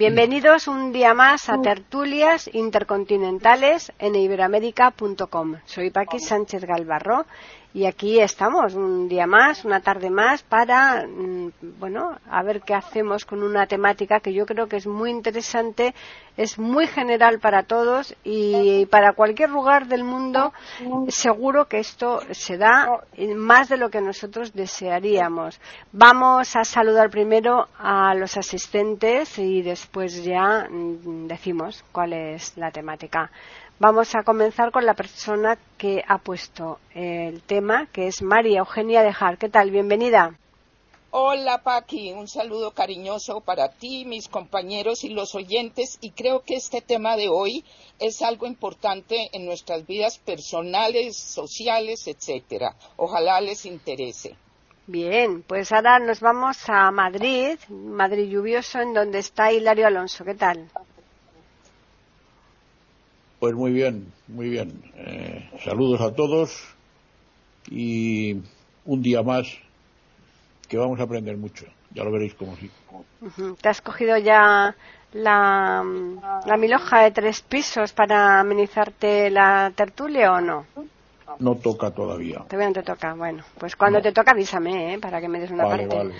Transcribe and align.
Bienvenidos 0.00 0.66
un 0.66 0.92
día 0.92 1.12
más 1.12 1.50
a 1.50 1.60
Tertulias 1.60 2.48
Intercontinentales 2.54 3.92
en 3.98 4.14
iberoamérica.com. 4.14 5.56
Soy 5.66 5.90
Paqui 5.90 6.18
Sánchez 6.18 6.64
Galvarro 6.64 7.26
y 7.72 7.86
aquí 7.86 8.18
estamos 8.20 8.74
un 8.74 9.08
día 9.08 9.26
más, 9.26 9.64
una 9.64 9.80
tarde 9.80 10.10
más 10.10 10.42
para, 10.42 11.06
mm, 11.06 11.52
bueno, 11.78 12.16
a 12.28 12.42
ver 12.42 12.62
qué 12.62 12.74
hacemos 12.74 13.24
con 13.24 13.42
una 13.42 13.66
temática 13.66 14.20
que 14.20 14.32
yo 14.32 14.44
creo 14.44 14.66
que 14.66 14.76
es 14.76 14.86
muy 14.86 15.10
interesante, 15.10 15.94
es 16.36 16.58
muy 16.58 16.86
general 16.88 17.38
para 17.38 17.62
todos 17.64 18.16
y 18.24 18.86
para 18.86 19.12
cualquier 19.12 19.50
lugar 19.50 19.86
del 19.86 20.04
mundo 20.04 20.52
seguro 21.08 21.66
que 21.66 21.78
esto 21.78 22.20
se 22.30 22.56
da 22.56 22.88
más 23.36 23.68
de 23.68 23.76
lo 23.76 23.90
que 23.90 24.00
nosotros 24.00 24.52
desearíamos. 24.52 25.60
Vamos 25.92 26.56
a 26.56 26.64
saludar 26.64 27.10
primero 27.10 27.68
a 27.78 28.14
los 28.14 28.36
asistentes 28.36 29.38
y 29.38 29.62
después 29.62 30.24
ya 30.24 30.66
mm, 30.68 31.26
decimos 31.26 31.84
cuál 31.92 32.14
es 32.14 32.56
la 32.56 32.70
temática. 32.70 33.30
Vamos 33.80 34.14
a 34.14 34.24
comenzar 34.24 34.72
con 34.72 34.84
la 34.84 34.92
persona 34.92 35.58
que 35.78 36.04
ha 36.06 36.18
puesto 36.18 36.78
el 36.94 37.40
tema, 37.40 37.86
que 37.86 38.08
es 38.08 38.20
María 38.20 38.58
Eugenia 38.58 39.02
Dejar. 39.02 39.38
¿Qué 39.38 39.48
tal? 39.48 39.70
Bienvenida. 39.70 40.38
Hola 41.12 41.62
Paqui, 41.62 42.12
un 42.12 42.28
saludo 42.28 42.72
cariñoso 42.72 43.40
para 43.40 43.70
ti, 43.70 44.04
mis 44.04 44.28
compañeros 44.28 45.02
y 45.02 45.08
los 45.08 45.34
oyentes 45.34 45.96
y 46.02 46.10
creo 46.10 46.42
que 46.42 46.56
este 46.56 46.82
tema 46.82 47.16
de 47.16 47.30
hoy 47.30 47.64
es 47.98 48.20
algo 48.20 48.46
importante 48.46 49.30
en 49.32 49.46
nuestras 49.46 49.86
vidas 49.86 50.18
personales, 50.18 51.16
sociales, 51.16 52.06
etcétera. 52.06 52.76
Ojalá 52.98 53.40
les 53.40 53.64
interese. 53.64 54.36
Bien, 54.86 55.42
pues 55.42 55.72
ahora 55.72 55.98
nos 56.00 56.20
vamos 56.20 56.58
a 56.68 56.90
Madrid, 56.90 57.58
Madrid 57.70 58.28
lluvioso, 58.28 58.78
en 58.80 58.92
donde 58.92 59.20
está 59.20 59.52
Hilario 59.52 59.86
Alonso. 59.86 60.22
¿Qué 60.22 60.34
tal? 60.34 60.68
Pues 63.40 63.54
muy 63.54 63.72
bien, 63.72 64.12
muy 64.28 64.50
bien. 64.50 64.82
Eh, 64.96 65.48
saludos 65.64 66.00
a 66.02 66.14
todos 66.14 66.50
y 67.70 68.36
un 68.84 69.00
día 69.02 69.22
más 69.22 69.46
que 70.68 70.76
vamos 70.76 71.00
a 71.00 71.04
aprender 71.04 71.38
mucho. 71.38 71.64
Ya 71.94 72.04
lo 72.04 72.12
veréis 72.12 72.34
como 72.34 72.54
sí. 72.56 72.70
¿Te 73.60 73.68
has 73.70 73.80
cogido 73.80 74.18
ya 74.18 74.74
la, 75.14 75.82
la 76.46 76.56
miloja 76.58 77.00
de 77.00 77.10
tres 77.10 77.40
pisos 77.40 77.92
para 77.92 78.40
amenizarte 78.40 79.30
la 79.30 79.72
tertulia 79.74 80.32
o 80.34 80.40
no? 80.40 80.66
No 81.38 81.54
toca 81.54 81.90
todavía. 81.92 82.40
Todavía 82.40 82.68
no 82.68 82.74
te 82.74 82.82
toca. 82.82 83.14
Bueno, 83.14 83.42
pues 83.58 83.74
cuando 83.74 84.02
te 84.02 84.12
toca 84.12 84.32
avísame, 84.32 84.94
¿eh? 84.94 84.98
Para 84.98 85.20
que 85.20 85.28
me 85.28 85.40
des 85.40 85.50
una 85.50 85.64
Vale, 85.64 85.86
parte. 85.86 85.96
vale. 85.96 86.14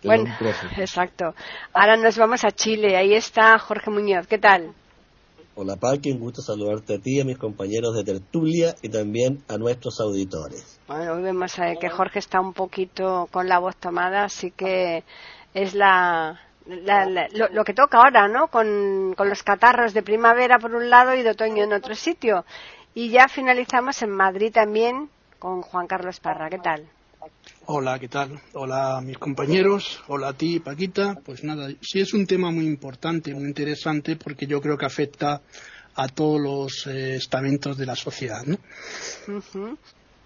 Te 0.00 0.08
Bueno, 0.08 0.24
exacto. 0.76 1.34
Ahora 1.72 1.96
nos 1.96 2.18
vamos 2.18 2.44
a 2.44 2.50
Chile. 2.50 2.96
Ahí 2.96 3.14
está 3.14 3.58
Jorge 3.58 3.90
Muñoz. 3.90 4.26
¿Qué 4.26 4.38
tal? 4.38 4.72
Hola 5.56 5.76
Paqui, 5.76 6.10
un 6.10 6.18
gusto 6.18 6.42
saludarte 6.42 6.96
a 6.96 6.98
ti, 6.98 7.20
a 7.20 7.24
mis 7.24 7.38
compañeros 7.38 7.94
de 7.94 8.02
tertulia 8.02 8.74
y 8.82 8.88
también 8.88 9.38
a 9.48 9.56
nuestros 9.56 10.00
auditores. 10.00 10.80
Bueno, 10.88 11.12
hoy 11.12 11.22
vemos 11.22 11.54
que 11.80 11.88
Jorge 11.88 12.18
está 12.18 12.40
un 12.40 12.52
poquito 12.52 13.28
con 13.30 13.48
la 13.48 13.60
voz 13.60 13.76
tomada, 13.76 14.24
así 14.24 14.50
que 14.50 15.04
es 15.54 15.74
la, 15.74 16.40
lo 16.66 17.64
que 17.64 17.72
toca 17.72 17.98
ahora, 17.98 18.26
¿no? 18.26 18.48
Con, 18.48 19.14
con 19.16 19.28
los 19.28 19.44
catarros 19.44 19.94
de 19.94 20.02
primavera 20.02 20.58
por 20.58 20.74
un 20.74 20.90
lado 20.90 21.14
y 21.14 21.22
de 21.22 21.30
otoño 21.30 21.62
en 21.62 21.72
otro 21.72 21.94
sitio. 21.94 22.44
Y 22.92 23.10
ya 23.10 23.28
finalizamos 23.28 24.02
en 24.02 24.10
Madrid 24.10 24.52
también 24.52 25.08
con 25.38 25.62
Juan 25.62 25.86
Carlos 25.86 26.18
Parra. 26.18 26.50
¿Qué 26.50 26.58
tal? 26.58 26.88
Hola, 27.66 27.98
¿qué 27.98 28.08
tal? 28.08 28.38
Hola 28.52 28.98
a 28.98 29.00
mis 29.00 29.16
compañeros, 29.18 30.02
hola 30.08 30.28
a 30.28 30.32
ti, 30.34 30.60
Paquita. 30.60 31.18
Pues 31.24 31.42
nada, 31.44 31.68
sí 31.80 32.00
es 32.00 32.12
un 32.12 32.26
tema 32.26 32.50
muy 32.50 32.66
importante, 32.66 33.34
muy 33.34 33.44
interesante, 33.48 34.16
porque 34.16 34.46
yo 34.46 34.60
creo 34.60 34.76
que 34.76 34.84
afecta 34.86 35.40
a 35.94 36.08
todos 36.08 36.40
los 36.40 36.86
eh, 36.86 37.16
estamentos 37.16 37.78
de 37.78 37.86
la 37.86 37.96
sociedad, 37.96 38.42
¿no? 38.44 38.58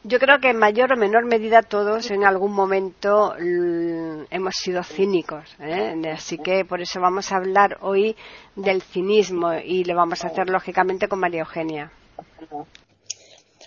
Yo 0.04 0.19
creo 0.19 0.38
que 0.41 0.50
en 0.50 0.56
mayor 0.58 0.92
o 0.92 0.97
menor 0.97 1.26
medida 1.26 1.62
todos 1.62 2.10
en 2.10 2.25
algún 2.25 2.53
momento 2.53 3.34
l- 3.37 4.26
hemos 4.31 4.54
sido 4.54 4.82
cínicos, 4.82 5.44
¿eh? 5.60 5.94
así 6.12 6.38
que 6.38 6.64
por 6.64 6.81
eso 6.81 7.00
vamos 7.00 7.31
a 7.32 7.37
hablar 7.37 7.78
hoy 7.82 8.16
del 8.56 8.81
cinismo 8.82 9.53
y 9.54 9.84
lo 9.84 9.94
vamos 9.97 10.25
a 10.25 10.28
hacer 10.28 10.48
lógicamente 10.48 11.08
con 11.08 11.20
María 11.20 11.41
Eugenia. 11.41 11.91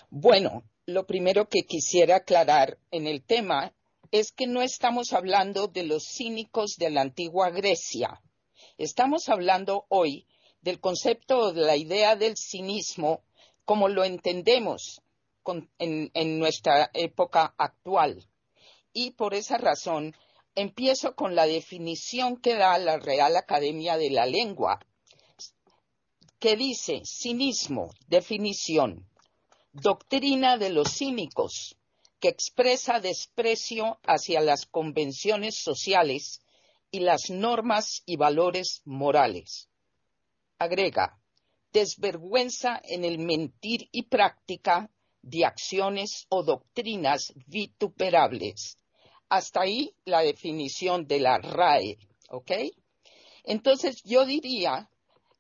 Bueno, 0.10 0.64
lo 0.94 1.06
primero 1.06 1.48
que 1.48 1.64
quisiera 1.64 2.18
aclarar 2.18 2.78
en 2.92 3.08
el 3.08 3.24
tema 3.24 3.74
es 4.12 4.32
que 4.32 4.46
no 4.46 4.62
estamos 4.62 5.14
hablando 5.14 5.68
de 5.68 5.84
los 5.84 6.04
cínicos 6.06 6.76
de 6.78 6.90
la 6.90 7.02
antigua 7.02 7.50
Grecia. 7.50 8.22
Estamos 8.78 9.30
hablando 9.30 9.86
hoy 9.90 10.28
del 10.62 10.80
concepto 10.80 11.38
o 11.40 11.54
de 11.54 11.62
la 11.62 11.78
idea 11.78 12.16
del 12.16 12.36
cinismo 12.38 13.24
como 13.64 13.88
lo 13.88 14.04
entendemos 14.04 15.02
en 15.80 16.40
nuestra 16.40 16.92
época 16.94 17.54
actual. 17.58 18.28
Y 18.94 19.12
por 19.12 19.34
esa 19.34 19.58
razón 19.58 20.14
empiezo 20.56 21.16
con 21.16 21.36
la 21.36 21.46
definición 21.46 22.38
que 22.38 22.56
da 22.56 22.78
la 22.78 22.98
Real 22.98 23.38
Academia 23.38 23.98
de 23.98 24.10
la 24.10 24.26
Lengua, 24.26 24.80
que 26.40 26.58
dice 26.58 27.02
cinismo, 27.06 27.92
definición, 28.08 29.08
doctrina 29.74 30.58
de 30.58 30.70
los 30.70 30.98
cínicos, 30.98 31.78
que 32.20 32.28
expresa 32.28 33.00
desprecio 33.00 34.00
hacia 34.04 34.42
las 34.42 34.66
convenciones 34.66 35.56
sociales 35.56 36.42
y 36.92 37.00
las 37.00 37.30
normas 37.30 38.04
y 38.06 38.18
valores 38.18 38.82
morales. 38.86 39.70
Agrega, 40.60 41.18
desvergüenza 41.72 42.82
en 42.84 43.06
el 43.06 43.18
mentir 43.18 43.88
y 43.92 44.04
práctica 44.04 44.92
de 45.22 45.46
acciones 45.46 46.26
o 46.30 46.44
doctrinas 46.44 47.34
vituperables. 47.48 48.78
Hasta 49.30 49.62
ahí 49.62 49.96
la 50.04 50.22
definición 50.22 51.08
de 51.08 51.20
la 51.22 51.38
RAE, 51.38 51.98
¿ok? 52.30 52.52
Entonces 53.44 54.04
yo 54.04 54.26
diría 54.26 54.90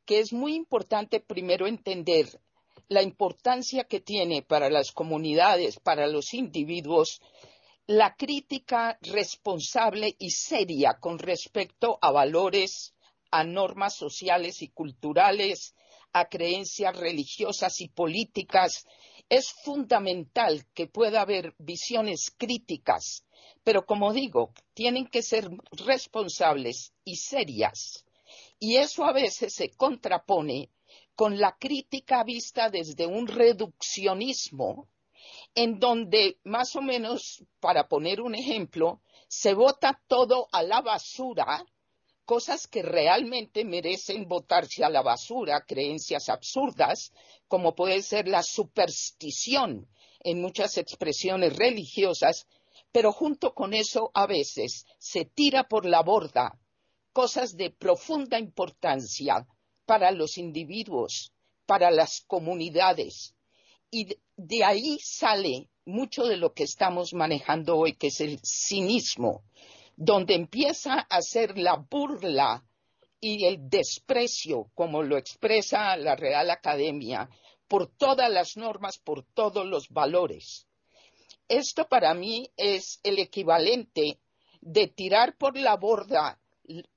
que 0.06 0.20
es 0.20 0.32
muy 0.32 0.56
importante 0.56 1.20
primero 1.20 1.68
entender 1.68 2.40
la 2.92 3.02
importancia 3.02 3.86
que 3.86 4.02
tiene 4.02 4.42
para 4.42 4.70
las 4.70 4.92
comunidades, 4.92 5.80
para 5.80 6.08
los 6.08 6.34
individuos, 6.34 7.22
la 7.88 8.18
crítica 8.18 8.98
responsable 9.00 10.14
y 10.20 10.32
seria 10.32 10.98
con 11.00 11.18
respecto 11.18 11.98
a 12.02 12.12
valores, 12.12 12.94
a 13.32 13.46
normas 13.46 13.96
sociales 13.96 14.62
y 14.62 14.68
culturales, 14.68 15.74
a 16.12 16.28
creencias 16.28 16.94
religiosas 16.98 17.80
y 17.80 17.88
políticas. 17.88 18.86
Es 19.30 19.54
fundamental 19.64 20.66
que 20.74 20.88
pueda 20.88 21.22
haber 21.22 21.56
visiones 21.60 22.30
críticas, 22.38 23.24
pero 23.64 23.86
como 23.86 24.12
digo, 24.12 24.52
tienen 24.74 25.08
que 25.08 25.24
ser 25.24 25.48
responsables 25.72 26.92
y 27.06 27.16
serias. 27.16 28.04
Y 28.60 28.76
eso 28.76 29.06
a 29.06 29.14
veces 29.14 29.54
se 29.54 29.70
contrapone 29.70 30.70
con 31.22 31.40
la 31.40 31.56
crítica 31.56 32.24
vista 32.24 32.72
desde 32.72 33.06
un 33.06 33.28
reduccionismo, 33.28 34.90
en 35.54 35.78
donde 35.78 36.40
más 36.44 36.76
o 36.76 36.82
menos, 36.82 37.44
para 37.60 37.88
poner 37.88 38.22
un 38.22 38.34
ejemplo, 38.34 39.04
se 39.28 39.54
vota 39.54 40.02
todo 40.08 40.48
a 40.52 40.64
la 40.64 40.82
basura, 40.82 41.64
cosas 42.26 42.66
que 42.66 42.82
realmente 42.82 43.64
merecen 43.64 44.28
votarse 44.28 44.84
a 44.84 44.90
la 44.90 45.04
basura, 45.04 45.64
creencias 45.64 46.28
absurdas, 46.28 47.14
como 47.48 47.76
puede 47.76 48.02
ser 48.02 48.28
la 48.28 48.42
superstición 48.42 49.88
en 50.22 50.42
muchas 50.42 50.80
expresiones 50.80 51.56
religiosas, 51.56 52.48
pero 52.92 53.12
junto 53.12 53.54
con 53.54 53.76
eso 53.76 54.10
a 54.16 54.26
veces 54.26 54.88
se 54.98 55.26
tira 55.26 55.68
por 55.68 55.86
la 55.86 56.02
borda 56.02 56.58
cosas 57.14 57.56
de 57.58 57.70
profunda 57.70 58.40
importancia 58.40 59.46
para 59.92 60.10
los 60.12 60.38
individuos, 60.38 61.34
para 61.66 61.92
las 61.92 62.22
comunidades. 62.26 63.36
Y 63.90 64.08
de, 64.38 64.64
ahí 64.64 64.98
sale 65.04 65.68
mucho 65.84 66.24
de 66.24 66.38
lo 66.38 66.54
que 66.54 66.64
estamos 66.64 67.14
manejando 67.14 67.76
hoy, 67.76 67.98
que 67.98 68.08
es 68.08 68.22
el 68.22 68.40
cinismo, 68.42 69.44
donde 69.98 70.36
empieza 70.36 70.94
a 70.94 71.22
ser 71.22 71.58
la 71.58 71.76
burla 71.76 72.64
y 73.20 73.44
el 73.44 73.68
desprecio, 73.70 74.72
como 74.76 75.04
lo 75.04 75.18
expresa 75.18 75.98
la 75.98 76.16
Real 76.16 76.50
Academia, 76.52 77.30
por 77.68 77.88
todas 77.88 78.32
las 78.32 78.56
normas, 78.56 78.98
por 78.98 79.26
todos 79.34 79.66
los 79.66 79.90
valores. 79.90 80.68
Esto 81.50 81.86
para 81.90 82.14
mí 82.14 82.50
es 82.56 83.02
el 83.04 83.20
equivalente 83.20 84.22
de 84.62 84.88
tirar 84.88 85.36
por 85.36 85.58
la 85.58 85.76
borda, 85.76 86.40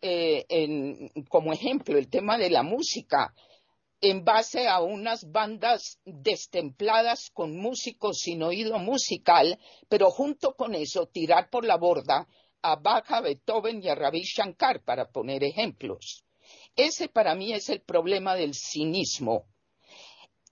eh, 0.01 1.11
como 1.29 1.53
ejemplo, 1.53 1.99
el 1.99 2.09
tema 2.09 2.39
de 2.39 2.51
la 2.51 2.63
música, 2.63 3.35
en 4.01 4.25
base 4.25 4.69
a 4.69 4.81
unas 4.81 5.31
bandas 5.31 5.99
destempladas 6.05 7.31
con 7.33 7.57
músicos 7.57 8.19
sin 8.19 8.43
oído 8.43 8.79
musical, 8.79 9.59
pero 9.89 10.11
junto 10.11 10.55
con 10.55 10.75
eso 10.75 11.07
tirar 11.07 11.49
por 11.49 11.65
la 11.65 11.77
borda 11.77 12.29
a 12.61 12.77
Bach, 12.77 13.11
a 13.11 13.21
Beethoven 13.21 13.83
y 13.83 13.89
a 13.89 13.95
Ravi 13.95 14.23
Shankar, 14.23 14.83
para 14.83 15.11
poner 15.11 15.43
ejemplos. 15.43 16.25
Ese 16.77 17.09
para 17.09 17.35
mí 17.35 17.53
es 17.53 17.69
el 17.69 17.81
problema 17.81 18.35
del 18.35 18.55
cinismo. 18.55 19.47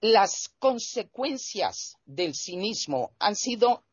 Las 0.01 0.49
consecuencias 0.59 1.97
del 2.05 2.33
cinismo 2.35 3.11
han 3.19 3.35
sido 3.35 3.83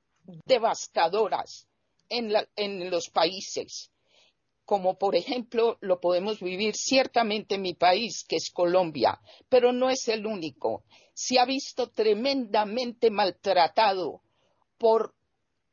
devastadoras 0.47 1.69
en, 2.09 2.33
en 2.57 2.91
los 2.91 3.11
países, 3.11 3.91
como 4.71 4.97
por 4.97 5.17
ejemplo 5.17 5.79
lo 5.81 5.99
podemos 5.99 6.39
vivir 6.39 6.77
ciertamente 6.77 7.57
en 7.57 7.63
mi 7.63 7.75
país, 7.75 8.23
que 8.23 8.37
es 8.37 8.53
Colombia, 8.53 9.21
pero 9.49 9.73
no 9.73 9.91
es 9.91 10.07
el 10.07 10.27
único. 10.27 10.85
Se 11.13 11.41
ha 11.41 11.45
visto 11.45 11.91
tremendamente 11.91 13.11
maltratado 13.11 14.23
por 14.79 15.13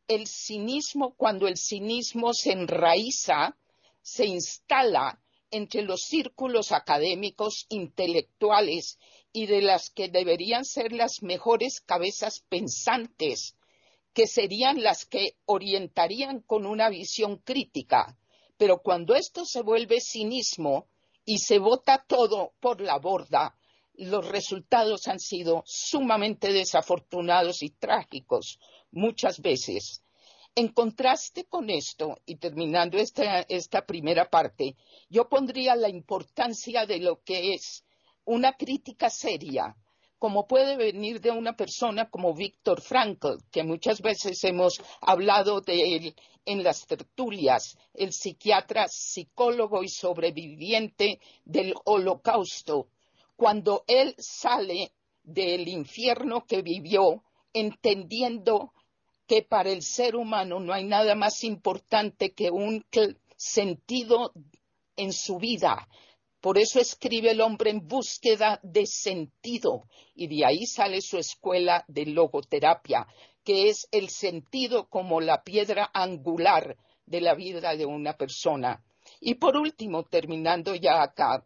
el 0.07 0.25
cinismo, 0.25 1.13
cuando 1.13 1.47
el 1.47 1.57
cinismo 1.57 2.33
se 2.33 2.53
enraiza, 2.53 3.55
se 4.01 4.25
instala 4.25 5.21
entre 5.51 5.83
los 5.83 6.01
círculos 6.01 6.71
académicos 6.71 7.67
intelectuales 7.69 8.97
y 9.31 9.45
de 9.45 9.61
las 9.61 9.91
que 9.91 10.09
deberían 10.09 10.65
ser 10.65 10.91
las 10.91 11.21
mejores 11.21 11.81
cabezas 11.81 12.43
pensantes, 12.49 13.57
que 14.15 14.25
serían 14.25 14.81
las 14.81 15.05
que 15.05 15.35
orientarían 15.45 16.41
con 16.41 16.65
una 16.65 16.89
visión 16.89 17.37
crítica. 17.37 18.17
Pero 18.57 18.81
cuando 18.81 19.15
esto 19.15 19.45
se 19.45 19.61
vuelve 19.61 20.01
cinismo 20.01 20.87
y 21.25 21.39
se 21.39 21.59
vota 21.59 22.03
todo 22.07 22.53
por 22.59 22.81
la 22.81 22.97
borda, 22.97 23.55
los 23.93 24.27
resultados 24.27 25.07
han 25.07 25.19
sido 25.19 25.63
sumamente 25.65 26.53
desafortunados 26.53 27.63
y 27.63 27.69
trágicos 27.71 28.59
muchas 28.91 29.41
veces. 29.41 30.03
En 30.55 30.69
contraste 30.69 31.45
con 31.45 31.69
esto, 31.69 32.19
y 32.25 32.37
terminando 32.37 32.97
esta, 32.97 33.85
primera 33.85 34.29
parte, 34.29 34.75
yo 35.09 35.29
pondría 35.29 35.75
la 35.75 35.89
importancia 35.89 36.87
de 36.87 36.99
lo 36.99 37.21
que 37.21 37.53
es 37.53 37.83
una 38.25 38.53
crítica 38.53 39.09
seria, 39.09 39.75
como 40.19 40.47
puede 40.47 40.77
venir 40.77 41.21
de 41.21 41.31
una 41.31 41.55
persona 41.55 42.09
como 42.09 42.33
Víctor 42.33 42.81
Frankl, 42.81 43.37
que 43.51 43.63
muchas 43.63 44.01
veces 44.01 44.43
hemos 44.43 44.81
hablado 45.01 45.61
de 45.61 45.95
él 45.95 46.15
en 46.45 46.63
las 46.63 46.87
tertulias, 46.87 47.77
el 47.93 48.13
psiquiatra, 48.13 48.87
psicólogo 48.87 49.83
y 49.83 49.89
sobreviviente 49.89 51.19
del 51.45 51.73
holocausto, 51.83 52.87
cuando 53.35 53.83
él 53.87 54.15
sale 54.17 54.93
del 55.23 55.67
infierno 55.67 56.45
que 56.45 56.61
vivió, 56.61 57.23
entendiendo 57.53 58.73
que 59.27 59.43
para 59.43 59.69
el 59.69 59.83
ser 59.83 60.15
humano 60.15 60.59
no 60.59 60.73
hay 60.73 60.85
nada 60.85 61.15
más 61.15 61.43
importante 61.43 62.31
que 62.31 62.49
un 62.49 62.85
sentido 63.35 64.31
en 64.95 65.11
su 65.11 65.37
vida. 65.37 65.87
Por 66.47 66.57
eso 66.57 66.79
escribe 66.79 67.31
el 67.31 67.41
hombre 67.41 67.71
en 67.71 67.85
búsqueda 67.89 68.61
de 68.63 68.85
sentido 68.85 69.83
y 70.15 70.27
de 70.27 70.45
ahí 70.45 70.65
sale 70.65 71.01
su 71.01 71.17
escuela 71.17 71.83
de 71.89 72.05
logoterapia, 72.05 73.05
que 73.43 73.67
es 73.67 73.89
el 73.91 74.07
sentido 74.07 74.87
como 74.87 75.19
la 75.19 75.43
piedra 75.43 75.91
angular 75.93 76.77
de 77.05 77.19
la 77.19 77.35
vida 77.35 77.75
de 77.75 77.85
una 77.85 78.13
persona. 78.13 78.81
Y 79.19 79.33
por 79.33 79.57
último, 79.57 80.05
terminando 80.05 80.73
ya 80.73 81.03
acá, 81.03 81.43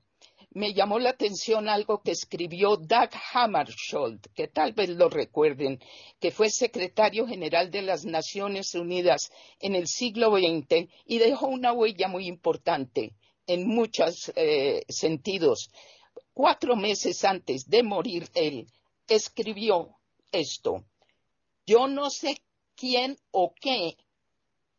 me 0.52 0.72
llamó 0.72 1.00
la 1.00 1.10
atención 1.10 1.68
algo 1.68 2.04
que 2.04 2.12
escribió 2.12 2.78
Doug 2.78 3.10
Hammarskjöld, 3.34 4.28
que 4.36 4.50
tal 4.50 4.74
vez 4.74 4.90
lo 4.90 5.10
recuerden, 5.10 5.80
que 6.20 6.30
fue 6.30 6.52
secretario 6.52 7.26
general 7.26 7.72
de 7.72 7.82
las 7.82 8.06
Naciones 8.06 8.76
Unidas 8.76 9.32
en 9.60 9.74
el 9.74 9.88
siglo 9.88 10.30
XX 10.30 10.92
y 11.08 11.18
dejó 11.18 11.48
una 11.48 11.74
huella 11.74 12.08
muy 12.08 12.28
importante 12.28 13.16
en 13.48 13.68
muchos 13.68 14.32
eh, 14.36 14.84
sentidos. 14.90 15.72
Cuatro 16.34 16.76
meses 16.76 17.24
antes 17.24 17.70
de 17.70 17.84
morir 17.84 18.30
él, 18.34 18.68
escribió 19.08 19.98
esto. 20.32 20.86
Yo 21.66 21.88
no 21.88 22.10
sé 22.10 22.42
quién 22.76 23.18
o 23.32 23.54
qué 23.54 23.98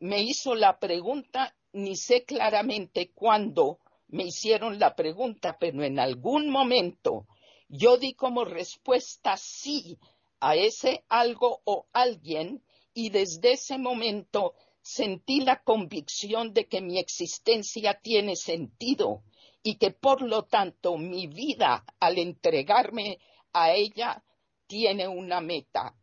me 0.01 0.23
hizo 0.23 0.55
la 0.55 0.79
pregunta, 0.79 1.55
ni 1.73 1.97
sé 1.97 2.25
claramente 2.25 3.13
cuándo 3.15 3.79
me 4.09 4.25
hicieron 4.25 4.79
la 4.79 4.95
pregunta, 4.95 5.57
pero 5.59 5.85
en 5.85 5.99
algún 5.99 6.51
momento 6.51 7.27
yo 7.69 7.97
di 7.97 8.15
como 8.15 8.45
respuesta 8.45 9.37
sí 9.37 9.99
a 10.41 10.57
ese 10.57 11.05
algo 11.09 11.63
o 11.65 11.87
alguien 11.93 12.63
y 12.93 13.11
desde 13.11 13.53
ese 13.53 13.79
momento 13.79 14.55
sentí 14.83 15.41
la 15.41 15.63
convicción 15.63 16.53
de 16.53 16.67
que 16.67 16.81
mi 16.81 16.99
existencia 16.99 17.99
tiene 18.03 18.35
sentido 18.35 19.23
y 19.63 19.77
que 19.77 19.93
por 19.93 20.23
lo 20.23 20.43
tanto 20.43 20.99
mi 20.99 21.29
vida 21.29 21.85
al 22.01 22.19
entregarme 22.19 23.19
a 23.53 23.73
ella 23.73 24.23
tiene 24.67 25.07
una 25.07 25.41
meta. 25.41 25.95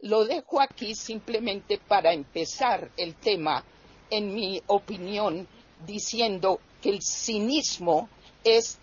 Lo 0.00 0.24
dejo 0.24 0.60
aquí 0.60 0.94
simplemente 0.94 1.78
para 1.78 2.12
empezar 2.12 2.90
el 2.96 3.14
tema, 3.14 3.64
en 4.10 4.34
mi 4.34 4.60
opinión, 4.66 5.46
diciendo 5.86 6.60
que 6.82 6.90
el 6.90 7.02
cinismo 7.02 8.08
es 8.42 8.78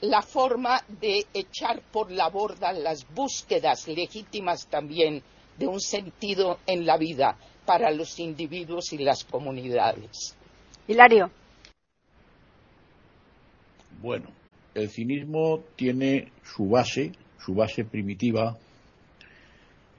la 0.00 0.22
forma 0.22 0.82
de 0.88 1.26
echar 1.34 1.82
por 1.92 2.10
la 2.10 2.28
borda 2.30 2.72
las 2.72 3.06
búsquedas 3.12 3.86
legítimas 3.86 4.66
también 4.66 5.22
de 5.58 5.66
un 5.66 5.80
sentido 5.80 6.58
en 6.66 6.86
la 6.86 6.96
vida 6.96 7.38
para 7.64 7.90
los 7.90 8.18
individuos 8.18 8.92
y 8.92 8.98
las 8.98 9.24
comunidades. 9.24 10.34
Hilario. 10.88 11.30
Bueno, 14.02 14.28
el 14.74 14.88
cinismo 14.88 15.60
tiene 15.76 16.32
su 16.42 16.68
base, 16.68 17.12
su 17.38 17.54
base 17.54 17.84
primitiva, 17.84 18.56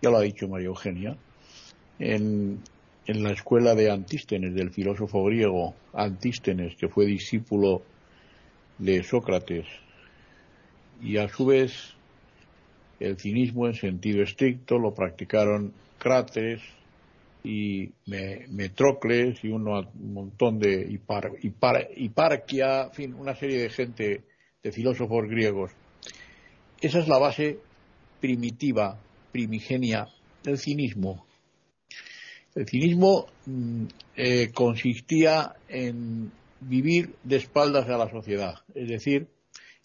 ya 0.01 0.09
lo 0.09 0.17
ha 0.17 0.21
dicho 0.21 0.47
María 0.47 0.67
Eugenia, 0.67 1.15
en 1.99 2.61
en 3.07 3.23
la 3.23 3.31
escuela 3.31 3.75
de 3.75 3.89
Antístenes, 3.89 4.53
del 4.53 4.71
filósofo 4.71 5.23
griego 5.25 5.73
Antístenes, 5.93 6.75
que 6.75 6.87
fue 6.87 7.05
discípulo 7.05 7.81
de 8.77 9.03
Sócrates, 9.03 9.65
y 11.01 11.17
a 11.17 11.27
su 11.27 11.45
vez 11.45 11.93
el 12.99 13.17
cinismo 13.17 13.67
en 13.67 13.73
sentido 13.73 14.21
estricto 14.21 14.77
lo 14.77 14.93
practicaron 14.93 15.73
Crates 15.97 16.61
y 17.43 17.91
Metrocles 18.05 19.43
y 19.43 19.49
un 19.49 19.63
montón 19.95 20.59
de 20.59 20.87
Hiparquia, 21.95 22.83
en 22.83 22.91
fin, 22.91 23.13
una 23.13 23.35
serie 23.35 23.61
de 23.61 23.69
gente, 23.69 24.23
de 24.61 24.71
filósofos 24.71 25.27
griegos. 25.27 25.71
Esa 26.79 26.99
es 26.99 27.07
la 27.07 27.17
base 27.17 27.59
primitiva, 28.19 28.99
primigenia 29.31 30.07
del 30.43 30.57
cinismo, 30.57 31.25
el 32.53 32.67
cinismo 32.67 33.27
mm, 33.45 33.85
eh, 34.15 34.51
consistía 34.53 35.55
en 35.69 36.31
vivir 36.59 37.15
de 37.23 37.37
espaldas 37.37 37.87
a 37.89 37.97
la 37.97 38.09
sociedad, 38.09 38.55
es 38.75 38.89
decir, 38.89 39.27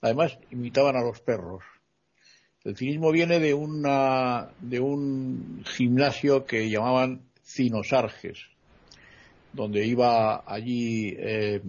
además 0.02 0.38
imitaban 0.50 0.96
a 0.96 1.02
los 1.02 1.20
perros. 1.20 1.62
El 2.64 2.76
cinismo 2.76 3.12
viene 3.12 3.38
de, 3.38 3.54
una, 3.54 4.50
de 4.60 4.80
un 4.80 5.62
gimnasio 5.64 6.44
que 6.44 6.68
llamaban 6.68 7.22
cinosarges, 7.46 8.38
donde 9.52 9.86
iba 9.86 10.42
allí 10.46 11.14
eh, 11.16 11.62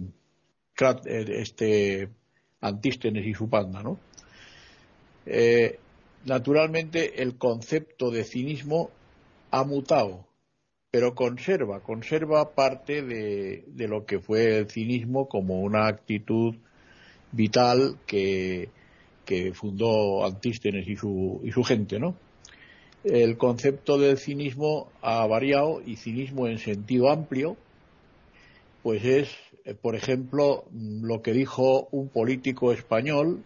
eh, 0.80 1.24
este 1.28 2.08
Antístenes 2.60 3.24
y 3.24 3.34
su 3.34 3.48
panda, 3.48 3.82
¿no? 3.82 3.98
naturalmente 6.24 7.22
el 7.22 7.36
concepto 7.36 8.10
de 8.10 8.24
cinismo 8.24 8.90
ha 9.50 9.62
mutado 9.62 10.28
pero 10.90 11.14
conserva, 11.14 11.80
conserva 11.80 12.54
parte 12.54 13.02
de, 13.02 13.88
lo 13.88 14.06
que 14.06 14.20
fue 14.20 14.58
el 14.58 14.70
cinismo 14.70 15.28
como 15.28 15.60
una 15.60 15.86
actitud 15.86 16.56
vital 17.32 17.98
que, 18.06 18.70
fundó 19.52 20.24
Antístenes 20.24 20.88
y 20.88 20.96
su, 20.96 21.42
y 21.44 21.52
su 21.52 21.62
gente, 21.62 21.98
¿no? 21.98 22.16
El 23.04 23.38
concepto 23.38 23.98
del 23.98 24.18
cinismo 24.18 24.90
ha 25.02 25.24
variado 25.26 25.80
y 25.84 25.96
cinismo 25.96 26.48
en 26.48 26.58
sentido 26.58 27.10
amplio, 27.10 27.56
pues 28.82 29.04
es, 29.04 29.30
eh, 29.64 29.74
por 29.74 29.94
ejemplo, 29.94 30.64
lo 30.72 31.22
que 31.22 31.32
dijo 31.32 31.88
un 31.92 32.08
político 32.08 32.72
español, 32.72 33.42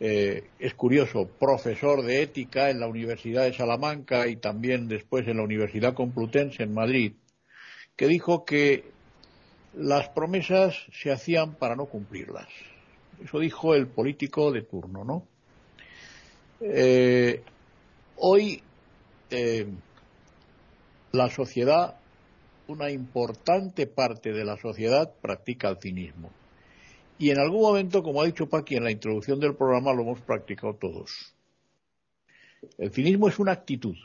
eh, 0.00 0.44
es 0.58 0.74
curioso, 0.74 1.28
profesor 1.40 2.02
de 2.02 2.22
ética 2.22 2.70
en 2.70 2.78
la 2.78 2.86
Universidad 2.86 3.44
de 3.44 3.54
Salamanca 3.54 4.28
y 4.28 4.36
también 4.36 4.86
después 4.86 5.26
en 5.26 5.38
la 5.38 5.42
Universidad 5.42 5.94
Complutense 5.94 6.62
en 6.62 6.74
Madrid, 6.74 7.14
que 7.96 8.06
dijo 8.06 8.44
que 8.44 8.84
las 9.74 10.08
promesas 10.10 10.76
se 10.92 11.10
hacían 11.10 11.54
para 11.54 11.74
no 11.74 11.86
cumplirlas. 11.86 12.48
Eso 13.24 13.40
dijo 13.40 13.74
el 13.74 13.86
político 13.88 14.52
de 14.52 14.62
turno, 14.62 15.04
¿no? 15.04 15.26
Eh, 16.60 17.42
hoy 18.18 18.62
la 21.12 21.30
sociedad 21.30 21.98
una 22.68 22.90
importante 22.90 23.86
parte 23.86 24.32
de 24.32 24.44
la 24.44 24.56
sociedad 24.58 25.12
practica 25.20 25.68
el 25.68 25.78
cinismo. 25.78 26.30
Y 27.18 27.30
en 27.30 27.40
algún 27.40 27.62
momento, 27.62 28.02
como 28.02 28.22
ha 28.22 28.26
dicho 28.26 28.48
Paqui 28.48 28.76
en 28.76 28.84
la 28.84 28.92
introducción 28.92 29.40
del 29.40 29.56
programa, 29.56 29.92
lo 29.92 30.02
hemos 30.02 30.20
practicado 30.20 30.74
todos. 30.74 31.34
El 32.76 32.92
cinismo 32.92 33.28
es 33.28 33.38
una 33.38 33.52
actitud 33.52 33.96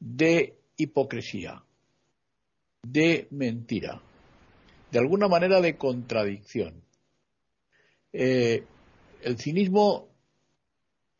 de 0.00 0.56
hipocresía, 0.76 1.62
de 2.82 3.28
mentira, 3.30 4.00
de 4.90 4.98
alguna 4.98 5.28
manera 5.28 5.60
de 5.60 5.76
contradicción. 5.76 6.82
Eh, 8.12 8.64
el 9.22 9.38
cinismo 9.38 10.08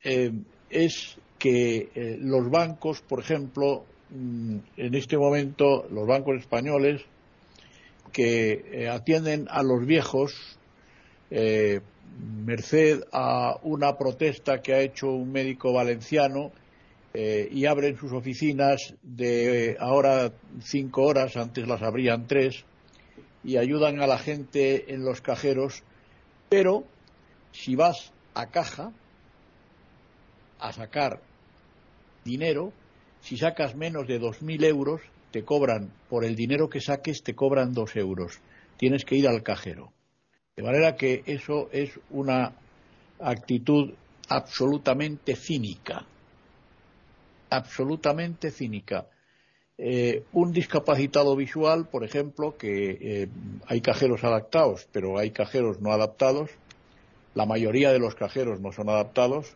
eh, 0.02 0.32
es 0.70 1.16
que 1.40 1.88
eh, 1.96 2.18
los 2.20 2.48
bancos, 2.48 3.00
por 3.00 3.18
ejemplo, 3.18 3.84
Mm, 4.10 4.58
en 4.76 4.94
este 4.96 5.16
momento 5.16 5.86
los 5.92 6.04
bancos 6.04 6.40
españoles 6.40 7.02
que 8.12 8.64
eh, 8.72 8.88
atienden 8.88 9.46
a 9.48 9.62
los 9.62 9.86
viejos 9.86 10.34
eh, 11.30 11.80
merced 12.44 13.04
a 13.12 13.56
una 13.62 13.96
protesta 13.96 14.62
que 14.62 14.74
ha 14.74 14.80
hecho 14.80 15.12
un 15.12 15.30
médico 15.30 15.72
valenciano 15.72 16.50
y 17.12 17.66
abren 17.66 17.96
sus 17.96 18.12
oficinas 18.12 18.94
de 19.02 19.76
ahora 19.80 20.30
cinco 20.62 21.02
horas, 21.02 21.36
antes 21.36 21.66
las 21.66 21.82
abrían 21.82 22.28
tres, 22.28 22.64
y 23.42 23.56
ayudan 23.56 24.00
a 24.00 24.06
la 24.06 24.16
gente 24.16 24.94
en 24.94 25.04
los 25.04 25.20
cajeros, 25.20 25.82
pero 26.48 26.84
si 27.50 27.74
vas 27.74 28.12
a 28.34 28.46
caja 28.46 28.92
a 30.60 30.72
sacar 30.72 31.20
dinero, 32.24 32.72
si 33.20 33.36
sacas 33.36 33.74
menos 33.76 34.06
de 34.06 34.20
2.000 34.20 34.64
euros, 34.64 35.00
te 35.30 35.44
cobran, 35.44 35.92
por 36.08 36.24
el 36.24 36.34
dinero 36.34 36.68
que 36.68 36.80
saques, 36.80 37.22
te 37.22 37.34
cobran 37.34 37.72
2 37.72 37.96
euros. 37.96 38.40
Tienes 38.76 39.04
que 39.04 39.16
ir 39.16 39.28
al 39.28 39.42
cajero. 39.42 39.92
De 40.56 40.62
manera 40.62 40.96
que 40.96 41.22
eso 41.26 41.68
es 41.72 41.98
una 42.10 42.52
actitud 43.20 43.92
absolutamente 44.28 45.36
cínica. 45.36 46.04
Absolutamente 47.50 48.50
cínica. 48.50 49.06
Eh, 49.78 50.24
un 50.32 50.52
discapacitado 50.52 51.34
visual, 51.36 51.88
por 51.88 52.04
ejemplo, 52.04 52.56
que 52.56 52.98
eh, 53.00 53.28
hay 53.66 53.80
cajeros 53.80 54.24
adaptados, 54.24 54.86
pero 54.92 55.18
hay 55.18 55.30
cajeros 55.30 55.80
no 55.80 55.92
adaptados. 55.92 56.50
La 57.34 57.46
mayoría 57.46 57.92
de 57.92 57.98
los 57.98 58.14
cajeros 58.14 58.60
no 58.60 58.72
son 58.72 58.88
adaptados 58.90 59.54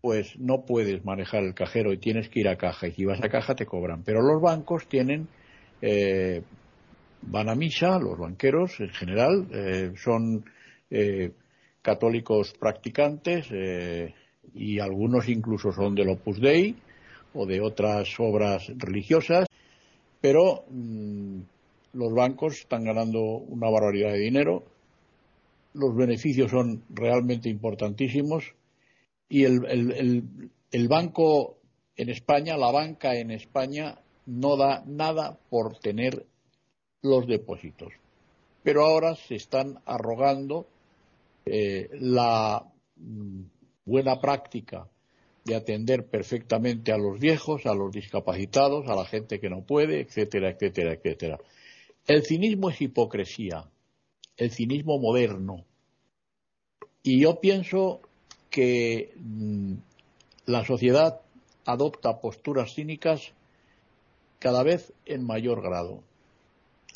pues 0.00 0.38
no 0.38 0.64
puedes 0.64 1.04
manejar 1.04 1.42
el 1.42 1.54
cajero 1.54 1.92
y 1.92 1.98
tienes 1.98 2.28
que 2.28 2.40
ir 2.40 2.48
a 2.48 2.56
caja. 2.56 2.88
Y 2.88 2.92
si 2.92 3.04
vas 3.04 3.22
a 3.22 3.28
caja 3.28 3.54
te 3.54 3.66
cobran. 3.66 4.02
Pero 4.04 4.22
los 4.22 4.40
bancos 4.40 4.86
tienen, 4.86 5.28
eh, 5.82 6.42
van 7.22 7.48
a 7.48 7.54
misa, 7.54 7.98
los 7.98 8.18
banqueros 8.18 8.78
en 8.80 8.90
general, 8.90 9.48
eh, 9.52 9.92
son 9.96 10.44
eh, 10.90 11.32
católicos 11.82 12.54
practicantes 12.58 13.48
y 14.54 14.78
algunos 14.78 15.28
incluso 15.28 15.72
son 15.72 15.94
del 15.94 16.10
Opus 16.10 16.40
Dei 16.40 16.76
o 17.34 17.46
de 17.46 17.60
otras 17.60 18.08
obras 18.18 18.66
religiosas, 18.76 19.46
pero 20.20 20.64
mm, 20.70 21.40
los 21.92 22.12
bancos 22.14 22.58
están 22.60 22.84
ganando 22.84 23.20
una 23.20 23.70
barbaridad 23.70 24.12
de 24.12 24.18
dinero, 24.18 24.64
los 25.74 25.94
beneficios 25.94 26.50
son 26.50 26.82
realmente 26.90 27.48
importantísimos 27.48 28.54
y 29.28 29.44
el, 29.44 30.88
banco 30.88 31.58
en 31.96 32.08
España, 32.08 32.56
la 32.56 32.70
banca 32.70 33.14
en 33.14 33.30
España, 33.30 33.98
no 34.26 34.56
da 34.56 34.82
nada 34.86 35.38
por 35.50 35.78
tener 35.78 36.26
los 37.02 37.26
depósitos. 37.26 37.92
Pero 38.62 38.84
ahora 38.84 39.14
se 39.14 39.36
están 39.36 39.80
arrogando 39.84 40.66
eh, 41.46 41.88
la 41.92 42.64
mm, 42.96 43.42
buena 43.84 44.20
práctica 44.20 44.88
de 45.44 45.54
atender 45.54 46.06
perfectamente 46.06 46.92
a 46.92 46.98
los 46.98 47.18
viejos, 47.18 47.64
a 47.66 47.74
los 47.74 47.90
discapacitados, 47.90 48.86
a 48.88 48.94
la 48.94 49.06
gente 49.06 49.40
que 49.40 49.48
no 49.48 49.62
puede, 49.62 50.00
etcétera, 50.00 50.50
etcétera, 50.50 50.92
etcétera. 50.92 51.38
El 52.06 52.24
cinismo 52.24 52.70
es 52.70 52.80
hipocresía, 52.80 53.64
el 54.36 54.50
cinismo 54.50 54.98
moderno. 54.98 55.64
Y 57.02 57.20
yo 57.22 57.40
pienso 57.40 58.02
que 58.58 59.12
mm, 59.14 59.74
la 60.46 60.64
sociedad 60.64 61.20
adopta 61.64 62.18
posturas 62.18 62.74
cínicas 62.74 63.32
cada 64.40 64.64
vez 64.64 64.92
en 65.06 65.24
mayor 65.24 65.62
grado. 65.62 66.02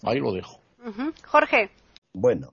Ahí 0.02 0.19
lo 0.19 0.33
dejo. 0.33 0.59
Jorge. 1.25 1.71
Bueno, 2.14 2.52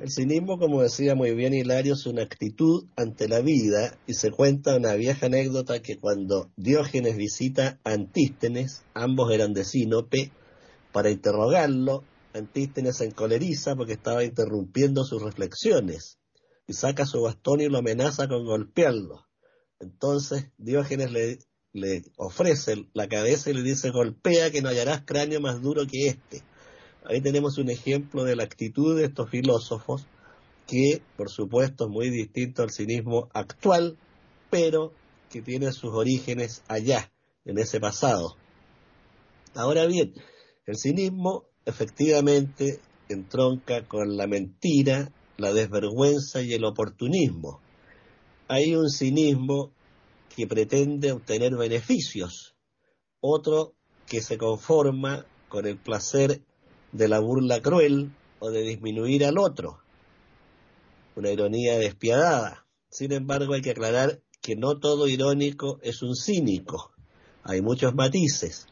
el 0.00 0.10
cinismo, 0.10 0.58
como 0.58 0.82
decía 0.82 1.14
muy 1.14 1.36
bien 1.36 1.54
Hilario, 1.54 1.94
es 1.94 2.04
una 2.06 2.22
actitud 2.22 2.86
ante 2.96 3.28
la 3.28 3.42
vida 3.42 3.96
y 4.08 4.14
se 4.14 4.32
cuenta 4.32 4.76
una 4.76 4.94
vieja 4.94 5.26
anécdota 5.26 5.80
que 5.80 5.98
cuando 5.98 6.50
Diógenes 6.56 7.16
visita 7.16 7.78
a 7.84 7.92
Antístenes, 7.92 8.82
ambos 8.92 9.32
eran 9.32 9.52
de 9.52 9.64
Sinope, 9.64 10.32
para 10.90 11.10
interrogarlo, 11.10 12.02
Antístenes 12.34 12.96
se 12.96 13.04
encoleriza 13.04 13.76
porque 13.76 13.92
estaba 13.92 14.24
interrumpiendo 14.24 15.04
sus 15.04 15.22
reflexiones 15.22 16.17
y 16.68 16.74
saca 16.74 17.06
su 17.06 17.22
bastón 17.22 17.60
y 17.60 17.68
lo 17.68 17.78
amenaza 17.78 18.28
con 18.28 18.44
golpearlo. 18.44 19.26
Entonces 19.80 20.50
Diógenes 20.58 21.10
le, 21.10 21.38
le 21.72 22.04
ofrece 22.16 22.86
la 22.92 23.08
cabeza 23.08 23.50
y 23.50 23.54
le 23.54 23.62
dice, 23.62 23.90
golpea 23.90 24.52
que 24.52 24.62
no 24.62 24.68
hallarás 24.68 25.02
cráneo 25.04 25.40
más 25.40 25.60
duro 25.62 25.86
que 25.86 26.08
este. 26.08 26.42
Ahí 27.04 27.22
tenemos 27.22 27.56
un 27.56 27.70
ejemplo 27.70 28.22
de 28.22 28.36
la 28.36 28.44
actitud 28.44 28.96
de 28.96 29.06
estos 29.06 29.30
filósofos 29.30 30.06
que, 30.66 31.02
por 31.16 31.30
supuesto, 31.30 31.84
es 31.84 31.90
muy 31.90 32.10
distinto 32.10 32.62
al 32.62 32.70
cinismo 32.70 33.30
actual, 33.32 33.96
pero 34.50 34.92
que 35.30 35.40
tiene 35.40 35.72
sus 35.72 35.94
orígenes 35.94 36.62
allá, 36.68 37.10
en 37.46 37.58
ese 37.58 37.80
pasado. 37.80 38.36
Ahora 39.54 39.86
bien, 39.86 40.12
el 40.66 40.76
cinismo 40.76 41.46
efectivamente 41.64 42.80
entronca 43.08 43.88
con 43.88 44.18
la 44.18 44.26
mentira 44.26 45.10
la 45.38 45.52
desvergüenza 45.52 46.42
y 46.42 46.52
el 46.52 46.64
oportunismo. 46.64 47.60
Hay 48.48 48.74
un 48.74 48.90
cinismo 48.90 49.70
que 50.34 50.46
pretende 50.46 51.12
obtener 51.12 51.56
beneficios, 51.56 52.56
otro 53.20 53.74
que 54.06 54.20
se 54.20 54.36
conforma 54.36 55.26
con 55.48 55.66
el 55.66 55.76
placer 55.76 56.42
de 56.92 57.08
la 57.08 57.20
burla 57.20 57.60
cruel 57.60 58.10
o 58.40 58.50
de 58.50 58.62
disminuir 58.62 59.24
al 59.24 59.38
otro. 59.38 59.78
Una 61.14 61.30
ironía 61.30 61.78
despiadada. 61.78 62.66
Sin 62.90 63.12
embargo, 63.12 63.54
hay 63.54 63.62
que 63.62 63.70
aclarar 63.70 64.20
que 64.40 64.56
no 64.56 64.78
todo 64.78 65.06
irónico 65.06 65.78
es 65.82 66.02
un 66.02 66.16
cínico. 66.16 66.90
Hay 67.44 67.62
muchos 67.62 67.94
matices. 67.94 68.66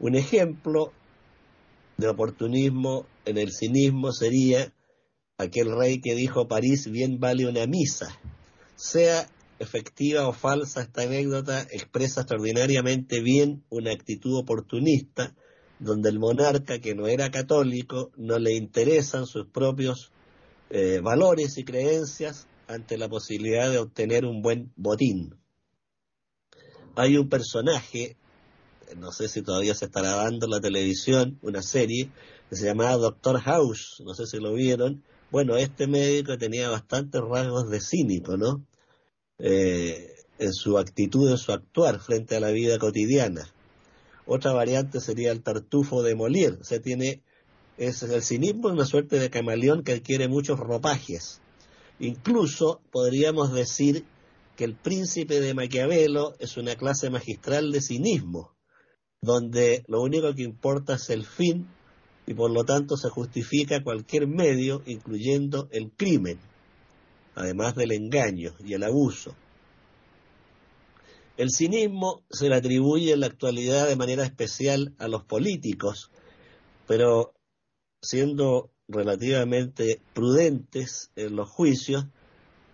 Un 0.00 0.14
ejemplo 0.14 0.92
de 1.98 2.08
oportunismo 2.08 3.04
en 3.24 3.36
el 3.36 3.52
cinismo 3.52 4.12
sería 4.12 4.72
aquel 5.38 5.70
rey 5.70 6.00
que 6.00 6.16
dijo 6.16 6.48
París 6.48 6.90
bien 6.90 7.20
vale 7.20 7.46
una 7.46 7.66
misa. 7.66 8.08
Sea 8.74 9.28
efectiva 9.60 10.26
o 10.28 10.32
falsa 10.32 10.82
esta 10.82 11.02
anécdota, 11.02 11.62
expresa 11.70 12.22
extraordinariamente 12.22 13.20
bien 13.20 13.64
una 13.70 13.92
actitud 13.92 14.36
oportunista, 14.36 15.34
donde 15.78 16.10
el 16.10 16.18
monarca, 16.18 16.80
que 16.80 16.96
no 16.96 17.06
era 17.06 17.30
católico, 17.30 18.10
no 18.16 18.38
le 18.38 18.54
interesan 18.54 19.26
sus 19.26 19.46
propios 19.46 20.10
eh, 20.70 21.00
valores 21.00 21.56
y 21.56 21.64
creencias 21.64 22.48
ante 22.66 22.98
la 22.98 23.08
posibilidad 23.08 23.70
de 23.70 23.78
obtener 23.78 24.24
un 24.24 24.42
buen 24.42 24.72
botín. 24.74 25.36
Hay 26.96 27.16
un 27.16 27.28
personaje, 27.28 28.16
no 28.96 29.12
sé 29.12 29.28
si 29.28 29.42
todavía 29.42 29.76
se 29.76 29.84
estará 29.84 30.16
dando 30.16 30.46
en 30.46 30.50
la 30.50 30.60
televisión, 30.60 31.38
una 31.42 31.62
serie, 31.62 32.10
que 32.50 32.56
se 32.56 32.66
llamaba 32.66 32.96
Doctor 32.96 33.40
House, 33.40 34.02
no 34.04 34.14
sé 34.14 34.26
si 34.26 34.38
lo 34.38 34.52
vieron, 34.52 35.04
bueno, 35.30 35.56
este 35.56 35.86
médico 35.86 36.38
tenía 36.38 36.70
bastantes 36.70 37.20
rasgos 37.20 37.70
de 37.70 37.80
cínico, 37.80 38.36
¿no? 38.36 38.64
Eh, 39.38 40.14
en 40.38 40.52
su 40.52 40.78
actitud, 40.78 41.30
en 41.30 41.38
su 41.38 41.52
actuar 41.52 42.00
frente 42.00 42.36
a 42.36 42.40
la 42.40 42.50
vida 42.50 42.78
cotidiana. 42.78 43.52
Otra 44.26 44.52
variante 44.52 45.00
sería 45.00 45.32
el 45.32 45.42
tartufo 45.42 46.02
de 46.02 46.16
Molière, 46.16 46.60
o 46.60 46.64
sea, 46.64 46.80
tiene 46.80 47.22
Es 47.76 48.02
el 48.02 48.22
cinismo 48.22 48.68
una 48.68 48.84
suerte 48.84 49.20
de 49.20 49.30
camaleón 49.30 49.84
que 49.84 49.92
adquiere 49.92 50.26
muchos 50.26 50.58
ropajes. 50.58 51.40
Incluso 52.00 52.80
podríamos 52.90 53.52
decir 53.52 54.04
que 54.56 54.64
el 54.64 54.74
príncipe 54.74 55.40
de 55.40 55.54
Maquiavelo 55.54 56.34
es 56.40 56.56
una 56.56 56.74
clase 56.74 57.10
magistral 57.10 57.70
de 57.70 57.80
cinismo, 57.80 58.56
donde 59.20 59.84
lo 59.86 60.02
único 60.02 60.34
que 60.34 60.42
importa 60.42 60.94
es 60.94 61.10
el 61.10 61.24
fin 61.24 61.68
y 62.28 62.34
por 62.34 62.50
lo 62.50 62.62
tanto 62.62 62.98
se 62.98 63.08
justifica 63.08 63.82
cualquier 63.82 64.26
medio, 64.26 64.82
incluyendo 64.84 65.66
el 65.72 65.90
crimen, 65.90 66.38
además 67.34 67.74
del 67.74 67.92
engaño 67.92 68.52
y 68.62 68.74
el 68.74 68.82
abuso. 68.82 69.34
El 71.38 71.50
cinismo 71.50 72.20
se 72.28 72.50
le 72.50 72.56
atribuye 72.56 73.12
en 73.12 73.20
la 73.20 73.28
actualidad 73.28 73.88
de 73.88 73.96
manera 73.96 74.24
especial 74.24 74.92
a 74.98 75.08
los 75.08 75.24
políticos, 75.24 76.10
pero 76.86 77.32
siendo 78.02 78.70
relativamente 78.88 80.02
prudentes 80.12 81.10
en 81.16 81.34
los 81.34 81.48
juicios, 81.48 82.04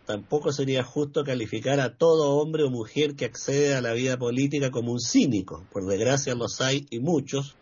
tampoco 0.05 0.51
sería 0.51 0.83
justo 0.83 1.23
calificar 1.23 1.79
a 1.79 1.97
todo 1.97 2.39
hombre 2.39 2.65
o 2.65 2.71
mujer 2.71 3.15
que 3.15 3.27
accede 3.27 3.77
a 3.77 3.81
la 3.81 3.93
vida 3.93 4.19
política 4.19 4.73
como 4.73 4.91
un 4.91 5.01
cínico. 5.01 5.65
Por 5.73 5.87
desgracia 5.87 6.35
los 6.35 6.61
hay 6.61 6.87
y 6.91 6.99
muchos, 6.99 7.55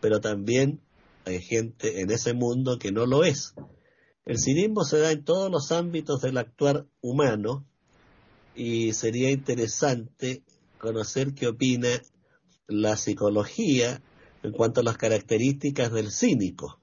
pero 0.00 0.20
también 0.20 0.80
hay 1.24 1.40
gente 1.40 2.00
en 2.00 2.10
ese 2.10 2.32
mundo 2.32 2.78
que 2.78 2.92
no 2.92 3.06
lo 3.06 3.24
es. 3.24 3.54
El 4.24 4.38
cinismo 4.38 4.84
se 4.84 4.98
da 4.98 5.10
en 5.10 5.24
todos 5.24 5.50
los 5.50 5.72
ámbitos 5.72 6.20
del 6.22 6.38
actuar 6.38 6.86
humano 7.00 7.66
y 8.54 8.92
sería 8.92 9.30
interesante 9.30 10.42
conocer 10.78 11.34
qué 11.34 11.48
opina 11.48 11.88
la 12.66 12.96
psicología 12.96 14.02
en 14.42 14.52
cuanto 14.52 14.80
a 14.80 14.84
las 14.84 14.96
características 14.96 15.92
del 15.92 16.10
cínico 16.10 16.82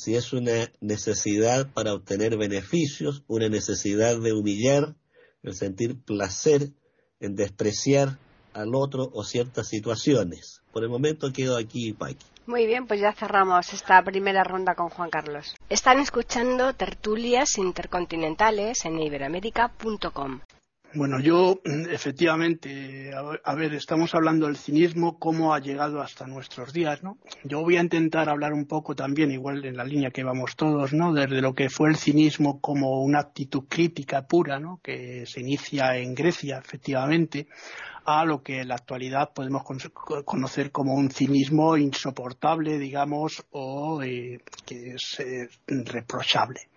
si 0.00 0.14
es 0.14 0.32
una 0.32 0.72
necesidad 0.80 1.70
para 1.74 1.92
obtener 1.92 2.38
beneficios, 2.38 3.22
una 3.26 3.50
necesidad 3.50 4.18
de 4.18 4.32
humillar, 4.32 4.96
el 5.42 5.54
sentir 5.54 6.00
placer 6.00 6.72
en 7.20 7.34
despreciar 7.34 8.18
al 8.54 8.74
otro 8.74 9.10
o 9.12 9.24
ciertas 9.24 9.68
situaciones. 9.68 10.62
Por 10.72 10.84
el 10.84 10.88
momento 10.88 11.34
quedo 11.34 11.58
aquí, 11.58 11.92
Paqui. 11.92 12.24
Muy 12.50 12.66
bien, 12.66 12.88
pues 12.88 12.98
ya 12.98 13.12
cerramos 13.12 13.72
esta 13.72 14.02
primera 14.02 14.42
ronda 14.42 14.74
con 14.74 14.88
Juan 14.88 15.08
Carlos. 15.08 15.54
Están 15.68 16.00
escuchando 16.00 16.74
tertulias 16.74 17.58
intercontinentales 17.58 18.84
en 18.86 18.98
iberamérica.com. 18.98 20.40
Bueno, 20.92 21.20
yo 21.20 21.60
efectivamente, 21.64 23.12
a, 23.44 23.54
ver, 23.54 23.74
estamos 23.74 24.12
hablando 24.16 24.46
del 24.46 24.56
cinismo, 24.56 25.20
cómo 25.20 25.54
ha 25.54 25.60
llegado 25.60 26.00
hasta 26.02 26.26
nuestros 26.26 26.72
días, 26.72 27.04
¿no? 27.04 27.18
Yo 27.44 27.60
voy 27.60 27.76
a 27.76 27.82
intentar 27.82 28.28
hablar 28.28 28.52
un 28.52 28.66
poco 28.66 28.96
también, 28.96 29.30
igual 29.30 29.64
en 29.64 29.76
la 29.76 29.84
línea 29.84 30.10
que 30.10 30.24
vamos 30.24 30.56
todos, 30.56 30.92
¿no? 30.92 31.12
Desde 31.12 31.40
lo 31.40 31.54
que 31.54 31.70
fue 31.70 31.90
el 31.90 31.96
cinismo 31.96 32.60
como 32.60 33.04
una 33.04 33.20
actitud 33.20 33.66
crítica 33.68 34.26
pura, 34.26 34.58
¿no? 34.58 34.80
Que 34.82 35.24
se 35.26 35.38
inicia 35.38 35.96
en 35.96 36.16
Grecia, 36.16 36.58
efectivamente, 36.58 37.46
a 38.18 38.24
lo 38.24 38.42
que 38.42 38.60
en 38.60 38.68
la 38.68 38.74
actualidad 38.74 39.32
podemos 39.32 39.62
conocer 40.24 40.72
como 40.72 40.94
un 40.94 41.10
cinismo 41.10 41.76
insoportable, 41.76 42.78
digamos, 42.78 43.44
o 43.50 44.02
eh, 44.02 44.40
que 44.66 44.94
es 44.94 45.18
reprochable. 45.66 46.68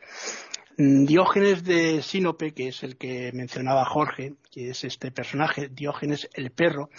Mm, 0.78 1.06
Diógenes 1.06 1.64
de 1.64 2.02
Sinope, 2.02 2.54
que 2.54 2.70
es 2.70 2.84
el 2.84 2.98
que 2.98 3.32
mencionaba 3.34 3.86
Jorge, 3.86 4.36
que 4.52 4.70
es 4.70 4.84
este 4.84 5.12
personaje, 5.12 5.70
Diógenes 5.70 6.30
el 6.34 6.52
perro, 6.52 6.90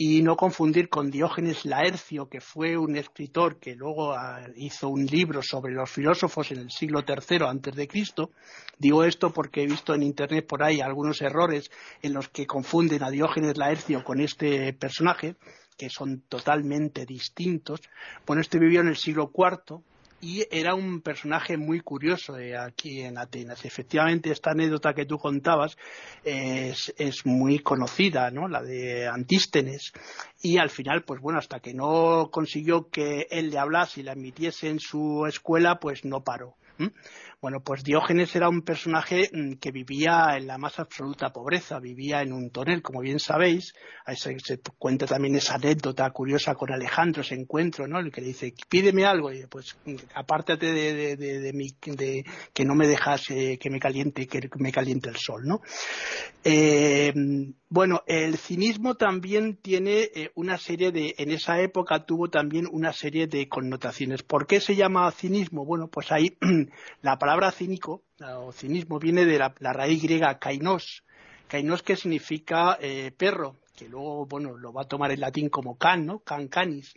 y 0.00 0.22
no 0.22 0.36
confundir 0.36 0.88
con 0.88 1.10
Diógenes 1.10 1.64
Laercio, 1.64 2.28
que 2.28 2.40
fue 2.40 2.78
un 2.78 2.96
escritor 2.96 3.58
que 3.58 3.74
luego 3.74 4.12
ah, 4.12 4.40
hizo 4.54 4.88
un 4.88 5.04
libro 5.04 5.42
sobre 5.42 5.74
los 5.74 5.90
filósofos 5.90 6.52
en 6.52 6.58
el 6.58 6.70
siglo 6.70 7.04
III 7.06 7.38
antes 7.48 7.74
de 7.74 7.88
Cristo. 7.88 8.30
Digo 8.78 9.02
esto 9.02 9.32
porque 9.32 9.64
he 9.64 9.66
visto 9.66 9.92
en 9.94 10.04
internet 10.04 10.46
por 10.46 10.62
ahí 10.62 10.80
algunos 10.80 11.20
errores 11.20 11.68
en 12.00 12.14
los 12.14 12.28
que 12.28 12.46
confunden 12.46 13.02
a 13.02 13.10
Diógenes 13.10 13.58
Laercio 13.58 14.04
con 14.04 14.20
este 14.20 14.72
personaje, 14.72 15.34
que 15.76 15.90
son 15.90 16.20
totalmente 16.28 17.04
distintos. 17.04 17.80
Bueno, 18.24 18.40
este 18.40 18.60
vivió 18.60 18.82
en 18.82 18.88
el 18.88 18.96
siglo 18.96 19.32
IV, 19.36 19.80
y 20.20 20.44
era 20.50 20.74
un 20.74 21.00
personaje 21.00 21.56
muy 21.56 21.80
curioso 21.80 22.36
aquí 22.60 23.02
en 23.02 23.18
Atenas. 23.18 23.64
Efectivamente, 23.64 24.30
esta 24.30 24.50
anécdota 24.50 24.94
que 24.94 25.06
tú 25.06 25.18
contabas 25.18 25.76
es, 26.24 26.92
es, 26.98 27.24
muy 27.24 27.60
conocida, 27.60 28.30
¿no? 28.30 28.48
La 28.48 28.62
de 28.62 29.06
Antístenes. 29.06 29.92
Y 30.42 30.58
al 30.58 30.70
final, 30.70 31.04
pues 31.04 31.20
bueno, 31.20 31.38
hasta 31.38 31.60
que 31.60 31.72
no 31.72 32.30
consiguió 32.32 32.88
que 32.90 33.28
él 33.30 33.50
le 33.50 33.58
hablase 33.58 34.00
y 34.00 34.04
la 34.04 34.12
admitiese 34.12 34.68
en 34.68 34.80
su 34.80 35.24
escuela, 35.26 35.78
pues 35.78 36.04
no 36.04 36.24
paró. 36.24 36.56
Bueno, 37.40 37.60
pues 37.60 37.84
Diógenes 37.84 38.34
era 38.34 38.48
un 38.48 38.62
personaje 38.62 39.30
mm, 39.32 39.54
que 39.60 39.70
vivía 39.70 40.36
en 40.36 40.48
la 40.48 40.58
más 40.58 40.80
absoluta 40.80 41.30
pobreza, 41.30 41.78
vivía 41.78 42.20
en 42.20 42.32
un 42.32 42.50
tonel, 42.50 42.82
como 42.82 43.00
bien 43.00 43.20
sabéis. 43.20 43.74
Ahí 44.04 44.16
se, 44.16 44.58
cuenta 44.76 45.06
también 45.06 45.36
esa 45.36 45.54
anécdota 45.54 46.10
curiosa 46.10 46.56
con 46.56 46.72
Alejandro, 46.72 47.22
ese 47.22 47.36
encuentro, 47.36 47.86
¿no? 47.86 48.00
El 48.00 48.10
que 48.10 48.22
le 48.22 48.28
dice, 48.28 48.52
pídeme 48.68 49.04
algo, 49.04 49.32
y 49.32 49.46
pues 49.46 49.76
apártate 50.14 50.72
de, 50.72 51.16
de, 51.16 51.38
de, 51.38 52.24
que 52.52 52.64
no 52.64 52.74
me 52.74 52.88
dejas 52.88 53.30
eh, 53.30 53.56
que 53.60 53.70
me 53.70 53.78
caliente, 53.78 54.26
que 54.26 54.50
me 54.56 54.72
caliente 54.72 55.08
el 55.08 55.16
sol, 55.16 55.42
¿no? 55.44 55.60
Eh, 56.42 57.12
bueno, 57.70 58.02
el 58.06 58.38
cinismo 58.38 58.94
también 58.94 59.58
tiene 59.58 60.08
eh, 60.14 60.30
una 60.34 60.56
serie 60.56 60.90
de, 60.90 61.14
en 61.18 61.30
esa 61.30 61.60
época 61.60 62.06
tuvo 62.06 62.30
también 62.30 62.66
una 62.70 62.94
serie 62.94 63.26
de 63.26 63.46
connotaciones. 63.46 64.22
¿Por 64.22 64.46
qué 64.46 64.60
se 64.60 64.74
llama 64.74 65.10
cinismo? 65.12 65.66
Bueno, 65.66 65.88
pues 65.88 66.10
ahí 66.10 66.38
la 67.02 67.18
palabra 67.18 67.27
cínico 67.52 68.02
o 68.20 68.52
cinismo 68.52 68.98
viene 68.98 69.24
de 69.24 69.38
la, 69.38 69.72
raíz 69.72 70.02
griega 70.02 70.38
kainos, 70.38 71.04
kainos 71.46 71.82
que 71.82 71.96
significa 71.96 72.78
eh, 72.80 73.12
perro, 73.16 73.56
que 73.76 73.88
luego, 73.88 74.26
bueno, 74.26 74.56
lo 74.56 74.72
va 74.72 74.82
a 74.82 74.88
tomar 74.88 75.12
en 75.12 75.20
latín 75.20 75.48
como 75.48 75.76
can, 75.76 76.06
¿no? 76.06 76.20
Can 76.20 76.48
canis, 76.48 76.94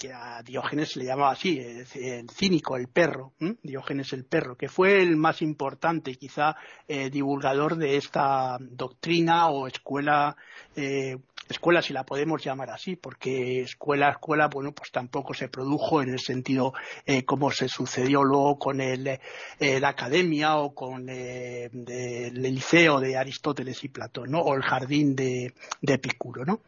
que 0.00 0.12
a 0.14 0.42
Diógenes 0.42 0.96
le 0.96 1.04
llamaba 1.04 1.32
así, 1.32 1.58
el, 1.58 2.30
cínico, 2.30 2.76
el 2.76 2.88
perro, 2.88 3.34
Diógenes 3.62 4.12
el 4.14 4.24
perro, 4.24 4.56
que 4.56 4.68
fue 4.68 5.02
el 5.02 5.16
más 5.16 5.42
importante, 5.42 6.14
quizá 6.14 6.56
eh, 6.88 7.10
divulgador 7.10 7.76
de 7.76 7.98
esta 7.98 8.56
doctrina 8.58 9.50
o 9.50 9.66
escuela 9.66 10.34
eh, 10.74 11.18
escuela, 11.52 11.82
si 11.82 11.92
la 11.92 12.04
podemos 12.04 12.42
llamar 12.42 12.70
así, 12.70 12.96
porque 12.96 13.60
escuela, 13.62 14.10
escuela, 14.10 14.48
bueno, 14.48 14.72
pues 14.72 14.90
tampoco 14.90 15.34
se 15.34 15.48
produjo 15.48 16.02
en 16.02 16.10
el 16.10 16.18
sentido 16.18 16.72
eh, 17.06 17.24
como 17.24 17.50
se 17.50 17.68
sucedió 17.68 18.22
luego 18.22 18.58
con 18.58 18.80
el, 18.80 19.06
eh, 19.06 19.80
la 19.80 19.88
academia 19.88 20.56
o 20.56 20.74
con 20.74 21.08
eh, 21.08 21.70
el 21.72 22.42
liceo 22.42 23.00
de 23.00 23.16
Aristóteles 23.16 23.82
y 23.84 23.88
Platón, 23.88 24.30
¿no? 24.30 24.40
O 24.40 24.54
el 24.54 24.62
jardín 24.62 25.14
de, 25.16 25.52
de 25.80 25.94
Epicuro, 25.94 26.44
¿no? 26.44 26.60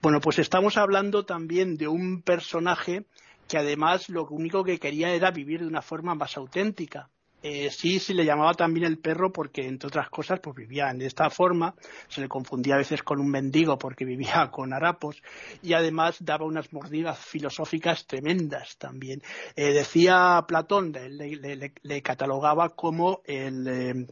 Bueno, 0.00 0.20
pues 0.20 0.38
estamos 0.38 0.76
hablando 0.76 1.24
también 1.24 1.76
de 1.76 1.88
un 1.88 2.22
personaje 2.22 3.04
que 3.48 3.58
además 3.58 4.08
lo 4.08 4.26
único 4.26 4.62
que 4.62 4.78
quería 4.78 5.10
era 5.10 5.30
vivir 5.30 5.60
de 5.60 5.66
una 5.66 5.82
forma 5.82 6.14
más 6.14 6.36
auténtica 6.36 7.08
eh, 7.42 7.70
sí 7.70 8.00
se 8.00 8.14
le 8.14 8.24
llamaba 8.24 8.54
también 8.54 8.86
el 8.86 8.98
perro 8.98 9.32
porque, 9.32 9.66
entre 9.66 9.86
otras 9.86 10.10
cosas, 10.10 10.40
pues 10.40 10.56
vivía 10.56 10.92
de 10.92 11.06
esta 11.06 11.30
forma, 11.30 11.74
se 12.08 12.20
le 12.20 12.28
confundía 12.28 12.74
a 12.74 12.78
veces 12.78 13.02
con 13.02 13.20
un 13.20 13.30
mendigo 13.30 13.78
porque 13.78 14.04
vivía 14.04 14.48
con 14.52 14.72
harapos 14.72 15.22
y 15.62 15.72
además 15.72 16.16
daba 16.20 16.46
unas 16.46 16.72
mordidas 16.72 17.18
filosóficas 17.18 18.06
tremendas 18.06 18.76
también. 18.78 19.22
Eh, 19.54 19.72
decía 19.72 20.44
Platón, 20.46 20.92
le, 20.92 22.02
catalogaba 22.02 22.70
como 22.70 23.22
el... 23.24 23.68
Eh, 23.68 24.06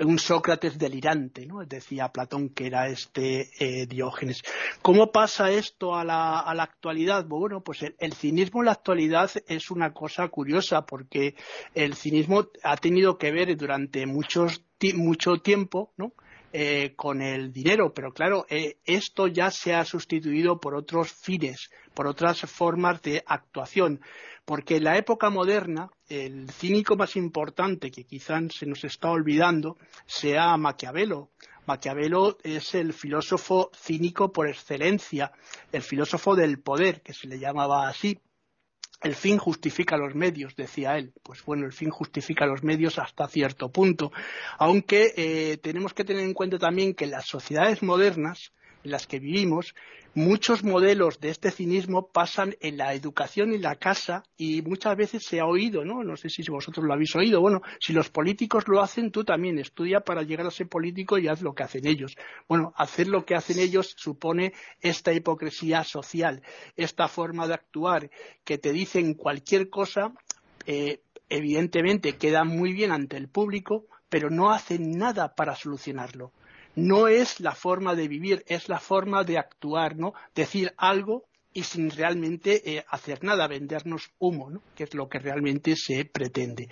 un 0.00 0.18
Sócrates 0.18 0.78
delirante, 0.78 1.46
¿no? 1.46 1.64
Decía 1.64 2.08
Platón 2.08 2.50
que 2.50 2.66
era 2.66 2.88
este 2.88 3.50
eh, 3.58 3.86
Diógenes. 3.86 4.42
¿Cómo 4.82 5.12
pasa 5.12 5.50
esto 5.50 5.94
a 5.94 6.04
la, 6.04 6.40
a 6.40 6.54
la 6.54 6.64
actualidad? 6.64 7.24
Bueno, 7.26 7.62
pues 7.62 7.84
el, 7.98 8.12
cinismo 8.14 8.60
en 8.60 8.66
la 8.66 8.72
actualidad 8.72 9.30
es 9.46 9.70
una 9.70 9.92
cosa 9.92 10.28
curiosa 10.28 10.84
porque 10.86 11.36
el 11.74 11.94
cinismo 11.94 12.48
ha 12.62 12.76
tenido 12.76 13.16
que 13.16 13.30
ver 13.30 13.56
durante 13.56 14.06
muchos, 14.06 14.64
mucho 14.94 15.38
tiempo, 15.38 15.92
¿no? 15.96 16.12
Eh, 16.56 16.92
con 16.94 17.20
el 17.20 17.52
dinero, 17.52 17.92
pero 17.92 18.12
claro, 18.12 18.46
eh, 18.48 18.76
esto 18.84 19.26
ya 19.26 19.50
se 19.50 19.74
ha 19.74 19.84
sustituido 19.84 20.60
por 20.60 20.76
otros 20.76 21.12
fines, 21.12 21.68
por 21.94 22.06
otras 22.06 22.40
formas 22.40 23.00
de 23.02 23.22
actuación 23.26 24.00
porque 24.44 24.76
en 24.76 24.84
la 24.84 24.96
época 24.96 25.30
moderna 25.30 25.90
el 26.08 26.50
cínico 26.50 26.96
más 26.96 27.16
importante 27.16 27.90
que 27.90 28.04
quizás 28.04 28.42
se 28.58 28.66
nos 28.66 28.84
está 28.84 29.10
olvidando 29.10 29.78
sea 30.06 30.56
Maquiavelo. 30.56 31.30
Maquiavelo 31.66 32.36
es 32.42 32.74
el 32.74 32.92
filósofo 32.92 33.70
cínico 33.74 34.32
por 34.32 34.48
excelencia, 34.48 35.32
el 35.72 35.80
filósofo 35.80 36.36
del 36.36 36.60
poder, 36.60 37.00
que 37.00 37.14
se 37.14 37.26
le 37.26 37.38
llamaba 37.38 37.88
así. 37.88 38.20
El 39.02 39.14
fin 39.14 39.38
justifica 39.38 39.96
los 39.96 40.14
medios, 40.14 40.54
decía 40.56 40.98
él. 40.98 41.14
Pues 41.22 41.42
bueno, 41.44 41.64
el 41.64 41.72
fin 41.72 41.90
justifica 41.90 42.46
los 42.46 42.62
medios 42.62 42.98
hasta 42.98 43.28
cierto 43.28 43.70
punto. 43.70 44.12
Aunque 44.58 45.14
eh, 45.16 45.56
tenemos 45.58 45.94
que 45.94 46.04
tener 46.04 46.22
en 46.22 46.34
cuenta 46.34 46.58
también 46.58 46.94
que 46.94 47.06
las 47.06 47.26
sociedades 47.26 47.82
modernas 47.82 48.52
en 48.84 48.90
las 48.90 49.06
que 49.06 49.18
vivimos, 49.18 49.74
muchos 50.14 50.62
modelos 50.62 51.18
de 51.18 51.30
este 51.30 51.50
cinismo 51.50 52.08
pasan 52.08 52.54
en 52.60 52.76
la 52.76 52.94
educación 52.94 53.52
y 53.52 53.58
la 53.58 53.76
casa 53.76 54.22
y 54.36 54.62
muchas 54.62 54.96
veces 54.96 55.24
se 55.24 55.40
ha 55.40 55.46
oído, 55.46 55.84
¿no? 55.84 56.04
No 56.04 56.16
sé 56.16 56.28
si 56.28 56.42
vosotros 56.48 56.84
lo 56.84 56.92
habéis 56.92 57.16
oído. 57.16 57.40
Bueno, 57.40 57.62
si 57.80 57.92
los 57.92 58.10
políticos 58.10 58.68
lo 58.68 58.80
hacen, 58.80 59.10
tú 59.10 59.24
también 59.24 59.58
estudia 59.58 60.00
para 60.00 60.22
llegar 60.22 60.46
a 60.46 60.50
ser 60.50 60.68
político 60.68 61.18
y 61.18 61.28
haz 61.28 61.42
lo 61.42 61.54
que 61.54 61.64
hacen 61.64 61.86
ellos. 61.86 62.16
Bueno, 62.46 62.72
hacer 62.76 63.08
lo 63.08 63.24
que 63.24 63.34
hacen 63.34 63.58
ellos 63.58 63.94
supone 63.96 64.52
esta 64.80 65.12
hipocresía 65.12 65.82
social, 65.82 66.42
esta 66.76 67.08
forma 67.08 67.48
de 67.48 67.54
actuar 67.54 68.10
que 68.44 68.58
te 68.58 68.72
dicen 68.72 69.14
cualquier 69.14 69.70
cosa, 69.70 70.12
eh, 70.66 71.00
evidentemente 71.28 72.16
queda 72.16 72.44
muy 72.44 72.72
bien 72.72 72.92
ante 72.92 73.16
el 73.16 73.28
público, 73.28 73.86
pero 74.08 74.30
no 74.30 74.52
hacen 74.52 74.92
nada 74.92 75.34
para 75.34 75.56
solucionarlo 75.56 76.32
no 76.76 77.08
es 77.08 77.40
la 77.40 77.54
forma 77.54 77.94
de 77.94 78.08
vivir, 78.08 78.44
es 78.46 78.68
la 78.68 78.78
forma 78.78 79.24
de 79.24 79.38
actuar, 79.38 79.96
¿no? 79.96 80.12
Decir 80.34 80.72
algo 80.76 81.24
y 81.54 81.62
sin 81.62 81.88
realmente 81.90 82.76
eh, 82.76 82.84
hacer 82.88 83.22
nada, 83.22 83.46
vendernos 83.46 84.10
humo, 84.18 84.50
¿no? 84.50 84.60
que 84.74 84.84
es 84.84 84.94
lo 84.94 85.08
que 85.08 85.20
realmente 85.20 85.76
se 85.76 86.04
pretende. 86.04 86.68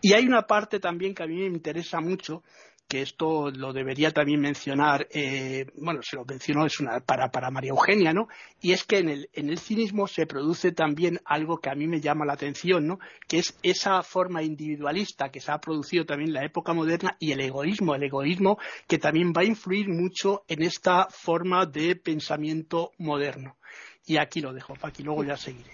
Y 0.00 0.14
hay 0.14 0.24
una 0.24 0.46
parte 0.46 0.78
también 0.78 1.14
que 1.14 1.24
a 1.24 1.26
mí 1.26 1.36
me 1.36 1.46
interesa 1.46 2.00
mucho, 2.00 2.44
que 2.90 3.02
esto 3.02 3.52
lo 3.52 3.72
debería 3.72 4.10
también 4.10 4.40
mencionar, 4.40 5.06
eh, 5.12 5.64
bueno, 5.76 6.02
se 6.02 6.16
lo 6.16 6.24
mencionó 6.24 6.66
es 6.66 6.80
una, 6.80 6.98
para, 6.98 7.30
para 7.30 7.48
María 7.48 7.70
Eugenia, 7.70 8.12
¿no? 8.12 8.26
Y 8.60 8.72
es 8.72 8.82
que 8.82 8.98
en 8.98 9.08
el, 9.08 9.30
en 9.32 9.48
el 9.48 9.58
cinismo 9.58 10.08
se 10.08 10.26
produce 10.26 10.72
también 10.72 11.20
algo 11.24 11.58
que 11.58 11.70
a 11.70 11.76
mí 11.76 11.86
me 11.86 12.00
llama 12.00 12.26
la 12.26 12.32
atención, 12.32 12.88
¿no? 12.88 12.98
Que 13.28 13.38
es 13.38 13.56
esa 13.62 14.02
forma 14.02 14.42
individualista 14.42 15.28
que 15.28 15.40
se 15.40 15.52
ha 15.52 15.60
producido 15.60 16.04
también 16.04 16.30
en 16.30 16.34
la 16.34 16.44
época 16.44 16.72
moderna 16.72 17.16
y 17.20 17.30
el 17.30 17.40
egoísmo, 17.42 17.94
el 17.94 18.02
egoísmo 18.02 18.58
que 18.88 18.98
también 18.98 19.32
va 19.36 19.42
a 19.42 19.44
influir 19.44 19.88
mucho 19.88 20.42
en 20.48 20.64
esta 20.64 21.06
forma 21.10 21.66
de 21.66 21.94
pensamiento 21.94 22.90
moderno. 22.98 23.56
Y 24.04 24.18
aquí 24.18 24.40
lo 24.40 24.52
dejo, 24.52 24.74
aquí 24.82 25.04
luego 25.04 25.22
ya 25.22 25.36
seguiré. 25.36 25.70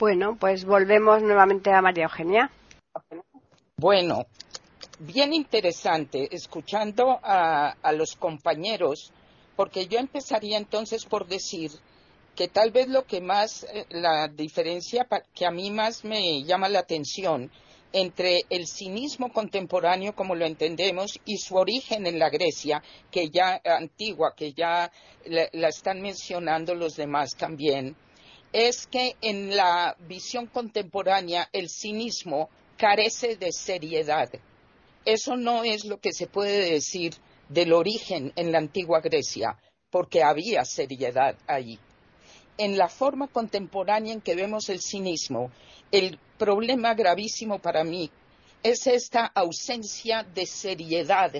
Bueno, 0.00 0.34
pues 0.34 0.64
volvemos 0.64 1.22
nuevamente 1.22 1.72
a 1.72 1.80
María 1.80 2.06
Eugenia. 2.06 2.50
Bueno, 3.76 4.26
bien 5.00 5.32
interesante 5.32 6.28
escuchando 6.30 7.18
a, 7.22 7.74
los 7.92 8.16
compañeros, 8.16 9.12
porque 9.56 9.86
yo 9.86 9.98
empezaría 9.98 10.58
entonces 10.58 11.06
por 11.06 11.26
decir 11.26 11.70
que 12.36 12.48
tal 12.48 12.70
vez 12.70 12.86
lo 12.88 13.06
que 13.06 13.20
más, 13.20 13.64
eh, 13.64 13.86
la 13.90 14.28
diferencia 14.28 15.08
que 15.34 15.46
a 15.46 15.50
mí 15.50 15.70
más 15.70 16.04
me 16.04 16.42
llama 16.44 16.68
la 16.68 16.80
atención 16.80 17.50
entre 17.92 18.40
el 18.50 18.66
cinismo 18.66 19.32
contemporáneo 19.32 20.14
como 20.14 20.34
lo 20.34 20.44
entendemos 20.44 21.18
y 21.24 21.38
su 21.38 21.56
origen 21.56 22.06
en 22.06 22.18
la 22.18 22.28
Grecia, 22.28 22.82
que 23.10 23.30
ya 23.30 23.60
antigua, 23.64 24.34
que 24.36 24.52
ya 24.52 24.92
la 25.24 25.68
están 25.68 26.00
mencionando 26.00 26.74
los 26.74 26.94
demás 26.94 27.34
también, 27.36 27.96
es 28.52 28.86
que 28.86 29.16
en 29.20 29.56
la 29.56 29.96
visión 30.06 30.46
contemporánea 30.46 31.48
el 31.52 31.68
cinismo 31.68 32.48
carece 32.76 33.36
de 33.36 33.50
seriedad 33.50 34.30
eso 35.04 35.36
no 35.36 35.64
es 35.64 35.84
lo 35.84 35.98
que 35.98 36.12
se 36.12 36.26
puede 36.26 36.70
decir 36.70 37.14
del 37.48 37.72
origen 37.72 38.32
en 38.36 38.52
la 38.52 38.58
antigua 38.58 39.00
Grecia, 39.00 39.58
porque 39.90 40.22
había 40.22 40.64
seriedad 40.64 41.36
ahí. 41.46 41.78
En 42.58 42.76
la 42.76 42.88
forma 42.88 43.28
contemporánea 43.28 44.12
en 44.12 44.20
que 44.20 44.34
vemos 44.34 44.68
el 44.68 44.80
cinismo, 44.80 45.50
el 45.90 46.18
problema 46.38 46.94
gravísimo 46.94 47.58
para 47.58 47.84
mí 47.84 48.10
es 48.62 48.86
esta 48.86 49.26
ausencia 49.26 50.22
de 50.22 50.46
seriedad 50.46 51.32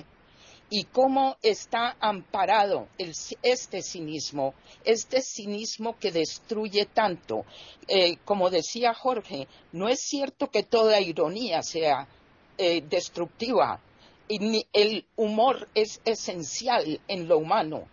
y 0.69 0.85
cómo 0.85 1.35
está 1.41 1.97
amparado 1.99 2.87
este 2.97 3.81
cinismo, 3.81 4.53
este 4.85 5.21
cinismo 5.21 5.99
que 5.99 6.11
destruye 6.11 6.85
tanto. 6.85 7.45
Eh, 7.87 8.17
como 8.23 8.49
decía 8.49 8.93
Jorge, 8.93 9.47
no 9.73 9.89
es 9.89 9.99
cierto 9.99 10.49
que 10.49 10.63
toda 10.63 11.01
ironía 11.01 11.61
sea 11.61 12.07
eh, 12.63 12.83
destructiva. 12.87 13.79
Y 14.27 14.67
el 14.71 15.03
humor 15.15 15.67
es 15.73 15.99
esencial 16.05 17.01
en 17.07 17.27
lo 17.27 17.39
humano. 17.39 17.87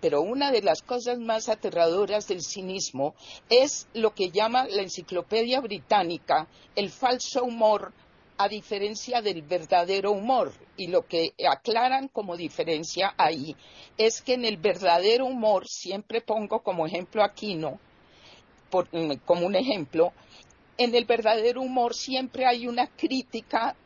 Pero 0.00 0.22
una 0.22 0.50
de 0.50 0.62
las 0.62 0.80
cosas 0.80 1.18
más 1.18 1.50
aterradoras 1.50 2.26
del 2.26 2.40
cinismo 2.40 3.14
es 3.50 3.86
lo 3.92 4.14
que 4.14 4.30
llama 4.30 4.66
la 4.66 4.80
enciclopedia 4.80 5.60
británica 5.60 6.48
el 6.74 6.88
falso 6.88 7.44
humor 7.44 7.92
a 8.38 8.48
diferencia 8.48 9.20
del 9.20 9.42
verdadero 9.42 10.12
humor. 10.12 10.54
Y 10.78 10.86
lo 10.86 11.06
que 11.06 11.34
aclaran 11.46 12.08
como 12.08 12.34
diferencia 12.34 13.12
ahí 13.18 13.54
es 13.98 14.22
que 14.22 14.34
en 14.34 14.46
el 14.46 14.56
verdadero 14.56 15.26
humor, 15.26 15.68
siempre 15.68 16.22
pongo 16.22 16.60
como 16.62 16.86
ejemplo 16.86 17.22
por, 18.70 18.88
mm, 18.90 19.18
como 19.26 19.44
un 19.44 19.54
ejemplo, 19.54 20.14
en 20.78 20.94
el 20.94 21.04
verdadero 21.04 21.60
humor 21.60 21.94
siempre 21.94 22.46
hay 22.46 22.66
una 22.66 22.86
crítica 22.88 23.76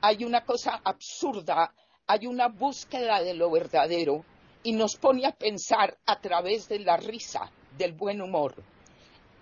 hay 0.00 0.24
una 0.24 0.44
cosa 0.44 0.80
absurda, 0.84 1.72
hay 2.06 2.26
una 2.26 2.48
búsqueda 2.48 3.22
de 3.22 3.34
lo 3.34 3.50
verdadero 3.50 4.24
y 4.62 4.72
nos 4.72 4.96
pone 4.96 5.26
a 5.26 5.32
pensar 5.32 5.96
a 6.06 6.20
través 6.20 6.68
de 6.68 6.80
la 6.80 6.96
risa, 6.96 7.50
del 7.76 7.92
buen 7.92 8.20
humor. 8.20 8.54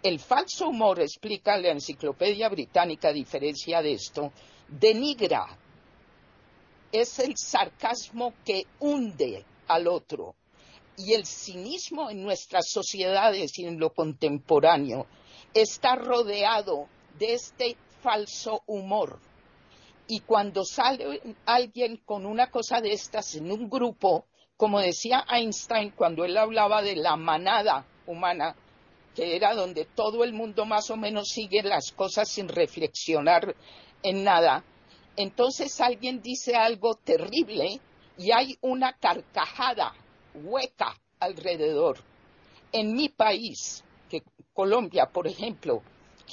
El 0.03 0.21
falso 0.21 0.69
humor, 0.69 1.01
explica 1.01 1.57
la 1.57 1.71
enciclopedia 1.71 2.49
británica, 2.49 3.09
a 3.09 3.13
diferencia 3.13 3.81
de 3.81 3.93
esto, 3.93 4.33
denigra. 4.69 5.47
Es 6.93 7.19
el 7.19 7.37
sarcasmo 7.37 8.35
que 8.45 8.67
hunde 8.81 9.45
al 9.67 9.89
otro. 9.89 10.35
Y 10.97 11.15
el 11.15 11.25
cinismo 11.27 12.11
en 12.11 12.23
nuestras 12.23 12.69
sociedades 12.69 13.59
y 13.59 13.67
en 13.67 13.81
lo 13.81 13.91
contemporáneo 13.91 15.07
está 15.53 15.97
rodeado 15.97 16.87
de 17.19 17.35
este 17.35 17.77
falso 18.03 18.63
humor 18.67 19.19
y 20.07 20.21
cuando 20.21 20.65
sale 20.65 21.21
alguien 21.47 21.99
con 22.05 22.27
una 22.27 22.51
cosa 22.51 22.81
de 22.81 22.93
estas 22.93 23.35
en 23.35 23.51
un 23.51 23.69
grupo, 23.69 24.27
como 24.57 24.81
decía 24.81 25.25
Einstein 25.29 25.91
cuando 25.91 26.25
él 26.25 26.37
hablaba 26.37 26.83
de 26.83 26.97
la 26.97 27.17
manada 27.17 27.87
humana, 28.07 28.55
que 29.15 29.37
era 29.37 29.55
donde 29.55 29.87
todo 29.87 30.25
el 30.25 30.33
mundo 30.33 30.65
más 30.67 30.91
o 30.91 30.97
menos 30.97 31.29
sigue 31.29 31.63
las 31.63 31.93
cosas 31.93 32.29
sin 32.29 32.49
reflexionar 32.49 33.55
en 34.03 34.25
nada, 34.25 34.65
entonces 35.17 35.81
alguien 35.81 36.21
dice 36.21 36.55
algo 36.57 36.97
terrible 36.97 37.81
y 38.19 38.33
hay 38.33 38.57
una 38.61 38.93
carcajada 38.95 39.95
hueca 40.35 40.95
alrededor. 41.21 41.99
En 42.73 42.95
mi 42.95 43.09
país, 43.09 43.85
que 44.11 44.23
Colombia, 44.53 45.07
por 45.07 45.29
ejemplo, 45.29 45.83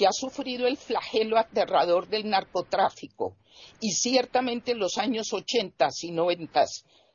que 0.01 0.07
ha 0.07 0.11
sufrido 0.11 0.65
el 0.65 0.77
flagelo 0.77 1.37
aterrador 1.37 2.07
del 2.07 2.27
narcotráfico, 2.27 3.35
y 3.79 3.91
ciertamente 3.91 4.73
los 4.73 4.97
años 4.97 5.31
80 5.31 5.89
y 6.01 6.09
90 6.09 6.65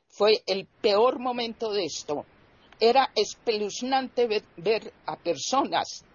fue 0.07 0.41
el 0.47 0.65
peor 0.79 1.19
momento 1.19 1.73
de 1.73 1.83
esto. 1.83 2.23
Era 2.79 3.11
espeluznante 3.13 4.41
ver, 4.55 4.93
a 5.05 5.17
personas 5.17 6.05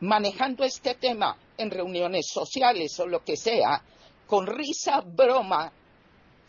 manejando 0.00 0.64
este 0.64 0.96
tema 0.96 1.38
en 1.56 1.70
reuniones 1.70 2.26
sociales 2.26 2.98
o 2.98 3.06
lo 3.06 3.22
que 3.22 3.36
sea, 3.36 3.80
con 4.26 4.48
risa, 4.48 5.02
broma 5.02 5.72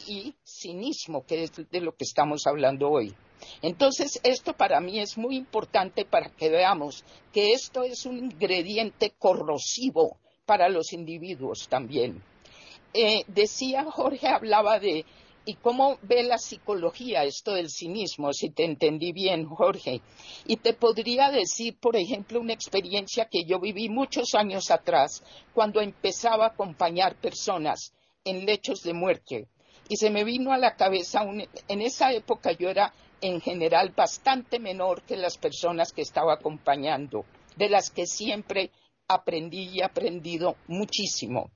y 0.08 0.34
cinismo, 0.44 1.24
que 1.24 1.44
es 1.44 1.52
de 1.70 1.82
lo 1.82 1.92
que 1.92 2.04
estamos 2.04 2.48
hablando 2.48 2.90
hoy. 2.90 3.14
Entonces, 3.62 4.20
esto 4.24 4.54
para 4.54 4.80
mí 4.80 5.00
es 5.00 5.18
muy 5.18 5.36
importante 5.36 6.06
para 6.06 6.30
que 6.30 6.50
veamos 6.50 7.04
que 7.32 7.54
esto 7.54 7.84
es 7.84 8.06
un 8.06 8.18
ingrediente 8.18 9.14
corrosivo 9.18 10.18
para 10.46 10.70
los 10.70 10.94
individuos 10.94 11.68
también. 11.70 12.24
Eh, 12.94 13.24
decía 13.28 13.84
Jorge, 13.84 14.28
hablaba 14.28 14.80
de, 14.80 15.06
¿y 15.46 15.54
cómo 15.56 15.98
ve 16.02 16.24
la 16.24 16.38
psicología 16.38 17.24
esto 17.26 17.54
del 17.54 17.70
cinismo? 17.70 18.34
Si 18.34 18.50
te 18.50 18.64
entendí 18.66 19.12
bien, 19.12 19.46
Jorge. 19.46 20.02
Y 20.46 20.58
te 20.58 20.74
podría 20.74 21.30
decir, 21.30 21.78
por 21.80 21.96
ejemplo, 21.96 22.40
una 22.40 22.54
experiencia 22.54 23.28
que 23.30 23.44
yo 23.46 23.60
viví 23.60 23.90
muchos 23.90 24.36
años 24.36 24.72
atrás, 24.72 25.24
cuando 25.54 25.82
empezaba 25.82 26.46
a 26.46 26.50
acompañar 26.50 27.16
personas 27.16 27.94
en 28.24 28.46
lechos 28.46 28.82
de 28.82 28.94
muerte. 28.94 29.48
Y 29.90 29.98
se 29.98 30.10
me 30.10 30.24
vino 30.24 30.52
a 30.52 30.58
la 30.58 30.76
cabeza, 30.76 31.22
en 31.68 31.82
esa 31.82 32.12
época 32.12 32.52
yo 32.52 32.70
era 32.70 32.94
en 33.22 33.42
general 33.42 33.94
bastante 33.96 34.60
menor 34.60 35.02
que 35.04 35.18
las 35.18 35.38
personas 35.38 35.92
que 35.92 36.02
estaba 36.02 36.34
acompañando, 36.34 37.26
de 37.56 37.70
las 37.70 37.90
que 37.90 38.06
siempre 38.06 38.72
aprendí 39.08 39.70
y 39.70 39.80
he 39.80 39.84
aprendido 39.84 40.56
muchísimo. 40.68 41.50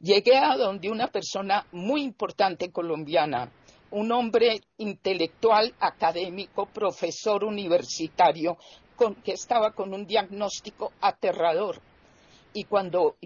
Llegué 0.00 0.36
a 0.36 0.56
donde 0.56 0.90
una 0.90 1.08
persona 1.08 1.66
muy 1.72 2.02
importante 2.02 2.70
colombiana, 2.70 3.50
un 3.90 4.10
hombre 4.12 4.60
intelectual, 4.78 5.74
académico, 5.80 6.66
profesor 6.66 7.44
universitario, 7.44 8.56
que 9.24 9.32
estaba 9.32 9.72
con 9.72 9.92
un 9.92 10.06
diagnóstico 10.06 10.92
aterrador. 11.00 11.80
Y 12.52 12.64
cuando 12.64 13.16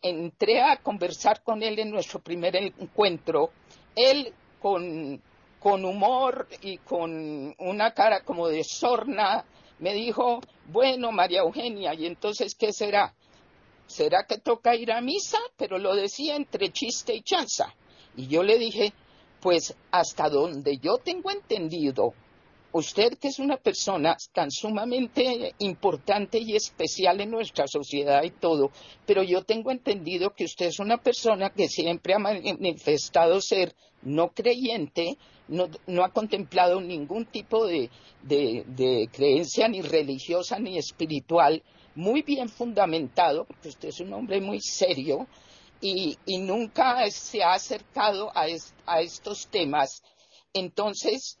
entré 0.00 0.62
a 0.62 0.76
conversar 0.76 1.42
con 1.42 1.62
él 1.62 1.78
en 1.78 1.90
nuestro 1.90 2.20
primer 2.20 2.56
encuentro, 2.56 3.50
él 3.96 4.32
con 4.60 5.20
con 5.60 5.84
humor 5.84 6.48
y 6.62 6.78
con 6.78 7.54
una 7.58 7.92
cara 7.92 8.22
como 8.22 8.48
de 8.48 8.62
sorna, 8.64 9.44
me 9.78 9.94
dijo, 9.94 10.40
bueno, 10.66 11.12
María 11.12 11.40
Eugenia, 11.40 11.94
¿y 11.94 12.06
entonces 12.06 12.54
qué 12.54 12.72
será? 12.72 13.14
¿Será 13.86 14.24
que 14.28 14.38
toca 14.38 14.76
ir 14.76 14.92
a 14.92 15.00
misa? 15.00 15.38
Pero 15.56 15.78
lo 15.78 15.94
decía 15.94 16.36
entre 16.36 16.70
chiste 16.70 17.14
y 17.14 17.22
chanza. 17.22 17.74
Y 18.16 18.26
yo 18.26 18.42
le 18.42 18.58
dije, 18.58 18.92
pues 19.40 19.74
hasta 19.90 20.28
donde 20.28 20.78
yo 20.78 20.98
tengo 20.98 21.30
entendido, 21.30 22.12
usted 22.72 23.18
que 23.18 23.28
es 23.28 23.38
una 23.38 23.56
persona 23.56 24.16
tan 24.32 24.50
sumamente 24.50 25.54
importante 25.58 26.38
y 26.38 26.54
especial 26.54 27.20
en 27.20 27.30
nuestra 27.30 27.66
sociedad 27.66 28.22
y 28.22 28.30
todo, 28.30 28.70
pero 29.06 29.22
yo 29.22 29.42
tengo 29.42 29.70
entendido 29.70 30.34
que 30.34 30.44
usted 30.44 30.66
es 30.66 30.78
una 30.78 30.98
persona 30.98 31.50
que 31.50 31.68
siempre 31.68 32.14
ha 32.14 32.18
manifestado 32.18 33.40
ser 33.40 33.74
no 34.02 34.28
creyente, 34.28 35.16
no, 35.48 36.04
ha 36.04 36.12
contemplado 36.12 36.80
ningún 36.80 37.24
tipo 37.26 37.66
de, 37.66 37.90
creencia 39.12 39.68
ni 39.68 39.80
religiosa 39.80 40.58
ni 40.58 40.78
espiritual, 40.78 41.62
muy 41.94 42.22
bien 42.22 42.48
fundamentado, 42.48 43.44
porque 43.44 43.68
usted 43.68 43.88
es 43.88 44.00
un 44.00 44.12
hombre 44.12 44.40
muy 44.40 44.60
serio 44.60 45.26
y, 45.80 46.16
nunca 46.40 47.10
se 47.10 47.42
ha 47.42 47.54
acercado 47.54 48.30
a 48.34 49.00
estos 49.00 49.48
temas. 49.48 50.02
Entonces, 50.52 51.38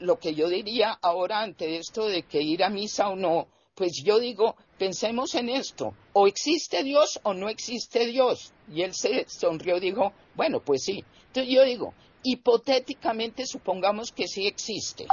lo 0.00 0.18
que 0.18 0.34
yo 0.34 0.48
diría 0.48 0.98
ahora 1.00 1.40
ante 1.40 1.76
esto 1.76 2.06
de 2.06 2.22
que 2.22 2.42
ir 2.42 2.64
a 2.64 2.70
misa 2.70 3.08
o 3.08 3.16
no, 3.16 3.46
pues 3.74 4.02
yo 4.04 4.18
digo, 4.18 4.56
pensemos 4.78 5.34
en 5.34 5.48
esto, 5.48 5.94
o 6.12 6.26
existe 6.26 6.82
Dios 6.82 7.20
o 7.22 7.32
no 7.32 7.48
existe 7.48 8.06
Dios. 8.06 8.52
Y 8.70 8.82
él 8.82 8.94
se 8.94 9.26
sonrió 9.28 9.76
y 9.76 9.80
dijo, 9.80 10.12
bueno, 10.34 10.60
pues 10.60 10.84
sí. 10.84 11.04
Entonces 11.28 11.54
yo 11.54 11.64
digo, 11.64 11.94
hipotéticamente 12.22 13.46
supongamos 13.46 14.12
que 14.12 14.28
sí 14.28 14.46
existe. 14.46 15.06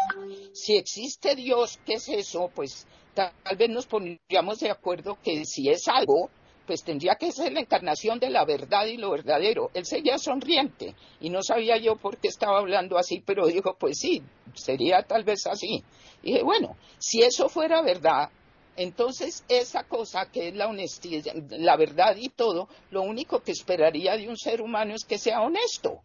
Si 0.54 0.76
existe 0.76 1.36
Dios, 1.36 1.80
¿qué 1.86 1.94
es 1.94 2.10
eso? 2.10 2.52
Pues 2.54 2.86
tal 3.14 3.32
vez 3.58 3.70
nos 3.70 3.86
pondríamos 3.86 4.60
de 4.60 4.70
acuerdo 4.70 5.18
que 5.24 5.46
si 5.46 5.70
es 5.70 5.88
algo, 5.88 6.30
pues 6.68 6.84
tendría 6.84 7.16
que 7.16 7.32
ser 7.32 7.54
la 7.54 7.62
encarnación 7.62 8.20
de 8.20 8.30
la 8.30 8.44
verdad 8.46 8.86
y 8.86 8.98
lo 8.98 9.10
verdadero. 9.10 9.72
Él 9.74 9.86
seguía 9.86 10.20
sonriente 10.20 10.94
y 11.22 11.30
no 11.30 11.42
sabía 11.42 11.78
yo 11.78 11.96
por 11.96 12.18
qué 12.18 12.28
estaba 12.28 12.60
hablando 12.60 12.98
así, 12.98 13.24
pero 13.26 13.48
dijo, 13.48 13.76
pues 13.80 13.98
sí, 14.00 14.22
sería 14.54 15.02
tal 15.04 15.24
vez 15.24 15.48
así. 15.48 15.84
Y 16.22 16.34
dije, 16.34 16.44
bueno, 16.44 16.76
si 17.00 17.24
eso 17.24 17.48
fuera 17.48 17.82
verdad, 17.82 18.30
entonces 18.76 19.46
esa 19.48 19.86
cosa 19.86 20.30
que 20.30 20.50
es 20.50 20.56
la 20.56 20.68
honestidad, 20.68 21.34
la 21.50 21.78
verdad 21.78 22.18
y 22.18 22.30
todo, 22.30 22.68
lo 22.92 23.02
único 23.02 23.40
que 23.40 23.54
esperaría 23.54 24.18
de 24.18 24.28
un 24.28 24.38
ser 24.38 24.62
humano 24.62 24.94
es 24.94 25.06
que 25.06 25.18
sea 25.18 25.42
honesto. 25.42 26.02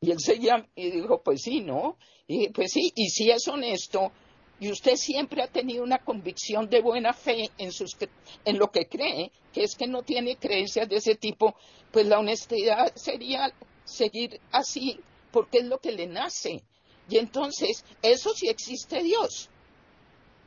Y 0.00 0.10
él 0.12 0.18
seguía 0.18 0.66
y 0.74 0.90
dijo, 0.90 1.20
pues 1.22 1.42
sí, 1.42 1.60
¿no? 1.60 1.98
Y 2.26 2.38
dije, 2.38 2.52
pues 2.54 2.72
sí, 2.72 2.92
y 2.94 3.10
si 3.10 3.30
es 3.30 3.46
honesto, 3.48 4.12
y 4.60 4.70
usted 4.70 4.96
siempre 4.96 5.42
ha 5.42 5.46
tenido 5.46 5.84
una 5.84 5.98
convicción 5.98 6.68
de 6.68 6.80
buena 6.80 7.12
fe 7.12 7.50
en, 7.58 7.72
sus, 7.72 7.96
en 8.44 8.58
lo 8.58 8.70
que 8.70 8.86
cree, 8.86 9.30
que 9.52 9.62
es 9.62 9.76
que 9.76 9.86
no 9.86 10.02
tiene 10.02 10.36
creencias 10.36 10.88
de 10.88 10.96
ese 10.96 11.14
tipo, 11.14 11.54
pues 11.92 12.06
la 12.06 12.18
honestidad 12.18 12.92
sería 12.96 13.52
seguir 13.84 14.40
así 14.50 14.98
porque 15.30 15.58
es 15.58 15.64
lo 15.64 15.78
que 15.78 15.92
le 15.92 16.06
nace. 16.06 16.62
Y 17.08 17.18
entonces, 17.18 17.84
eso 18.02 18.34
sí 18.34 18.48
existe 18.48 19.02
Dios. 19.02 19.48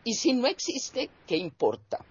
Y 0.03 0.13
si 0.15 0.33
no 0.33 0.47
existe, 0.47 1.09
¿qué 1.25 1.37
importa? 1.37 2.03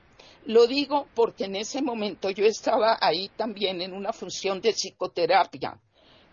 Lo 0.47 0.67
digo 0.67 1.07
porque 1.15 1.45
en 1.45 1.57
ese 1.57 1.83
momento 1.83 2.31
yo 2.31 2.47
estaba 2.47 2.99
ahí 3.01 3.31
también 3.37 3.83
en 3.83 3.93
una 3.93 4.13
función 4.13 4.61
de 4.61 4.73
psicoterapia 4.73 5.79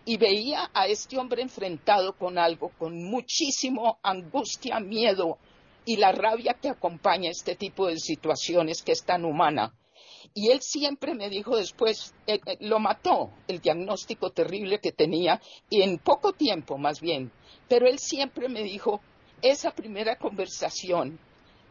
y 0.06 0.15
veía 0.15 0.71
a 0.73 0.88
este 0.88 1.17
hombre 1.17 1.41
enfrentado 1.41 2.13
con 2.13 2.38
algo, 2.38 2.69
con 2.77 3.03
muchísimo 3.03 3.99
angustia, 4.01 4.80
miedo, 4.80 5.38
y 5.88 5.95
la 5.95 6.12
rabia 6.12 6.54
que 6.62 6.67
acompaña 6.67 7.32
este 7.32 7.56
tipo 7.56 7.88
de 7.88 7.97
situaciones 7.97 8.84
que 8.84 8.91
es 8.91 9.06
tan 9.06 9.23
humana. 9.23 9.73
Y 10.34 10.52
él 10.52 10.60
siempre 10.62 11.15
me 11.15 11.30
dijo 11.30 11.56
después, 11.56 12.13
eh, 12.28 12.41
eh, 12.45 12.58
lo 12.60 12.80
mató 12.80 13.32
el 13.47 13.62
diagnóstico 13.62 14.32
terrible 14.32 14.80
que 14.80 14.91
tenía, 14.91 15.41
y 15.69 15.84
en 15.84 15.97
poco 16.00 16.34
tiempo 16.34 16.78
más 16.78 17.00
bien, 17.00 17.32
pero 17.69 17.88
él 17.88 18.00
siempre 18.00 18.50
me 18.50 18.63
dijo, 18.63 19.00
esa 19.41 19.71
primera 19.71 20.17
conversación 20.17 21.17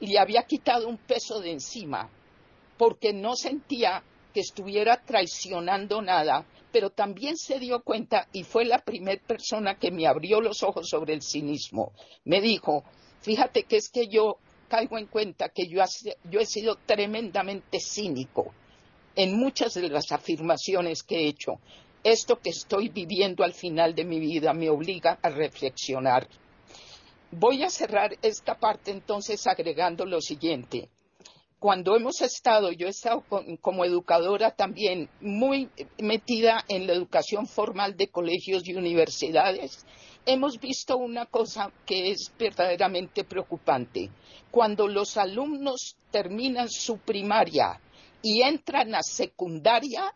le 0.00 0.18
había 0.18 0.44
quitado 0.44 0.88
un 0.88 0.96
peso 0.96 1.40
de 1.40 1.52
encima, 1.52 2.08
porque 2.78 3.12
no 3.12 3.36
sentía 3.36 4.02
que 4.32 4.40
estuviera 4.40 5.02
traicionando 5.04 6.00
nada, 6.00 6.46
pero 6.72 6.88
también 6.88 7.36
se 7.36 7.58
dio 7.58 7.82
cuenta, 7.82 8.28
y 8.32 8.44
fue 8.44 8.64
la 8.64 8.78
primera 8.78 9.20
persona 9.26 9.78
que 9.78 9.90
me 9.90 10.06
abrió 10.06 10.40
los 10.40 10.62
ojos 10.62 10.88
sobre 10.88 11.12
el 11.12 11.20
cinismo. 11.20 11.92
Me 12.24 12.40
dijo, 12.40 12.82
Fíjate 13.26 13.64
que 13.64 13.78
es 13.78 13.88
que 13.88 14.06
yo 14.06 14.38
caigo 14.68 14.96
en 14.98 15.06
cuenta 15.06 15.48
que 15.48 15.66
yo, 15.66 15.82
he 15.82 16.46
sido 16.46 16.76
tremendamente 16.86 17.80
cínico 17.80 18.54
en 19.16 19.36
muchas 19.36 19.74
de 19.74 19.88
las 19.88 20.12
afirmaciones 20.12 21.02
que 21.02 21.16
he 21.16 21.26
hecho. 21.26 21.58
Esto 22.04 22.38
que 22.38 22.50
estoy 22.50 22.88
viviendo 22.88 23.42
al 23.42 23.52
final 23.52 23.96
de 23.96 24.04
mi 24.04 24.20
vida 24.20 24.52
me 24.52 24.70
obliga 24.70 25.18
a 25.20 25.28
reflexionar. 25.28 26.28
Voy 27.32 27.64
a 27.64 27.68
cerrar 27.68 28.16
esta 28.22 28.54
parte 28.54 28.92
entonces 28.92 29.44
agregando 29.48 30.06
lo 30.06 30.20
siguiente. 30.20 30.88
Cuando 31.66 31.96
hemos 31.96 32.20
estado, 32.20 32.70
yo 32.70 32.86
he 32.86 32.90
estado 32.90 33.24
como 33.60 33.84
educadora 33.84 34.52
también 34.52 35.10
muy 35.20 35.68
metida 35.98 36.64
en 36.68 36.86
la 36.86 36.92
educación 36.92 37.48
formal 37.48 37.96
de 37.96 38.06
colegios 38.06 38.68
y 38.68 38.74
universidades 38.76 39.84
hemos 40.24 40.60
visto 40.60 40.96
una 40.96 41.26
cosa 41.26 41.72
que 41.84 42.12
es 42.12 42.30
verdaderamente 42.38 43.24
preocupante. 43.24 44.10
Cuando 44.52 44.86
los 44.86 45.16
alumnos 45.16 45.96
terminan 46.12 46.68
su 46.70 46.98
primaria 46.98 47.80
y 48.22 48.42
entran 48.42 48.94
a 48.94 49.02
secundaria, 49.02 50.14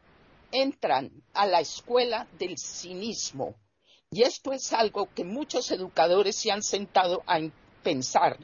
entran 0.53 1.11
a 1.35 1.49
la 1.49 1.59
escuela 1.59 2.29
del 2.39 2.59
cinismo. 2.59 3.57
Y 4.13 4.23
esto 4.23 4.53
es 4.53 4.73
algo 4.73 5.09
que 5.13 5.25
muchos 5.25 5.73
educadores 5.73 6.37
se 6.37 6.53
han 6.53 6.63
sentado 6.63 7.25
a 7.27 7.41
pensar. 7.83 8.39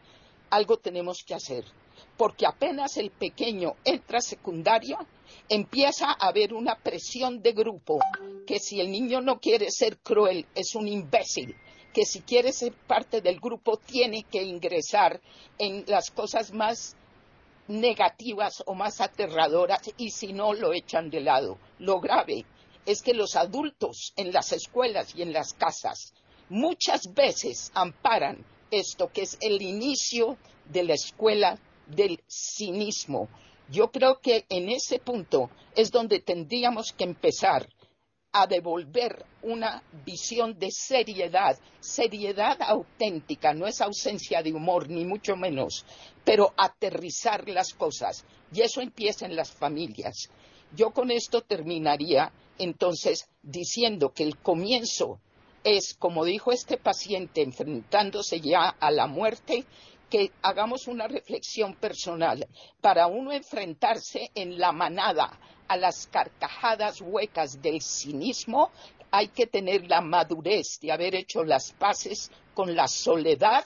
Algo 0.51 0.77
tenemos 0.79 1.23
que 1.25 1.35
hacer. 1.35 1.65
Porque 2.17 2.47
apenas 2.47 2.97
el 2.97 3.11
pequeño 3.11 3.75
entra 3.85 4.19
a 4.19 4.23
secundaria, 4.23 4.99
empieza 5.49 6.07
a 6.11 6.29
haber 6.29 6.55
una 6.55 6.77
presión 6.77 7.43
de 7.43 7.53
grupo 7.53 7.99
que 8.47 8.59
si 8.59 8.81
el 8.81 8.91
niño 8.91 9.21
no 9.21 9.39
quiere 9.39 9.71
ser 9.71 9.99
cruel 9.99 10.47
es 10.55 10.75
un 10.75 10.89
imbécil, 10.89 11.55
que 11.93 12.05
si 12.05 12.21
quiere 12.21 12.53
ser 12.53 12.73
parte 12.73 13.21
del 13.21 13.41
grupo 13.41 13.77
tiene 13.79 14.25
que 14.25 14.43
ingresar 14.43 15.21
en 15.59 15.85
las 15.87 16.11
cosas 16.11 16.53
más 16.53 16.97
negativas 17.69 18.63
o 18.67 18.75
más 18.75 19.01
aterradoras 19.01 19.81
y 19.97 20.11
si 20.11 20.33
no 20.33 20.53
lo 20.55 20.73
echan 20.73 21.11
de 21.11 21.21
lado. 21.21 21.59
Lo 21.79 22.01
grave 22.01 22.45
es 22.85 23.03
que 23.03 23.15
los 23.15 23.35
adultos 23.35 24.13
en 24.17 24.33
las 24.33 24.53
escuelas 24.53 25.15
y 25.17 25.23
en 25.23 25.33
las 25.33 25.53
casas 25.55 26.15
muchas 26.49 27.13
veces 27.13 27.73
amparan 27.75 28.45
esto 28.71 29.11
que 29.13 29.23
es 29.23 29.37
el 29.41 29.63
inicio 29.63 30.37
de 30.67 30.85
la 30.85 30.95
escuela 30.95 31.59
del 31.87 32.23
cinismo 32.29 33.29
yo 33.69 33.91
creo 33.91 34.21
que 34.21 34.47
en 34.49 34.69
ese 34.69 34.99
punto 34.99 35.51
es 35.75 35.91
donde 35.91 36.21
tendríamos 36.21 36.93
que 36.93 37.05
empezar 37.05 37.69
a 38.33 38.47
devolver 38.47 39.25
una 39.43 39.83
visión 40.05 40.59
de 40.59 40.71
seriedad, 40.71 41.59
seriedad 41.81 42.59
auténtica, 42.61 43.55
no 43.55 43.67
es 43.67 43.81
ausencia 43.81 44.43
de 44.43 44.53
humor, 44.53 44.89
ni 44.89 45.05
mucho 45.05 45.37
menos, 45.37 45.85
pero 46.25 46.53
aterrizar 46.57 47.49
las 47.49 47.73
cosas. 47.73 48.25
Y 48.53 48.61
eso 48.61 48.83
empieza 48.83 49.27
en 49.27 49.35
las 49.35 49.51
familias. 49.51 50.29
Yo 50.75 50.91
con 50.91 51.11
esto 51.11 51.41
terminaría 51.41 52.33
entonces 52.59 53.29
diciendo 53.43 54.13
que 54.13 54.25
el 54.25 54.37
comienzo 54.39 55.19
es, 55.65 55.95
como 55.95 56.25
dijo 56.25 56.53
este 56.53 56.77
paciente, 56.77 57.43
enfrentándose 57.43 58.41
ya 58.41 58.69
a 58.69 58.91
la 58.91 59.07
muerte, 59.07 59.65
que 60.11 60.31
hagamos 60.43 60.87
una 60.87 61.09
reflexión 61.09 61.75
personal 61.75 62.47
para 62.81 63.07
uno 63.07 63.33
enfrentarse 63.33 64.31
en 64.35 64.59
la 64.59 64.73
manada 64.73 65.39
a 65.69 65.77
las 65.77 66.07
carcajadas 66.07 67.01
huecas 67.01 67.61
del 67.61 67.83
cinismo, 67.83 68.71
hay 69.11 69.29
que 69.29 69.47
tener 69.47 69.89
la 69.89 70.01
madurez 70.01 70.79
de 70.81 70.93
haber 70.93 71.15
hecho 71.15 71.45
las 71.45 71.73
paces 71.73 72.31
con 72.55 72.75
la 72.75 72.89
soledad 72.89 73.65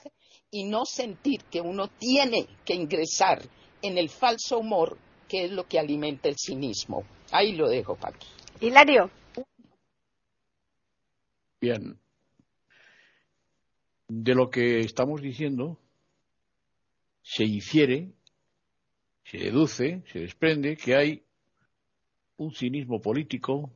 y 0.49 0.63
no 0.63 0.85
sentir 0.85 1.43
que 1.45 1.61
uno 1.61 1.87
tiene 1.87 2.47
que 2.65 2.73
ingresar 2.73 3.41
en 3.81 3.97
el 3.97 4.09
falso 4.09 4.59
humor 4.59 4.97
que 5.27 5.45
es 5.45 5.51
lo 5.51 5.65
que 5.65 5.79
alimenta 5.79 6.27
el 6.27 6.35
cinismo. 6.37 7.03
Ahí 7.31 7.53
lo 7.53 7.69
dejo, 7.69 7.95
Paqui. 7.95 8.27
Hilario. 8.59 9.09
Bien. 11.61 11.97
De 14.09 14.35
lo 14.35 14.49
que 14.49 14.81
estamos 14.81 15.21
diciendo, 15.21 15.77
se 17.21 17.43
infiere, 17.43 18.11
se 19.23 19.37
deduce, 19.37 20.03
se 20.11 20.19
desprende 20.19 20.75
que 20.75 20.95
hay 20.95 21.23
un 22.37 22.51
cinismo 22.53 23.01
político, 23.01 23.71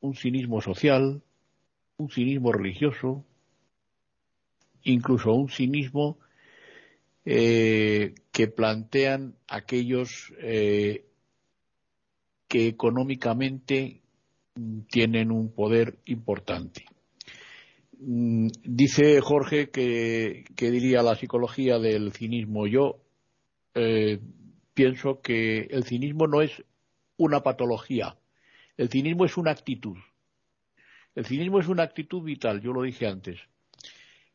un 0.00 0.14
cinismo 0.14 0.60
social, 0.60 1.22
un 1.96 2.10
cinismo 2.10 2.52
religioso, 2.52 3.24
incluso 4.82 5.32
un 5.32 5.48
cinismo 5.48 6.18
eh, 7.24 8.14
que 8.32 8.48
plantean 8.48 9.36
aquellos 9.46 10.32
eh, 10.38 11.04
que 12.48 12.66
económicamente 12.66 14.00
tienen 14.88 15.30
un 15.30 15.52
poder 15.52 15.98
importante. 16.06 16.84
Mm, 18.02 18.48
dice 18.64 19.20
Jorge 19.20 19.68
que, 19.68 20.44
diría 20.56 21.02
la 21.02 21.16
psicología 21.16 21.78
del 21.78 22.12
cinismo. 22.12 22.66
Yo 22.66 23.02
eh, 23.74 24.18
pienso 24.72 25.20
que 25.20 25.68
el 25.70 25.84
cinismo 25.84 26.26
no 26.26 26.40
es 26.40 26.64
una 27.18 27.42
patología. 27.42 28.16
El 28.78 28.88
cinismo 28.88 29.26
es 29.26 29.36
una 29.36 29.50
actitud. 29.50 29.98
El 31.14 31.26
cinismo 31.26 31.60
es 31.60 31.68
una 31.68 31.82
actitud 31.82 32.22
vital, 32.22 32.62
yo 32.62 32.72
lo 32.72 32.82
dije 32.82 33.06
antes. 33.06 33.38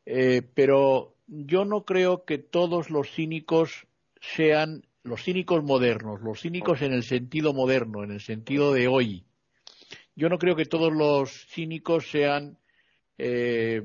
Eh, 0.05 0.43
pero 0.53 1.15
yo 1.25 1.65
no 1.65 1.85
creo 1.85 2.23
que 2.25 2.37
todos 2.37 2.91
los 2.91 3.09
cínicos 3.09 3.87
sean 4.21 4.85
los 5.01 5.23
cínicos 5.23 5.63
modernos, 5.63 6.21
los 6.21 6.41
cínicos 6.41 6.83
en 6.83 6.93
el 6.93 7.03
sentido 7.03 7.53
moderno, 7.53 8.03
en 8.03 8.11
el 8.11 8.21
sentido 8.21 8.73
de 8.73 8.87
hoy. 8.87 9.23
Yo 10.15 10.29
no 10.29 10.37
creo 10.37 10.55
que 10.55 10.65
todos 10.65 10.93
los 10.93 11.47
cínicos 11.47 12.09
sean 12.11 12.59
eh, 13.17 13.81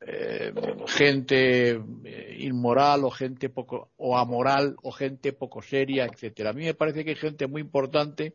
eh, 0.00 0.52
gente 0.86 1.70
eh, 1.70 2.36
inmoral 2.40 3.04
o 3.04 3.10
gente 3.10 3.48
poco 3.48 3.90
o 3.96 4.16
amoral 4.16 4.76
o 4.82 4.92
gente 4.92 5.32
poco 5.32 5.62
seria, 5.62 6.04
etcétera. 6.04 6.50
A 6.50 6.52
mí 6.52 6.64
me 6.64 6.74
parece 6.74 7.04
que 7.04 7.10
hay 7.10 7.16
gente 7.16 7.46
muy 7.46 7.62
importante 7.62 8.34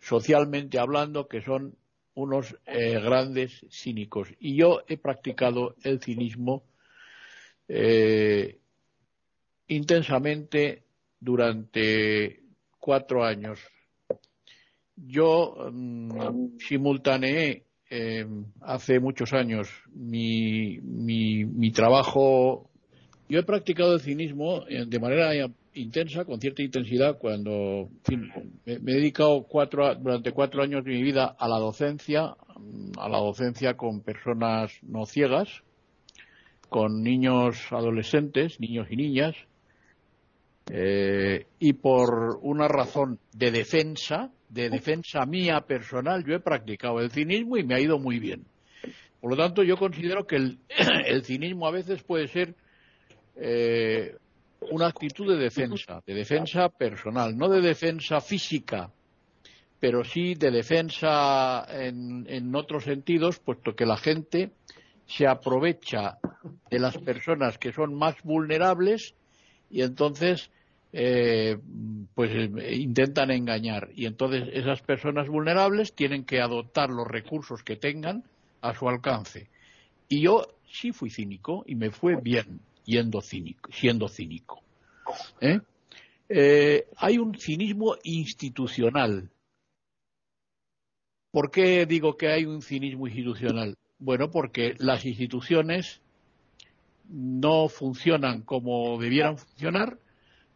socialmente 0.00 0.78
hablando 0.78 1.28
que 1.28 1.42
son 1.42 1.76
unos 2.14 2.56
grandes 2.66 3.64
cínicos 3.70 4.28
y 4.40 4.56
yo 4.56 4.82
he 4.88 4.96
practicado 4.96 5.76
el 5.82 6.00
cinismo 6.00 6.64
intensamente 9.68 10.82
durante 11.20 12.42
cuatro 12.78 13.22
años 13.22 13.60
yo 15.06 15.70
mm, 15.72 16.58
simultaneé 16.58 17.64
eh, 17.90 18.26
hace 18.60 19.00
muchos 19.00 19.32
años 19.32 19.68
mi, 19.92 20.78
mi, 20.80 21.70
trabajo. 21.72 22.70
Yo 23.28 23.40
he 23.40 23.42
practicado 23.42 23.94
el 23.94 24.00
cinismo 24.00 24.64
eh, 24.68 24.84
de 24.86 25.00
manera 25.00 25.32
intensa, 25.74 26.24
con 26.24 26.40
cierta 26.40 26.62
intensidad, 26.62 27.18
cuando 27.18 27.88
me, 28.64 28.74
he 28.74 28.78
dedicado 28.78 29.44
cuatro, 29.44 29.94
durante 29.96 30.32
cuatro 30.32 30.62
años 30.62 30.84
de 30.84 30.92
mi 30.92 31.02
vida 31.02 31.34
a 31.38 31.48
la 31.48 31.58
docencia, 31.58 32.36
a 32.98 33.08
la 33.08 33.18
docencia 33.18 33.76
con 33.76 34.02
personas 34.02 34.72
no 34.82 35.06
ciegas, 35.06 35.48
con 36.68 37.02
niños 37.02 37.72
adolescentes, 37.72 38.60
niños 38.60 38.86
y 38.90 38.96
niñas, 38.96 39.34
eh, 40.72 41.46
y 41.58 41.72
por 41.72 42.38
una 42.42 42.68
razón 42.68 43.18
de 43.32 43.50
defensa, 43.50 44.30
de 44.50 44.68
defensa 44.68 45.24
mía 45.24 45.60
personal, 45.60 46.24
yo 46.24 46.34
he 46.34 46.40
practicado 46.40 47.00
el 47.00 47.10
cinismo 47.10 47.56
y 47.56 47.64
me 47.64 47.74
ha 47.74 47.80
ido 47.80 47.98
muy 47.98 48.18
bien. 48.18 48.44
Por 49.20 49.30
lo 49.30 49.36
tanto, 49.36 49.62
yo 49.62 49.76
considero 49.76 50.26
que 50.26 50.36
el, 51.06 51.24
cinismo 51.24 51.66
a 51.66 51.70
veces 51.70 52.02
puede 52.02 52.26
ser 52.26 52.54
eh, 53.36 54.16
una 54.70 54.88
actitud 54.88 55.32
de 55.32 55.42
defensa, 55.42 56.02
de 56.04 56.14
defensa 56.14 56.68
personal, 56.68 57.36
no 57.36 57.48
de 57.48 57.60
defensa 57.60 58.20
física, 58.20 58.90
pero 59.78 60.04
sí 60.04 60.34
de 60.34 60.50
defensa 60.50 61.64
en, 61.70 62.26
en 62.28 62.54
otros 62.54 62.84
sentidos, 62.84 63.38
puesto 63.38 63.74
que 63.74 63.86
la 63.86 63.96
gente 63.96 64.50
se 65.06 65.26
aprovecha 65.26 66.18
de 66.70 66.78
las 66.78 66.98
personas 66.98 67.56
que 67.58 67.72
son 67.72 67.94
más 67.94 68.16
vulnerables 68.22 69.14
y 69.70 69.82
entonces 69.82 70.50
eh, 70.92 71.56
pues 72.14 72.32
eh, 72.32 72.74
intentan 72.74 73.30
engañar 73.30 73.90
y 73.94 74.06
entonces 74.06 74.48
esas 74.52 74.82
personas 74.82 75.28
vulnerables 75.28 75.92
tienen 75.92 76.24
que 76.24 76.40
adoptar 76.40 76.90
los 76.90 77.06
recursos 77.06 77.62
que 77.62 77.76
tengan 77.76 78.24
a 78.60 78.74
su 78.74 78.88
alcance 78.88 79.48
y 80.08 80.22
yo 80.22 80.48
sí 80.68 80.90
fui 80.90 81.10
cínico 81.10 81.62
y 81.64 81.76
me 81.76 81.92
fue 81.92 82.16
bien 82.16 82.60
yendo 82.84 83.20
cínico, 83.20 83.70
siendo 83.72 84.08
cínico 84.08 84.64
¿eh? 85.40 85.60
hay 86.96 87.18
un 87.18 87.38
cinismo 87.38 87.94
institucional 88.02 89.30
¿por 91.30 91.52
qué 91.52 91.86
digo 91.86 92.16
que 92.16 92.32
hay 92.32 92.46
un 92.46 92.62
cinismo 92.62 93.06
institucional? 93.06 93.76
bueno 94.00 94.28
porque 94.32 94.74
las 94.78 95.06
instituciones 95.06 96.00
no 97.08 97.68
funcionan 97.68 98.42
como 98.42 98.98
debieran 98.98 99.38
funcionar 99.38 99.96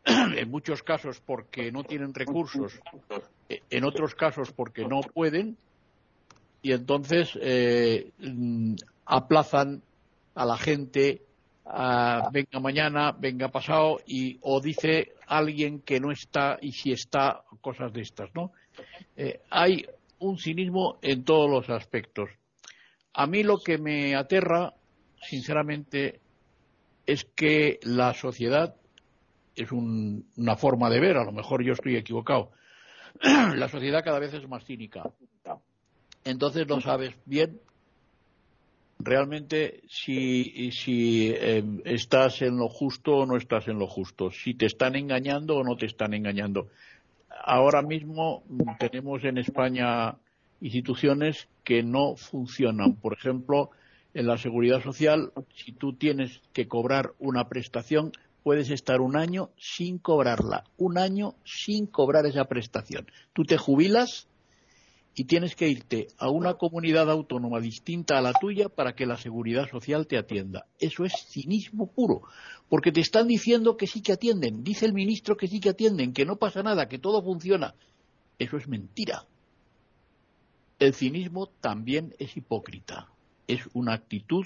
en 0.36 0.50
muchos 0.50 0.82
casos 0.82 1.20
porque 1.24 1.72
no 1.72 1.84
tienen 1.84 2.12
recursos, 2.12 2.80
eh, 3.48 3.62
en 3.70 3.84
otros 3.84 4.14
casos 4.14 4.52
porque 4.52 4.86
no 4.86 5.00
pueden, 5.00 5.56
y 6.62 6.72
entonces 6.72 7.38
eh, 7.40 8.10
mm, 8.18 8.74
aplazan 9.06 9.82
a 10.34 10.44
la 10.44 10.56
gente 10.56 11.22
a, 11.64 12.28
venga 12.32 12.60
mañana, 12.60 13.12
venga 13.12 13.48
pasado, 13.48 14.00
y, 14.06 14.38
o 14.42 14.60
dice 14.60 15.12
alguien 15.26 15.80
que 15.80 16.00
no 16.00 16.10
está 16.10 16.58
y 16.60 16.72
si 16.72 16.92
está, 16.92 17.42
cosas 17.60 17.92
de 17.92 18.02
estas, 18.02 18.34
¿no? 18.34 18.52
Eh, 19.16 19.40
hay 19.50 19.86
un 20.18 20.38
cinismo 20.38 20.98
en 21.00 21.24
todos 21.24 21.50
los 21.50 21.70
aspectos. 21.70 22.28
A 23.14 23.26
mí 23.26 23.42
lo 23.42 23.58
que 23.58 23.78
me 23.78 24.14
aterra, 24.14 24.74
sinceramente, 25.22 26.20
es 27.06 27.24
que 27.24 27.78
la 27.82 28.12
sociedad 28.14 28.74
es 29.56 29.72
una 29.72 30.56
forma 30.56 30.90
de 30.90 31.00
ver, 31.00 31.16
a 31.16 31.24
lo 31.24 31.32
mejor 31.32 31.62
yo 31.62 31.72
estoy 31.72 31.96
equivocado. 31.96 32.50
la 33.22 33.68
sociedad 33.68 34.04
cada 34.04 34.18
vez 34.18 34.34
es 34.34 34.48
más 34.48 34.64
cínica. 34.64 35.02
Entonces 36.24 36.66
no 36.66 36.80
sabes 36.80 37.14
bien 37.26 37.60
realmente 38.98 39.82
si, 39.88 40.70
si 40.72 41.34
em, 41.36 41.80
estás 41.84 42.42
en 42.42 42.56
lo 42.56 42.68
justo 42.68 43.18
o 43.18 43.26
no 43.26 43.36
estás 43.36 43.68
en 43.68 43.78
lo 43.78 43.86
justo, 43.86 44.30
si 44.30 44.54
te 44.54 44.66
están 44.66 44.96
engañando 44.96 45.56
o 45.56 45.64
no 45.64 45.76
te 45.76 45.86
están 45.86 46.14
engañando. 46.14 46.68
Ahora 47.44 47.82
mismo 47.82 48.42
tenemos 48.78 49.22
en 49.24 49.38
España 49.38 50.16
instituciones 50.60 51.48
que 51.62 51.82
no 51.82 52.16
funcionan. 52.16 52.94
Por 52.94 53.12
ejemplo, 53.12 53.70
en 54.14 54.26
la 54.26 54.38
seguridad 54.38 54.82
social, 54.82 55.32
si 55.54 55.72
tú 55.72 55.92
tienes 55.92 56.40
que 56.52 56.68
cobrar 56.68 57.12
una 57.18 57.48
prestación, 57.48 58.12
puedes 58.44 58.70
estar 58.70 59.00
un 59.00 59.16
año 59.16 59.50
sin 59.56 59.98
cobrarla, 59.98 60.64
un 60.76 60.98
año 60.98 61.34
sin 61.44 61.86
cobrar 61.86 62.26
esa 62.26 62.44
prestación. 62.44 63.10
Tú 63.32 63.42
te 63.42 63.56
jubilas 63.56 64.28
y 65.14 65.24
tienes 65.24 65.56
que 65.56 65.68
irte 65.68 66.08
a 66.18 66.28
una 66.28 66.54
comunidad 66.54 67.10
autónoma 67.10 67.58
distinta 67.58 68.18
a 68.18 68.20
la 68.20 68.34
tuya 68.34 68.68
para 68.68 68.94
que 68.94 69.06
la 69.06 69.16
seguridad 69.16 69.66
social 69.70 70.06
te 70.06 70.18
atienda. 70.18 70.66
Eso 70.78 71.04
es 71.04 71.12
cinismo 71.30 71.90
puro, 71.90 72.22
porque 72.68 72.92
te 72.92 73.00
están 73.00 73.28
diciendo 73.28 73.78
que 73.78 73.86
sí 73.86 74.02
que 74.02 74.12
atienden, 74.12 74.62
dice 74.62 74.84
el 74.84 74.92
ministro 74.92 75.36
que 75.36 75.48
sí 75.48 75.58
que 75.58 75.70
atienden, 75.70 76.12
que 76.12 76.26
no 76.26 76.36
pasa 76.36 76.62
nada, 76.62 76.86
que 76.86 76.98
todo 76.98 77.22
funciona. 77.22 77.74
Eso 78.38 78.58
es 78.58 78.68
mentira. 78.68 79.24
El 80.78 80.92
cinismo 80.92 81.46
también 81.62 82.14
es 82.18 82.36
hipócrita, 82.36 83.08
es 83.46 83.60
una 83.72 83.94
actitud 83.94 84.44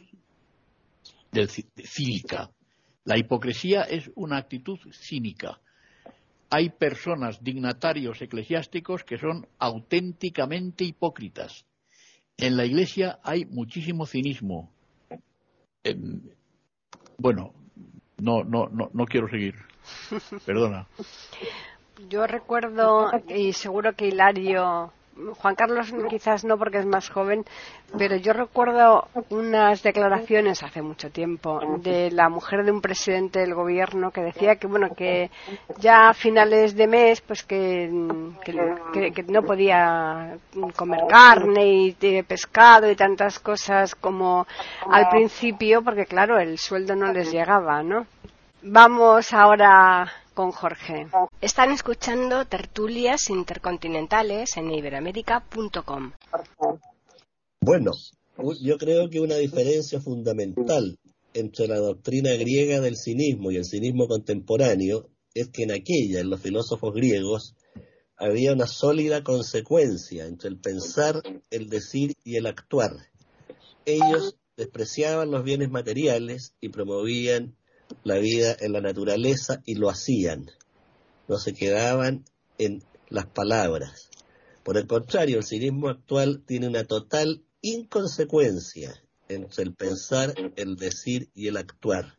cínica 1.84 2.50
la 3.08 3.16
hipocresía 3.16 3.84
es 3.84 4.10
una 4.16 4.36
actitud 4.36 4.78
cínica. 4.92 5.58
Hay 6.50 6.68
personas, 6.68 7.42
dignatarios 7.42 8.20
eclesiásticos, 8.20 9.02
que 9.02 9.16
son 9.16 9.46
auténticamente 9.58 10.84
hipócritas. 10.84 11.64
En 12.36 12.58
la 12.58 12.66
Iglesia 12.66 13.18
hay 13.22 13.46
muchísimo 13.46 14.04
cinismo. 14.04 14.70
Em, 15.84 16.20
bueno, 17.16 17.54
no, 18.18 18.44
no, 18.44 18.68
no, 18.68 18.90
no 18.92 19.04
quiero 19.06 19.26
seguir. 19.30 19.54
Perdona. 20.44 20.86
Yo 22.10 22.26
recuerdo, 22.26 23.10
y 23.26 23.54
seguro 23.54 23.94
que 23.94 24.08
Hilario 24.08 24.92
Juan 25.38 25.54
Carlos 25.54 25.92
quizás 26.08 26.44
no 26.44 26.56
porque 26.58 26.78
es 26.78 26.86
más 26.86 27.10
joven, 27.10 27.44
pero 27.96 28.16
yo 28.16 28.32
recuerdo 28.32 29.08
unas 29.30 29.82
declaraciones 29.82 30.62
hace 30.62 30.82
mucho 30.82 31.10
tiempo 31.10 31.60
de 31.78 32.10
la 32.10 32.28
mujer 32.28 32.64
de 32.64 32.72
un 32.72 32.80
presidente 32.80 33.40
del 33.40 33.54
gobierno 33.54 34.10
que 34.10 34.20
decía 34.20 34.56
que 34.56 34.66
bueno 34.66 34.94
que 34.94 35.30
ya 35.78 36.10
a 36.10 36.14
finales 36.14 36.76
de 36.76 36.86
mes 36.86 37.20
pues 37.20 37.42
que, 37.42 37.88
no 37.90 39.42
podía 39.42 40.36
comer 40.76 41.00
carne 41.08 41.66
y 41.66 42.22
pescado 42.22 42.90
y 42.90 42.96
tantas 42.96 43.38
cosas 43.38 43.94
como 43.94 44.46
al 44.90 45.08
principio 45.08 45.82
porque 45.82 46.06
claro 46.06 46.38
el 46.38 46.58
sueldo 46.58 46.94
no 46.94 47.12
les 47.12 47.32
llegaba, 47.32 47.82
¿no? 47.82 48.06
Vamos 48.62 49.32
ahora 49.32 50.10
con 50.38 50.52
Jorge. 50.52 51.08
Están 51.40 51.72
escuchando 51.72 52.44
tertulias 52.44 53.28
intercontinentales 53.28 54.56
en 54.56 54.70
iberamérica.com. 54.70 56.12
Bueno, 57.60 57.90
yo 58.60 58.78
creo 58.78 59.10
que 59.10 59.18
una 59.18 59.34
diferencia 59.34 60.00
fundamental 60.00 60.96
entre 61.34 61.66
la 61.66 61.78
doctrina 61.78 62.34
griega 62.34 62.78
del 62.78 62.96
cinismo 62.96 63.50
y 63.50 63.56
el 63.56 63.64
cinismo 63.64 64.06
contemporáneo 64.06 65.10
es 65.34 65.48
que 65.48 65.64
en 65.64 65.72
aquella, 65.72 66.20
en 66.20 66.30
los 66.30 66.40
filósofos 66.40 66.94
griegos, 66.94 67.56
había 68.16 68.52
una 68.52 68.68
sólida 68.68 69.24
consecuencia 69.24 70.26
entre 70.26 70.50
el 70.50 70.60
pensar, 70.60 71.20
el 71.50 71.68
decir 71.68 72.14
y 72.22 72.36
el 72.36 72.46
actuar. 72.46 72.92
Ellos 73.84 74.36
despreciaban 74.56 75.32
los 75.32 75.42
bienes 75.42 75.70
materiales 75.70 76.54
y 76.60 76.68
promovían 76.68 77.56
la 78.04 78.18
vida 78.18 78.56
en 78.60 78.72
la 78.72 78.80
naturaleza 78.80 79.62
y 79.64 79.74
lo 79.74 79.90
hacían. 79.90 80.50
No 81.28 81.38
se 81.38 81.52
quedaban 81.52 82.24
en 82.58 82.82
las 83.08 83.26
palabras. 83.26 84.10
Por 84.62 84.76
el 84.76 84.86
contrario, 84.86 85.38
el 85.38 85.44
cinismo 85.44 85.88
actual 85.88 86.42
tiene 86.46 86.68
una 86.68 86.84
total 86.84 87.42
inconsecuencia 87.62 88.94
entre 89.28 89.64
el 89.64 89.74
pensar, 89.74 90.34
el 90.56 90.76
decir 90.76 91.30
y 91.34 91.48
el 91.48 91.56
actuar. 91.56 92.18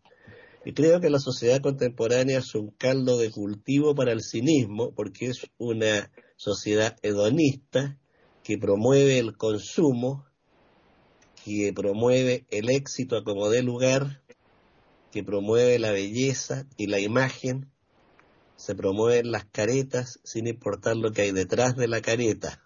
Y 0.65 0.74
creo 0.74 0.99
que 0.99 1.09
la 1.09 1.20
sociedad 1.20 1.61
contemporánea 1.61 2.39
es 2.39 2.53
un 2.53 2.72
caldo 2.72 3.17
de 3.17 3.32
cultivo 3.32 3.95
para 3.95 4.11
el 4.11 4.22
cinismo 4.22 4.93
porque 4.93 5.28
es 5.28 5.47
una 5.57 6.11
sociedad 6.36 6.97
hedonista 7.01 7.97
que 8.43 8.57
promueve 8.57 9.20
el 9.20 9.38
consumo, 9.38 10.26
que 11.45 11.72
promueve 11.74 12.45
el 12.49 12.70
éxito 12.70 13.15
a 13.17 13.24
como 13.24 13.49
dé 13.49 13.63
lugar, 13.63 14.22
que 15.12 15.24
promueve 15.24 15.80
la 15.80 15.91
belleza 15.91 16.66
y 16.78 16.88
la 16.88 16.99
imagen, 16.99 17.72
se 18.55 18.76
promueven 18.76 19.32
las 19.32 19.45
caretas 19.45 20.20
sin 20.24 20.47
importar 20.47 20.97
lo 20.97 21.12
que 21.12 21.24
hay 21.24 21.32
detrás 21.32 21.76
de 21.76 21.88
la 21.88 22.01
careta. 22.01 22.62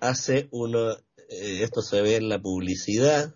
Hace 0.00 0.48
uno, 0.50 0.92
eh, 1.28 1.62
esto 1.62 1.82
se 1.82 2.02
ve 2.02 2.16
en 2.16 2.28
la 2.28 2.40
publicidad, 2.40 3.34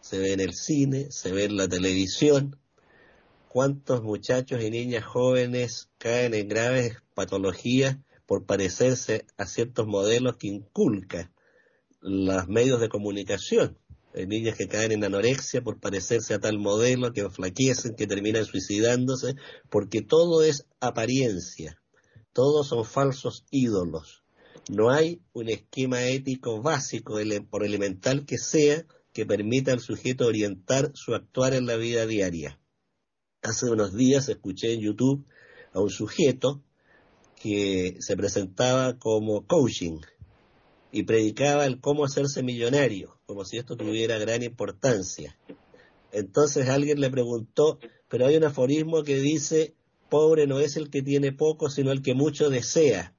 se 0.00 0.18
ve 0.18 0.32
en 0.32 0.40
el 0.40 0.54
cine, 0.54 1.10
se 1.10 1.32
ve 1.32 1.44
en 1.44 1.56
la 1.56 1.68
televisión, 1.68 2.58
cuántos 3.48 4.02
muchachos 4.02 4.62
y 4.62 4.70
niñas 4.70 5.04
jóvenes 5.04 5.90
caen 5.98 6.34
en 6.34 6.48
graves 6.48 6.96
patologías 7.14 7.96
por 8.26 8.44
parecerse 8.44 9.26
a 9.36 9.46
ciertos 9.46 9.86
modelos 9.86 10.36
que 10.36 10.48
inculca 10.48 11.32
los 12.00 12.48
medios 12.48 12.80
de 12.80 12.88
comunicación. 12.88 13.78
Hay 14.14 14.26
niñas 14.26 14.56
que 14.56 14.68
caen 14.68 14.92
en 14.92 15.04
anorexia 15.04 15.62
por 15.62 15.78
parecerse 15.78 16.34
a 16.34 16.40
tal 16.40 16.58
modelo, 16.58 17.12
que 17.12 17.20
enflaquecen, 17.20 17.94
que 17.94 18.06
terminan 18.06 18.44
suicidándose, 18.44 19.34
porque 19.70 20.02
todo 20.02 20.42
es 20.42 20.66
apariencia, 20.80 21.80
todos 22.32 22.68
son 22.68 22.84
falsos 22.84 23.44
ídolos. 23.50 24.24
No 24.70 24.90
hay 24.90 25.22
un 25.32 25.48
esquema 25.48 26.04
ético 26.04 26.60
básico, 26.62 27.18
por 27.50 27.64
elemental 27.64 28.26
que 28.26 28.38
sea, 28.38 28.84
que 29.12 29.26
permita 29.26 29.72
al 29.72 29.80
sujeto 29.80 30.26
orientar 30.26 30.92
su 30.94 31.14
actuar 31.14 31.54
en 31.54 31.66
la 31.66 31.76
vida 31.76 32.06
diaria. 32.06 32.60
Hace 33.42 33.70
unos 33.70 33.94
días 33.94 34.28
escuché 34.28 34.72
en 34.74 34.80
YouTube 34.80 35.26
a 35.72 35.80
un 35.80 35.90
sujeto 35.90 36.62
que 37.40 37.96
se 38.00 38.16
presentaba 38.16 38.98
como 38.98 39.46
coaching 39.46 40.00
y 40.90 41.04
predicaba 41.04 41.66
el 41.66 41.80
cómo 41.80 42.04
hacerse 42.04 42.42
millonario, 42.42 43.17
como 43.28 43.44
si 43.44 43.58
esto 43.58 43.76
tuviera 43.76 44.16
gran 44.16 44.42
importancia. 44.42 45.36
Entonces 46.12 46.66
alguien 46.70 46.98
le 46.98 47.10
preguntó, 47.10 47.78
pero 48.08 48.24
hay 48.24 48.38
un 48.38 48.44
aforismo 48.44 49.02
que 49.02 49.16
dice, 49.16 49.74
pobre 50.08 50.46
no 50.46 50.60
es 50.60 50.78
el 50.78 50.88
que 50.88 51.02
tiene 51.02 51.32
poco, 51.32 51.68
sino 51.68 51.92
el 51.92 52.00
que 52.00 52.14
mucho 52.14 52.48
desea. 52.48 53.14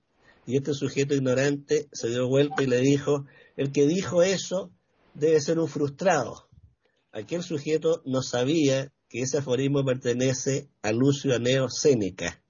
Y 0.47 0.57
este 0.57 0.73
sujeto 0.73 1.13
ignorante 1.13 1.89
se 1.91 2.09
dio 2.09 2.27
vuelta 2.27 2.63
y 2.63 2.65
le 2.65 2.79
dijo, 2.79 3.27
el 3.55 3.71
que 3.71 3.85
dijo 3.85 4.23
eso 4.23 4.71
debe 5.13 5.39
ser 5.41 5.59
un 5.59 5.67
frustrado. 5.67 6.49
Aquel 7.11 7.43
sujeto 7.43 8.01
no 8.03 8.23
sabía 8.23 8.91
que 9.09 9.21
ese 9.21 9.37
aforismo 9.37 9.85
pertenece 9.85 10.69
a 10.81 10.91
Lucio 10.91 11.35
Aneo 11.35 11.69
Séneca, 11.69 12.41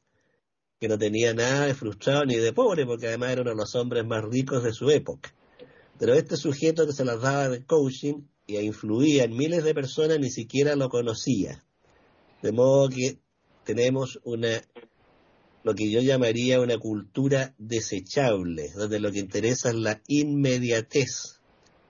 que 0.80 0.88
no 0.88 0.98
tenía 0.98 1.34
nada 1.34 1.66
de 1.66 1.76
frustrado 1.76 2.24
ni 2.24 2.38
de 2.38 2.54
pobre, 2.54 2.86
porque 2.86 3.10
además 3.10 3.32
era 3.32 3.42
uno 3.42 3.52
de 3.52 3.58
los 3.58 3.76
hombres 3.76 4.06
más 4.06 4.24
ricos 4.24 4.64
de 4.64 4.72
su 4.72 4.90
época. 4.90 5.34
Pero 6.00 6.14
este 6.14 6.38
sujeto 6.38 6.88
que 6.88 6.94
se 6.94 7.06
las 7.06 7.22
daba 7.22 7.50
de 7.50 7.64
coaching 7.66 8.24
y 8.48 8.58
influía 8.58 9.26
en 9.26 9.38
miles 9.38 9.64
de 9.64 9.76
personas 9.76 10.20
ni 10.20 10.32
siquiera 10.32 10.76
lo 10.76 10.90
conocía. 10.90 11.64
De 12.42 12.52
modo 12.52 12.90
que 12.90 13.20
tenemos 13.66 14.20
una, 14.24 14.62
lo 15.64 15.76
que 15.76 15.92
yo 15.92 16.02
llamaría 16.02 16.62
una 16.62 16.78
cultura 16.78 17.54
desechable, 17.58 18.72
donde 18.76 19.00
lo 19.00 19.12
que 19.12 19.20
interesa 19.20 19.70
es 19.70 19.76
la 19.76 20.02
inmediatez 20.08 21.40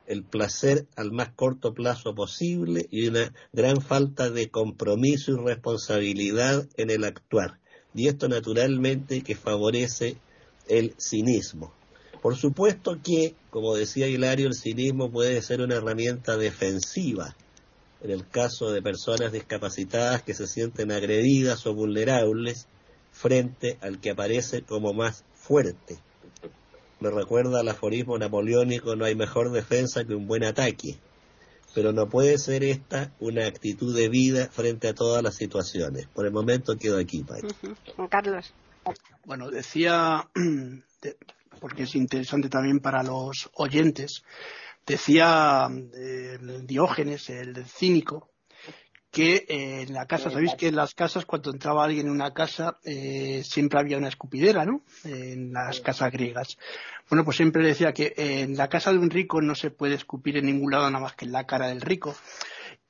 el 0.10 0.24
placer 0.24 0.88
al 0.96 1.12
más 1.12 1.34
corto 1.34 1.76
plazo 1.76 2.16
posible 2.16 2.88
y 2.90 3.08
una 3.08 3.32
gran 3.54 3.80
falta 3.80 4.32
de 4.32 4.50
compromiso 4.50 5.34
y 5.34 5.36
responsabilidad 5.36 6.68
en 6.78 6.90
el 6.90 7.04
actuar. 7.04 7.60
Y 7.94 8.08
esto 8.08 8.28
naturalmente 8.28 9.22
que 9.22 9.36
favorece 9.36 10.18
el 10.68 10.96
cinismo. 10.98 11.79
Por 12.22 12.36
supuesto 12.36 13.00
que, 13.04 13.36
como 13.50 13.76
decía 13.76 14.08
Hilario, 14.08 14.48
el 14.48 14.54
cinismo 14.54 15.10
puede 15.10 15.42
ser 15.42 15.62
una 15.62 15.76
herramienta 15.76 16.38
defensiva 16.38 17.36
en 18.02 18.12
el 18.12 18.28
caso 18.28 18.72
de 18.72 18.82
personas 18.82 19.32
discapacitadas 19.32 20.24
que 20.24 20.34
se 20.34 20.48
sienten 20.48 20.92
agredidas 20.92 21.66
o 21.68 21.74
vulnerables 21.74 22.68
frente 23.12 23.78
al 23.82 24.00
que 24.00 24.12
aparece 24.12 24.62
como 24.62 24.94
más 24.94 25.26
fuerte 25.34 26.00
me 27.00 27.10
recuerda 27.10 27.62
al 27.62 27.70
aforismo 27.70 28.18
napoleónico, 28.18 28.96
no 28.96 29.06
hay 29.06 29.16
mejor 29.16 29.52
defensa 29.52 30.04
que 30.04 30.16
un 30.16 30.28
buen 30.28 30.44
ataque. 30.44 30.98
Pero 31.74 31.94
no 31.94 32.10
puede 32.10 32.38
ser 32.38 32.64
esta 32.64 33.14
una 33.20 33.46
actitud 33.46 33.96
de 33.96 34.10
vida 34.10 34.50
frente 34.52 34.88
a 34.88 34.94
todas 34.94 35.24
las 35.24 35.36
situaciones. 35.36 36.08
Por 36.08 36.26
el 36.26 36.32
momento 36.32 36.76
quedo 36.78 36.98
aquí, 36.98 37.24
Pai. 37.24 37.42
Carlos. 38.10 38.54
Bueno, 39.26 39.52
decía, 39.52 40.28
porque 41.60 41.84
es 41.84 41.96
interesante 41.96 42.50
también 42.50 42.80
para 42.80 43.04
los 43.04 43.50
oyentes, 43.54 44.24
decía 44.86 45.68
eh, 45.96 46.38
Diógenes, 46.64 47.30
el 47.30 47.66
cínico, 47.66 48.30
que 49.12 49.46
eh, 49.48 49.82
en 49.82 49.94
la 49.94 50.06
casa, 50.06 50.30
sabéis 50.30 50.54
que 50.56 50.68
en 50.68 50.76
las 50.76 50.94
casas, 50.94 51.26
cuando 51.26 51.52
entraba 51.52 51.84
alguien 51.84 52.08
en 52.08 52.12
una 52.14 52.34
casa, 52.34 52.78
eh, 52.84 53.42
siempre 53.44 53.80
había 53.80 53.98
una 53.98 54.08
escupidera, 54.08 54.66
¿no? 54.66 54.84
En 55.04 55.52
las 55.52 55.80
casas 55.82 56.12
griegas. 56.12 56.58
Bueno, 57.10 57.26
pues 57.26 57.38
siempre 57.38 57.66
decía 57.66 57.92
que 57.92 58.14
en 58.16 58.56
la 58.56 58.68
casa 58.68 58.92
de 58.92 59.00
un 59.00 59.10
rico 59.10 59.42
no 59.42 59.56
se 59.56 59.72
puede 59.72 59.96
escupir 59.96 60.38
en 60.38 60.46
ningún 60.46 60.72
lado 60.72 60.90
nada 60.90 61.04
más 61.04 61.16
que 61.16 61.26
en 61.26 61.32
la 61.32 61.48
cara 61.48 61.68
del 61.68 61.82
rico. 61.82 62.16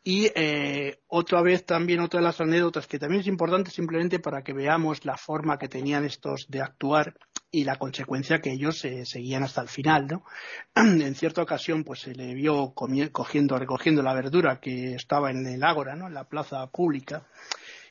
Y 0.04 0.32
eh, 0.34 1.02
otra 1.08 1.42
vez 1.42 1.66
también 1.66 2.00
otra 2.00 2.20
de 2.20 2.26
las 2.26 2.40
anécdotas 2.40 2.88
que 2.88 3.00
también 3.00 3.22
es 3.22 3.28
importante 3.28 3.70
simplemente 3.70 4.20
para 4.20 4.44
que 4.44 4.54
veamos 4.54 5.06
la 5.06 5.18
forma 5.18 5.60
que 5.60 5.68
tenían 5.68 6.06
estos 6.06 6.48
de 6.50 6.62
actuar 6.62 7.16
y 7.52 7.64
la 7.64 7.78
consecuencia 7.78 8.42
que 8.42 8.52
ellos 8.52 8.84
eh, 8.86 9.06
seguían 9.06 9.44
hasta 9.44 9.62
el 9.62 9.70
final, 9.70 10.08
¿no? 10.08 10.24
en 10.76 11.16
cierta 11.16 11.42
ocasión, 11.42 11.84
pues 11.84 12.02
se 12.02 12.14
le 12.14 12.34
vio 12.34 12.74
cogiendo, 12.74 13.58
recogiendo 13.58 14.04
la 14.04 14.14
verdura 14.14 14.60
que 14.60 14.94
estaba 14.94 15.32
en 15.32 15.46
el 15.48 15.64
ágora, 15.64 15.96
¿no? 15.96 16.08
En 16.08 16.14
la 16.14 16.26
plaza 16.26 16.68
pública, 16.68 17.28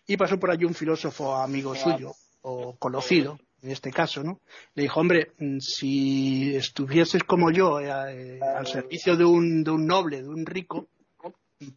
y 0.06 0.16
pasó 0.16 0.38
por 0.38 0.50
allí 0.50 0.64
un 0.64 0.74
filósofo 0.74 1.36
amigo 1.36 1.74
suyo 1.74 2.12
o 2.42 2.76
conocido, 2.78 3.38
en 3.60 3.70
este 3.72 3.90
caso, 3.90 4.22
¿no? 4.22 4.40
Le 4.74 4.84
dijo, 4.84 5.00
hombre, 5.00 5.32
mm, 5.38 5.58
si 5.58 6.54
estuvieses 6.54 7.24
como 7.24 7.50
yo 7.50 7.80
eh, 7.80 7.88
eh, 8.36 8.40
al 8.40 8.66
servicio 8.66 9.16
de 9.16 9.24
un, 9.24 9.64
de 9.64 9.72
un 9.72 9.86
noble, 9.86 10.22
de 10.22 10.28
un 10.28 10.46
rico, 10.46 10.88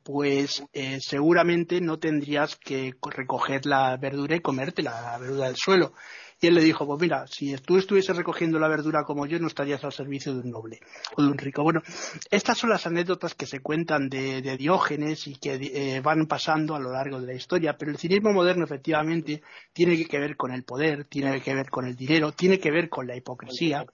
pues 0.03 0.63
seguramente 0.99 1.81
no 1.81 1.97
tendrías 1.97 2.55
que 2.55 2.93
recoger 3.01 3.65
la 3.65 3.97
verdura 3.97 4.35
y 4.35 4.39
comerte 4.39 4.83
la 4.83 5.17
verdura 5.17 5.47
del 5.47 5.55
suelo, 5.55 5.93
y 6.41 6.47
él 6.47 6.55
le 6.55 6.63
dijo, 6.63 6.87
pues 6.87 6.99
mira, 6.99 7.27
si 7.27 7.55
tú 7.57 7.77
estuvieses 7.77 8.17
recogiendo 8.17 8.57
la 8.57 8.67
verdura 8.67 9.03
como 9.03 9.27
yo, 9.27 9.37
no 9.37 9.45
estarías 9.45 9.83
al 9.83 9.91
servicio 9.91 10.33
de 10.33 10.39
un 10.39 10.49
noble 10.49 10.79
o 11.15 11.21
de 11.21 11.27
un 11.27 11.37
rico. 11.37 11.61
Bueno, 11.61 11.83
estas 12.31 12.57
son 12.57 12.71
las 12.71 12.87
anécdotas 12.87 13.35
que 13.35 13.45
se 13.45 13.59
cuentan 13.59 14.09
de, 14.09 14.41
Diógenes 14.57 15.27
y 15.27 15.35
que 15.35 15.53
eh, 15.53 16.01
van 16.01 16.25
pasando 16.25 16.73
a 16.73 16.79
lo 16.79 16.91
largo 16.91 17.21
de 17.21 17.27
la 17.27 17.33
historia, 17.35 17.77
pero 17.77 17.91
el 17.91 17.97
cinismo 17.99 18.33
moderno 18.33 18.65
efectivamente 18.65 19.43
tiene 19.71 20.03
que 20.05 20.19
ver 20.19 20.35
con 20.35 20.51
el 20.51 20.63
poder, 20.63 21.05
tiene 21.05 21.39
que 21.41 21.53
ver 21.53 21.69
con 21.69 21.85
el 21.85 21.95
dinero, 21.95 22.31
tiene 22.31 22.59
que 22.59 22.71
ver 22.71 22.89
con 22.89 23.05
la 23.05 23.15
hipocresía, 23.15 23.85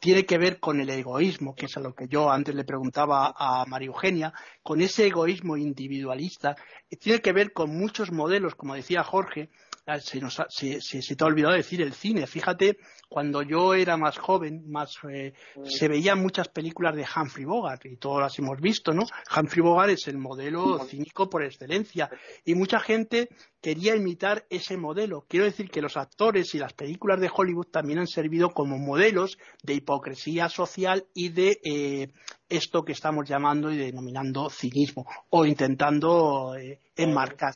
tiene 0.00 0.26
que 0.26 0.38
ver 0.38 0.58
con 0.58 0.80
el 0.80 0.90
egoísmo, 0.90 1.54
que 1.54 1.66
es 1.66 1.76
a 1.76 1.80
lo 1.80 1.94
que 1.94 2.08
yo 2.08 2.32
antes 2.32 2.52
le 2.56 2.64
preguntaba 2.64 3.32
a 3.36 3.64
María 3.66 3.86
Eugenia, 3.86 4.32
con 4.64 4.80
ese 4.80 5.06
egoísmo 5.06 5.56
individualista, 5.56 6.56
tiene 6.98 7.20
que 7.20 7.32
ver 7.32 7.52
con 7.52 7.70
muchos 7.70 8.10
modelos, 8.10 8.56
como 8.56 8.74
decía 8.74 9.04
Jorge, 9.04 9.50
se, 10.00 10.20
nos 10.20 10.40
se, 10.48 10.80
se, 10.80 11.16
te 11.16 11.24
ha 11.24 11.26
olvidado 11.26 11.54
decir 11.54 11.82
el 11.82 11.92
cine. 11.92 12.26
Fíjate, 12.26 12.78
cuando 13.08 13.42
yo 13.42 13.74
era 13.74 13.96
más 13.96 14.16
joven, 14.18 14.70
más 14.70 14.96
eh, 15.10 15.32
se 15.64 15.88
veían 15.88 16.20
muchas 16.20 16.48
películas 16.48 16.94
de 16.94 17.04
Humphrey 17.04 17.44
Bogart 17.44 17.84
y 17.86 17.96
todas 17.96 18.22
las 18.22 18.38
hemos 18.38 18.60
visto, 18.60 18.92
¿no? 18.92 19.04
Humphrey 19.36 19.62
Bogart 19.62 19.90
es 19.90 20.06
el 20.08 20.18
modelo 20.18 20.78
cínico 20.84 21.28
por 21.28 21.42
excelencia 21.42 22.10
y 22.44 22.54
mucha 22.54 22.80
gente 22.80 23.28
quería 23.62 23.94
imitar 23.94 24.44
ese 24.50 24.76
modelo. 24.76 25.24
Quiero 25.28 25.46
decir 25.46 25.70
que 25.70 25.80
los 25.80 25.96
actores 25.96 26.52
y 26.54 26.58
las 26.58 26.72
películas 26.72 27.20
de 27.20 27.30
Hollywood 27.32 27.68
también 27.68 28.00
han 28.00 28.08
servido 28.08 28.50
como 28.50 28.76
modelos 28.76 29.38
de 29.62 29.74
hipocresía 29.74 30.48
social 30.48 31.06
y 31.14 31.28
de 31.28 31.60
eh, 31.64 32.08
esto 32.48 32.84
que 32.84 32.92
estamos 32.92 33.26
llamando 33.26 33.70
y 33.70 33.76
denominando 33.76 34.50
cinismo 34.50 35.06
o 35.30 35.46
intentando 35.46 36.56
eh, 36.56 36.80
enmarcar. 36.96 37.54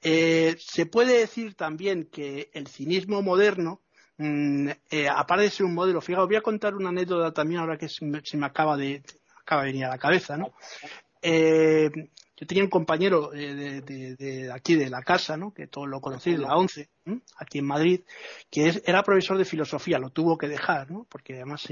Eh, 0.00 0.54
se 0.58 0.86
puede 0.86 1.18
decir 1.18 1.54
también 1.54 2.08
que 2.10 2.50
el 2.54 2.68
cinismo 2.68 3.20
moderno 3.20 3.82
mm, 4.18 4.68
aparte 5.12 5.44
de 5.44 5.50
ser 5.50 5.66
un 5.66 5.74
modelo, 5.74 6.00
fíjate, 6.00 6.24
voy 6.24 6.36
a 6.36 6.42
contar 6.42 6.76
una 6.76 6.90
anécdota 6.90 7.32
también 7.32 7.60
ahora 7.60 7.76
que 7.76 7.88
se 7.88 8.04
me, 8.06 8.46
acaba 8.46 8.76
de 8.76 9.02
acaba 9.40 9.62
de 9.62 9.72
venir 9.72 9.86
a 9.86 9.88
la 9.88 9.98
cabeza, 9.98 10.36
¿no? 10.36 10.52
Yo 11.22 12.46
tenía 12.46 12.64
un 12.64 12.70
compañero 12.70 13.30
de, 13.30 14.50
aquí 14.52 14.74
de 14.74 14.90
la 14.90 15.02
casa, 15.02 15.36
¿no? 15.36 15.54
que 15.54 15.68
todos 15.68 15.88
lo 15.88 16.00
conocéis, 16.00 16.38
la 16.38 16.56
ONCE, 16.56 16.88
aquí 17.38 17.58
en 17.58 17.66
Madrid, 17.66 18.00
que 18.50 18.82
era 18.84 19.04
profesor 19.04 19.38
de 19.38 19.44
filosofía, 19.44 19.98
lo 19.98 20.10
tuvo 20.10 20.36
que 20.36 20.48
dejar, 20.48 20.90
¿no? 20.90 21.06
porque 21.08 21.34
además 21.34 21.68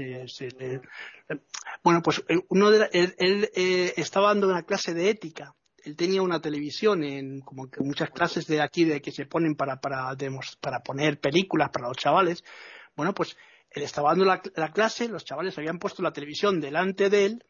bueno, 1.83 2.01
pues 2.01 2.23
eh, 2.29 2.39
uno 2.49 2.71
de 2.71 2.89
él, 2.93 3.49
eh, 3.53 3.93
estaba 3.97 4.29
dando 4.29 4.47
una 4.47 4.63
clase 4.63 4.93
de 4.93 5.09
ética 5.09 5.55
él 5.83 5.95
tenía 5.95 6.21
una 6.21 6.39
televisión 6.39 7.03
en 7.03 7.41
como 7.41 7.69
que 7.69 7.81
muchas 7.81 8.11
clases 8.11 8.45
de 8.47 8.61
aquí 8.61 8.85
de 8.85 9.01
que 9.01 9.11
se 9.11 9.25
ponen 9.25 9.55
para 9.55 9.81
para 9.81 10.15
para 10.59 10.79
poner 10.81 11.19
películas 11.19 11.69
para 11.71 11.87
los 11.87 11.97
chavales 11.97 12.43
bueno 12.95 13.13
pues 13.13 13.35
él 13.71 13.83
estaba 13.83 14.09
dando 14.09 14.25
la, 14.25 14.71
clase, 14.73 15.07
los 15.07 15.23
chavales 15.23 15.57
habían 15.57 15.79
puesto 15.79 16.03
la 16.03 16.11
televisión 16.11 16.59
delante 16.59 17.09
de 17.09 17.25
él, 17.25 17.43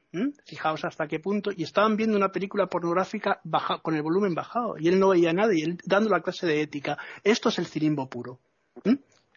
fijaos 0.45 0.83
hasta 0.85 1.07
qué 1.07 1.19
punto, 1.19 1.51
y 1.55 1.63
estaban 1.63 1.97
viendo 1.97 2.15
una 2.15 2.31
película 2.31 2.67
pornográfica 2.67 3.41
con 3.81 3.95
el 3.95 4.03
volumen 4.03 4.35
bajado, 4.35 4.75
y 4.77 4.87
él 4.87 4.99
no 4.99 5.09
veía 5.09 5.33
nada, 5.33 5.53
y 5.53 5.61
él 5.61 5.79
dando 5.83 6.09
la 6.09 6.21
clase 6.21 6.45
de 6.45 6.61
ética. 6.61 6.97
Esto 7.23 7.49
es 7.49 7.57
el 7.57 7.65
cinismo 7.65 8.07
puro. 8.07 8.39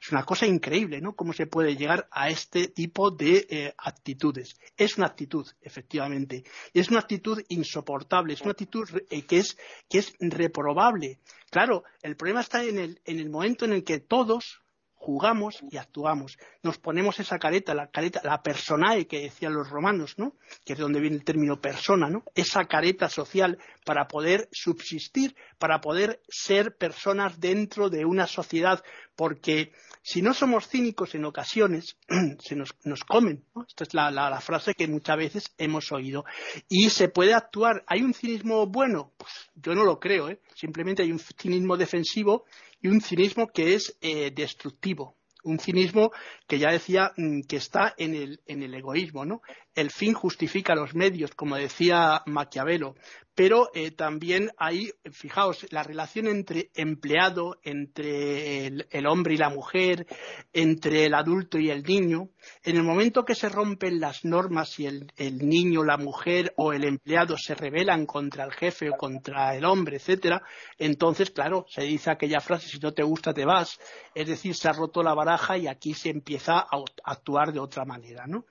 Es 0.04 0.12
una 0.12 0.24
cosa 0.24 0.46
increíble, 0.46 1.00
¿no? 1.00 1.16
Cómo 1.16 1.32
se 1.32 1.46
puede 1.46 1.76
llegar 1.76 2.06
a 2.10 2.28
este 2.28 2.68
tipo 2.68 3.10
de 3.10 3.46
eh, 3.48 3.74
actitudes. 3.78 4.54
Es 4.76 4.98
una 4.98 5.06
actitud, 5.06 5.46
efectivamente. 5.62 6.44
Es 6.74 6.90
una 6.90 7.00
actitud 7.00 7.42
insoportable, 7.48 8.34
es 8.34 8.42
una 8.42 8.50
actitud 8.50 8.86
eh, 9.08 9.22
que, 9.22 9.38
es, 9.38 9.56
que 9.88 10.00
es 10.00 10.14
reprobable. 10.20 11.20
Claro, 11.50 11.84
el 12.02 12.16
problema 12.16 12.42
está 12.42 12.62
en 12.62 12.78
el, 12.78 13.00
en 13.06 13.18
el 13.18 13.30
momento 13.30 13.64
en 13.64 13.72
el 13.72 13.82
que 13.82 14.00
todos, 14.00 14.60
jugamos 15.04 15.62
y 15.70 15.76
actuamos. 15.76 16.38
Nos 16.62 16.78
ponemos 16.78 17.20
esa 17.20 17.38
careta, 17.38 17.74
la 17.74 17.88
careta, 17.88 18.22
la 18.24 18.42
personae 18.42 19.06
que 19.06 19.20
decían 19.20 19.52
los 19.52 19.68
romanos, 19.68 20.14
¿no? 20.16 20.34
Que 20.64 20.72
es 20.72 20.78
donde 20.78 21.00
viene 21.00 21.16
el 21.16 21.24
término 21.24 21.60
persona, 21.60 22.08
¿no? 22.08 22.24
Esa 22.34 22.64
careta 22.64 23.10
social 23.10 23.58
para 23.84 24.08
poder 24.08 24.48
subsistir, 24.50 25.36
para 25.58 25.82
poder 25.82 26.22
ser 26.28 26.76
personas 26.76 27.38
dentro 27.38 27.90
de 27.90 28.06
una 28.06 28.26
sociedad, 28.26 28.82
porque 29.14 29.72
si 30.06 30.20
no 30.20 30.34
somos 30.34 30.68
cínicos 30.68 31.14
en 31.14 31.24
ocasiones, 31.24 31.96
se 32.38 32.54
nos, 32.54 33.04
comen. 33.04 33.42
Esta 33.66 33.84
es 33.84 33.94
la, 33.94 34.10
la, 34.10 34.38
frase 34.42 34.74
que 34.74 34.86
muchas 34.86 35.16
veces 35.16 35.54
hemos 35.56 35.90
oído. 35.92 36.26
Y 36.68 36.90
se 36.90 37.08
puede 37.08 37.32
actuar, 37.32 37.84
¿hay 37.86 38.02
un 38.02 38.12
cinismo 38.12 38.66
bueno? 38.66 39.14
Pues 39.16 39.32
yo 39.54 39.74
no 39.74 39.82
lo 39.82 39.98
creo, 39.98 40.28
¿eh? 40.28 40.40
Simplemente 40.54 41.02
hay 41.02 41.10
un 41.10 41.18
cinismo 41.18 41.78
defensivo 41.78 42.44
y 42.82 42.88
un 42.88 43.00
cinismo 43.00 43.48
que 43.48 43.74
es 43.74 43.96
eh, 44.02 44.30
destructivo 44.30 45.16
un 45.44 45.58
cinismo 45.58 46.10
que 46.46 46.58
ya 46.58 46.70
decía 46.70 47.12
mm, 47.16 47.42
que 47.42 47.56
está 47.56 47.94
en 47.98 48.14
el, 48.14 48.40
en 48.46 48.62
el 48.62 48.74
egoísmo, 48.74 49.24
¿no? 49.24 49.42
El 49.74 49.90
fin 49.90 50.14
justifica 50.14 50.74
los 50.74 50.94
medios, 50.94 51.32
como 51.34 51.56
decía 51.56 52.22
Maquiavelo, 52.26 52.96
pero 53.34 53.70
eh, 53.74 53.90
también 53.90 54.50
hay, 54.56 54.92
fijaos, 55.10 55.66
la 55.70 55.82
relación 55.82 56.28
entre 56.28 56.70
empleado, 56.74 57.58
entre 57.62 58.66
el, 58.66 59.06
hombre 59.06 59.34
y 59.34 59.38
la 59.38 59.48
mujer, 59.48 60.06
entre 60.52 61.06
el 61.06 61.14
adulto 61.14 61.58
y 61.58 61.70
el 61.70 61.82
niño, 61.82 62.28
en 62.62 62.76
el 62.76 62.84
momento 62.84 63.24
que 63.24 63.34
se 63.34 63.48
rompen 63.48 64.00
las 64.00 64.24
normas 64.24 64.78
y 64.78 64.86
el, 64.86 65.12
el 65.16 65.38
niño, 65.38 65.82
la 65.82 65.96
mujer 65.96 66.52
o 66.56 66.72
el 66.72 66.84
empleado 66.84 67.36
se 67.36 67.54
rebelan 67.54 68.06
contra 68.06 68.44
el 68.44 68.52
jefe 68.52 68.90
o 68.90 68.96
contra 68.96 69.56
el 69.56 69.64
hombre, 69.64 69.96
etcétera, 69.96 70.42
entonces, 70.78 71.30
claro, 71.30 71.66
se 71.68 71.82
dice 71.82 72.10
aquella 72.10 72.40
frase, 72.40 72.68
si 72.68 72.78
no 72.78 72.94
te 72.94 73.02
gusta 73.02 73.34
te 73.34 73.44
vas, 73.44 73.80
es 74.14 74.28
decir, 74.28 74.54
se 74.54 74.68
ha 74.68 74.72
roto 74.72 75.02
la 75.02 75.14
baraja 75.14 75.58
y 75.58 75.66
aquí 75.66 75.94
se 75.94 76.10
empieza 76.10 76.58
a 76.58 76.84
actuar 77.04 77.52
de 77.52 77.60
otra 77.60 77.84
manera, 77.84 78.26
¿no? 78.26 78.44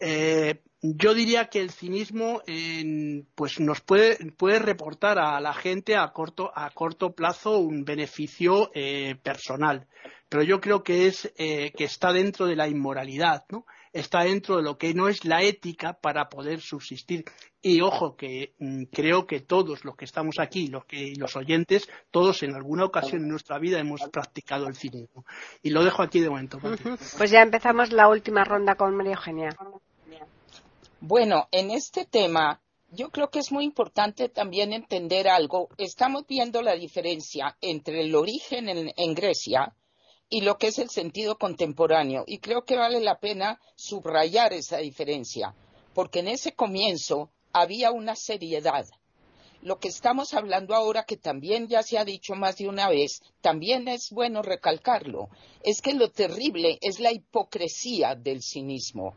Eh, 0.00 0.62
yo 0.82 1.14
diría 1.14 1.48
que 1.48 1.60
el 1.60 1.70
cinismo 1.70 2.42
pues 3.34 3.58
nos 3.58 3.80
puede, 3.80 4.18
reportar 4.58 5.18
a 5.18 5.40
la 5.40 5.54
gente 5.54 5.96
a 5.96 6.12
corto, 6.12 6.52
a 6.54 6.68
corto 6.70 7.14
plazo 7.14 7.58
un 7.58 7.86
beneficio 7.86 8.70
eh, 8.74 9.16
personal, 9.22 9.86
pero 10.28 10.42
yo 10.42 10.60
creo 10.60 10.82
que 10.82 11.06
es 11.06 11.32
eh, 11.38 11.72
que 11.74 11.84
está 11.84 12.12
dentro 12.12 12.46
de 12.46 12.56
la 12.56 12.68
inmoralidad, 12.68 13.46
¿no? 13.48 13.64
Está 13.94 14.24
dentro 14.24 14.56
de 14.56 14.62
lo 14.62 14.76
que 14.76 14.92
no 14.92 15.08
es 15.08 15.24
la 15.24 15.42
ética 15.42 15.94
para 15.94 16.28
poder 16.28 16.60
subsistir. 16.60 17.24
Y 17.62 17.80
ojo 17.80 18.16
que 18.16 18.52
mm, 18.58 18.84
creo 18.92 19.26
que 19.26 19.40
todos 19.40 19.84
los 19.84 19.96
que 19.96 20.04
estamos 20.04 20.38
aquí, 20.40 20.66
los 20.66 20.84
que 20.84 21.14
los 21.16 21.36
oyentes, 21.36 21.88
todos 22.10 22.42
en 22.42 22.54
alguna 22.54 22.84
ocasión 22.84 23.22
en 23.22 23.28
nuestra 23.28 23.58
vida 23.58 23.78
hemos 23.78 24.02
practicado 24.10 24.66
el 24.66 24.74
cinismo. 24.74 25.24
Y 25.62 25.70
lo 25.70 25.84
dejo 25.84 26.02
aquí 26.02 26.20
de 26.20 26.28
momento. 26.28 26.58
Pues 27.16 27.30
ya 27.30 27.40
empezamos 27.40 27.92
la 27.92 28.08
última 28.08 28.44
ronda 28.44 28.74
con 28.74 28.94
María 28.96 29.12
Eugenia. 29.14 29.56
Bueno, 31.00 31.48
en 31.52 31.70
este 31.70 32.04
tema 32.04 32.60
yo 32.90 33.10
creo 33.10 33.28
que 33.28 33.40
es 33.40 33.52
muy 33.52 33.64
importante 33.64 34.28
también 34.28 34.72
entender 34.72 35.28
algo. 35.28 35.68
Estamos 35.78 36.26
viendo 36.26 36.62
la 36.62 36.74
diferencia 36.74 37.56
entre 37.60 38.00
el 38.00 38.14
origen 38.14 38.68
en, 38.68 39.14
Grecia 39.14 39.74
y 40.34 40.40
lo 40.40 40.58
que 40.58 40.66
es 40.66 40.80
el 40.80 40.90
sentido 40.90 41.38
contemporáneo. 41.38 42.24
Y 42.26 42.40
creo 42.40 42.64
que 42.64 42.74
vale 42.74 42.98
la 42.98 43.20
pena 43.20 43.60
subrayar 43.76 44.52
esa 44.52 44.78
diferencia, 44.78 45.54
porque 45.94 46.18
en 46.18 46.26
ese 46.26 46.56
comienzo 46.56 47.30
había 47.52 47.92
una 47.92 48.16
seriedad. 48.16 48.84
Lo 49.62 49.78
que 49.78 49.86
estamos 49.86 50.34
hablando 50.34 50.74
ahora, 50.74 51.04
que 51.04 51.16
también 51.16 51.68
ya 51.68 51.84
se 51.84 51.98
ha 51.98 52.04
dicho 52.04 52.34
más 52.34 52.56
de 52.56 52.68
una 52.68 52.88
vez, 52.88 53.22
también 53.42 53.86
es 53.86 54.10
bueno 54.10 54.42
recalcarlo, 54.42 55.28
es 55.62 55.80
que 55.80 55.94
lo 55.94 56.10
terrible 56.10 56.80
es 56.80 56.98
la 56.98 57.12
hipocresía 57.12 58.16
del 58.16 58.42
cinismo. 58.42 59.14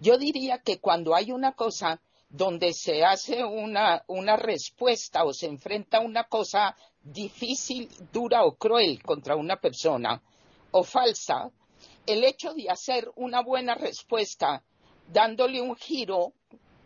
Yo 0.00 0.18
diría 0.18 0.58
que 0.58 0.80
cuando 0.80 1.14
hay 1.14 1.30
una 1.30 1.52
cosa 1.52 2.00
donde 2.28 2.72
se 2.72 3.04
hace 3.04 3.44
una, 3.44 4.02
respuesta 4.36 5.22
o 5.22 5.32
se 5.32 5.46
enfrenta 5.46 6.00
una 6.00 6.24
cosa 6.24 6.74
difícil, 7.00 7.88
dura 8.12 8.44
o 8.44 8.56
cruel 8.56 9.00
contra 9.04 9.36
una 9.36 9.60
persona 9.60 10.20
o 10.70 10.82
falsa, 10.84 11.50
el 12.06 12.24
hecho 12.24 12.54
de 12.54 12.70
hacer 12.70 13.10
una 13.16 13.42
buena 13.42 13.74
respuesta 13.74 14.62
dándole 15.12 15.60
un 15.60 15.76
giro 15.76 16.32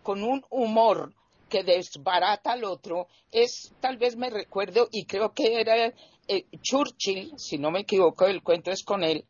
con 0.02 0.22
un 0.22 0.44
humor 0.50 1.14
que 1.48 1.62
desbarata 1.62 2.52
al 2.52 2.64
otro 2.64 3.08
es, 3.30 3.72
tal 3.80 3.98
vez 3.98 4.16
me 4.16 4.30
recuerdo, 4.30 4.88
y 4.90 5.04
creo 5.04 5.32
que 5.32 5.60
era 5.60 5.92
eh, 6.28 6.46
Churchill, 6.62 7.34
si 7.36 7.58
no 7.58 7.70
me 7.70 7.80
equivoco, 7.80 8.26
el 8.26 8.42
cuento 8.42 8.70
es 8.70 8.82
con 8.82 9.04
él, 9.04 9.26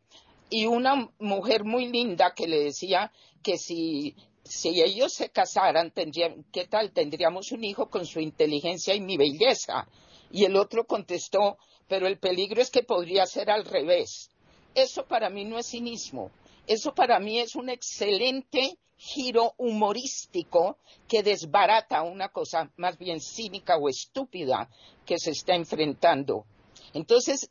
y 0.49 0.65
una 0.65 1.09
mujer 1.19 1.63
muy 1.63 1.87
linda 1.87 2.33
que 2.35 2.47
le 2.47 2.63
decía 2.63 3.11
que 3.41 3.57
si, 3.57 4.15
ellos 4.63 5.11
se 5.11 5.29
casaran, 5.29 5.91
tendrían, 5.91 6.45
¿qué 6.51 6.65
tal? 6.65 6.91
Tendríamos 6.91 7.51
un 7.51 7.63
hijo 7.63 7.89
con 7.89 8.05
su 8.05 8.19
inteligencia 8.19 8.93
y 8.93 9.01
mi 9.01 9.17
belleza. 9.17 9.87
Y 10.31 10.45
el 10.45 10.55
otro 10.55 10.85
contestó, 10.85 11.57
pero 11.87 12.07
el 12.07 12.19
peligro 12.19 12.61
es 12.61 12.69
que 12.69 12.83
podría 12.83 13.25
ser 13.25 13.49
al 13.49 13.65
revés. 13.65 14.29
Eso 14.75 15.05
para 15.05 15.29
mí 15.29 15.45
no 15.45 15.57
es 15.57 15.67
cinismo. 15.67 16.31
Eso 16.65 16.93
para 16.93 17.19
mí 17.19 17.39
es 17.39 17.55
un 17.55 17.69
excelente 17.69 18.77
giro 18.97 19.53
humorístico 19.57 20.77
que 21.07 21.23
desbarata 21.23 22.03
una 22.03 22.29
cosa 22.29 22.71
más 22.77 22.97
bien 22.97 23.19
cínica 23.19 23.77
o 23.77 23.89
estúpida 23.89 24.69
que 25.05 25.19
se 25.19 25.31
está 25.31 25.55
enfrentando. 25.55 26.45
Entonces, 26.93 27.49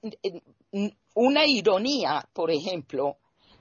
una 1.15 1.47
ironía, 1.47 2.27
por 2.33 2.51
ejemplo, 2.51 3.19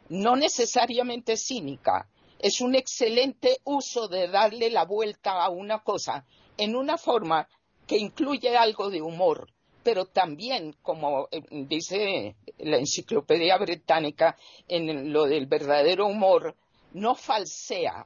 no 0.09 0.35
necesariamente 0.35 1.35
cínica, 1.35 2.07
es 2.39 2.61
un 2.61 2.75
excelente 2.75 3.57
uso 3.65 4.07
de 4.07 4.27
darle 4.27 4.69
la 4.69 4.85
vuelta 4.85 5.43
a 5.43 5.49
una 5.49 5.83
cosa 5.83 6.25
en 6.57 6.75
una 6.75 6.97
forma 6.97 7.47
que 7.85 7.97
incluye 7.97 8.55
algo 8.55 8.89
de 8.89 9.01
humor, 9.01 9.51
pero 9.83 10.05
también, 10.05 10.75
como 10.81 11.27
eh, 11.31 11.41
dice 11.67 12.35
la 12.57 12.77
enciclopedia 12.77 13.57
británica, 13.57 14.37
en 14.67 15.11
lo 15.11 15.25
del 15.25 15.47
verdadero 15.47 16.07
humor, 16.07 16.55
no 16.93 17.15
falsea. 17.15 18.05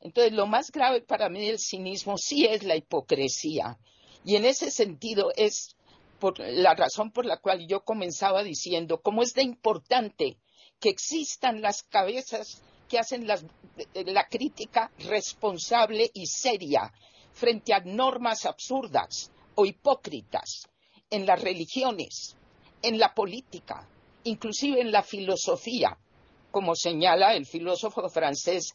Entonces, 0.00 0.32
lo 0.32 0.46
más 0.46 0.70
grave 0.70 1.00
para 1.00 1.28
mí 1.28 1.46
del 1.46 1.58
cinismo 1.58 2.16
sí 2.18 2.44
es 2.44 2.62
la 2.62 2.76
hipocresía. 2.76 3.78
Y 4.24 4.36
en 4.36 4.44
ese 4.44 4.70
sentido 4.70 5.32
es 5.36 5.76
por 6.18 6.38
la 6.38 6.74
razón 6.74 7.10
por 7.10 7.26
la 7.26 7.38
cual 7.38 7.66
yo 7.66 7.84
comenzaba 7.84 8.42
diciendo 8.42 9.00
cómo 9.00 9.22
es 9.22 9.34
de 9.34 9.42
importante 9.42 10.38
que 10.80 10.88
existan 10.88 11.60
las 11.60 11.82
cabezas 11.82 12.62
que 12.88 12.98
hacen 12.98 13.26
la 13.26 14.28
crítica 14.28 14.90
responsable 14.98 16.10
y 16.14 16.26
seria 16.26 16.92
frente 17.32 17.74
a 17.74 17.80
normas 17.80 18.46
absurdas 18.46 19.30
o 19.54 19.66
hipócritas. 19.66 20.68
En 21.10 21.26
las 21.26 21.40
religiones, 21.40 22.36
en 22.82 22.98
la 22.98 23.14
política, 23.14 23.88
inclusive 24.24 24.80
en 24.80 24.92
la 24.92 25.02
filosofía, 25.02 25.96
como 26.50 26.74
señala 26.74 27.34
el 27.34 27.46
filósofo 27.46 28.08
francés 28.08 28.74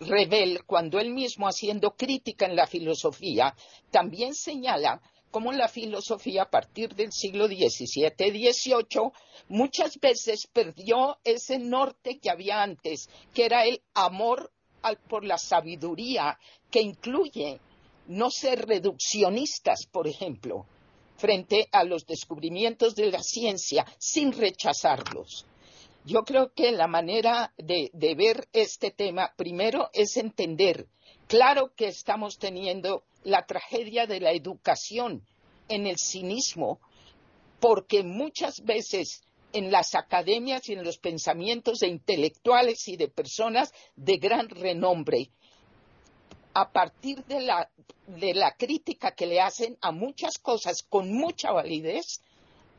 Revel 0.00 0.64
cuando 0.64 1.00
él 1.00 1.10
mismo 1.10 1.48
haciendo 1.48 1.90
crítica 1.92 2.46
en 2.46 2.54
la 2.54 2.66
filosofía, 2.66 3.54
también 3.90 4.34
señala 4.34 5.00
cómo 5.30 5.52
la 5.52 5.68
filosofía 5.68 6.42
a 6.42 6.50
partir 6.50 6.94
del 6.94 7.12
siglo 7.12 7.48
XVII-XVIII 7.48 9.10
muchas 9.48 9.98
veces 9.98 10.46
perdió 10.52 11.18
ese 11.24 11.58
norte 11.58 12.18
que 12.18 12.30
había 12.30 12.62
antes, 12.62 13.08
que 13.34 13.44
era 13.44 13.64
el 13.64 13.82
amor 13.94 14.52
por 15.08 15.24
la 15.24 15.36
sabiduría, 15.36 16.38
que 16.70 16.80
incluye 16.80 17.60
no 18.06 18.30
ser 18.30 18.66
reduccionistas, 18.66 19.86
por 19.90 20.06
ejemplo, 20.06 20.64
frente 21.18 21.68
a 21.72 21.84
los 21.84 22.06
descubrimientos 22.06 22.94
de 22.94 23.10
la 23.10 23.22
ciencia 23.22 23.84
sin 23.98 24.32
rechazarlos. 24.32 25.44
Yo 26.04 26.22
creo 26.22 26.52
que 26.54 26.72
la 26.72 26.86
manera 26.86 27.52
de, 27.58 27.90
ver 28.16 28.48
este 28.52 28.92
tema, 28.92 29.34
primero, 29.36 29.90
es 29.92 30.16
entender, 30.16 30.86
claro 31.26 31.72
que 31.76 31.88
estamos 31.88 32.38
teniendo 32.38 33.02
la 33.24 33.44
tragedia 33.44 34.06
de 34.06 34.20
la 34.20 34.32
educación 34.32 35.22
en 35.68 35.86
el 35.86 35.96
cinismo, 35.98 36.80
porque 37.60 38.04
muchas 38.04 38.64
veces 38.64 39.22
en 39.52 39.70
las 39.70 39.94
academias 39.94 40.68
y 40.68 40.74
en 40.74 40.84
los 40.84 40.98
pensamientos 40.98 41.80
de 41.80 41.88
intelectuales 41.88 42.86
y 42.86 42.96
de 42.96 43.08
personas 43.08 43.72
de 43.96 44.16
gran 44.18 44.48
renombre, 44.48 45.30
a 46.60 46.72
partir 46.72 47.24
de 47.26 47.40
la, 47.40 47.70
de 48.08 48.34
la 48.34 48.56
crítica 48.56 49.12
que 49.12 49.26
le 49.26 49.40
hacen 49.40 49.78
a 49.80 49.92
muchas 49.92 50.38
cosas 50.38 50.82
con 50.82 51.12
mucha 51.12 51.52
validez, 51.52 52.20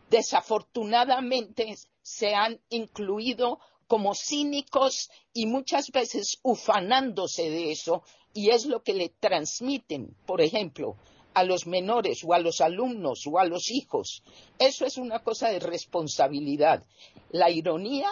desafortunadamente 0.09 1.77
se 2.01 2.36
han 2.36 2.59
incluido 2.69 3.59
como 3.88 4.15
cínicos 4.15 5.09
y 5.32 5.45
muchas 5.45 5.91
veces 5.91 6.39
ufanándose 6.43 7.49
de 7.49 7.71
eso, 7.71 8.03
y 8.34 8.49
es 8.49 8.65
lo 8.65 8.84
que 8.84 8.93
le 8.93 9.13
transmiten, 9.17 10.13
por 10.25 10.41
ejemplo, 10.41 10.97
a 11.34 11.45
los 11.45 11.65
menores 11.65 12.21
o 12.25 12.34
a 12.34 12.39
los 12.39 12.59
alumnos 12.59 13.25
o 13.27 13.39
a 13.39 13.45
los 13.45 13.71
hijos. 13.71 14.23
Eso 14.57 14.86
es 14.86 14.97
una 14.97 15.19
cosa 15.19 15.47
de 15.49 15.59
responsabilidad. 15.59 16.84
La 17.32 17.49
ironía, 17.49 18.09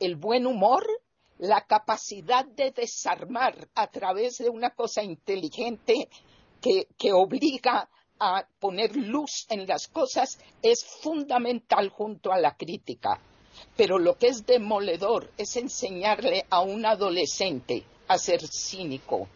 el 0.00 0.16
buen 0.16 0.46
humor, 0.46 0.86
la 1.42 1.62
capacidad 1.62 2.44
de 2.44 2.70
desarmar 2.70 3.66
a 3.74 3.88
través 3.88 4.38
de 4.38 4.48
una 4.48 4.70
cosa 4.70 5.02
inteligente 5.02 6.08
que, 6.60 7.12
obliga 7.12 7.88
a 8.20 8.46
poner 8.60 8.94
luz 8.94 9.46
en 9.48 9.66
las 9.66 9.88
cosas 9.88 10.38
es 10.62 10.84
fundamental 10.84 11.88
junto 11.88 12.30
a 12.30 12.38
la 12.38 12.56
crítica. 12.56 13.20
Pero 13.76 13.98
lo 13.98 14.16
que 14.16 14.28
es 14.28 14.46
demoledor 14.46 15.32
es 15.36 15.56
enseñarle 15.56 16.46
a 16.48 16.60
un 16.60 16.86
adolescente 16.86 17.82
a 18.06 18.18
ser 18.18 18.46
cínico 18.46 19.26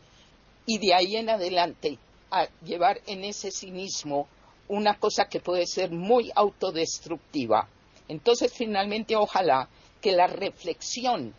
y 0.64 0.78
de 0.78 0.94
ahí 0.94 1.16
en 1.16 1.28
adelante 1.28 1.98
a 2.30 2.46
llevar 2.62 3.00
en 3.06 3.24
ese 3.24 3.50
cinismo 3.50 4.28
una 4.68 4.96
cosa 5.00 5.24
que 5.24 5.40
puede 5.40 5.66
ser 5.66 5.90
muy 5.90 6.30
autodestructiva. 6.36 7.68
Entonces, 8.06 8.52
finalmente, 8.52 9.16
ojalá 9.16 9.68
que 10.00 10.12
la 10.12 10.28
reflexión 10.28 11.34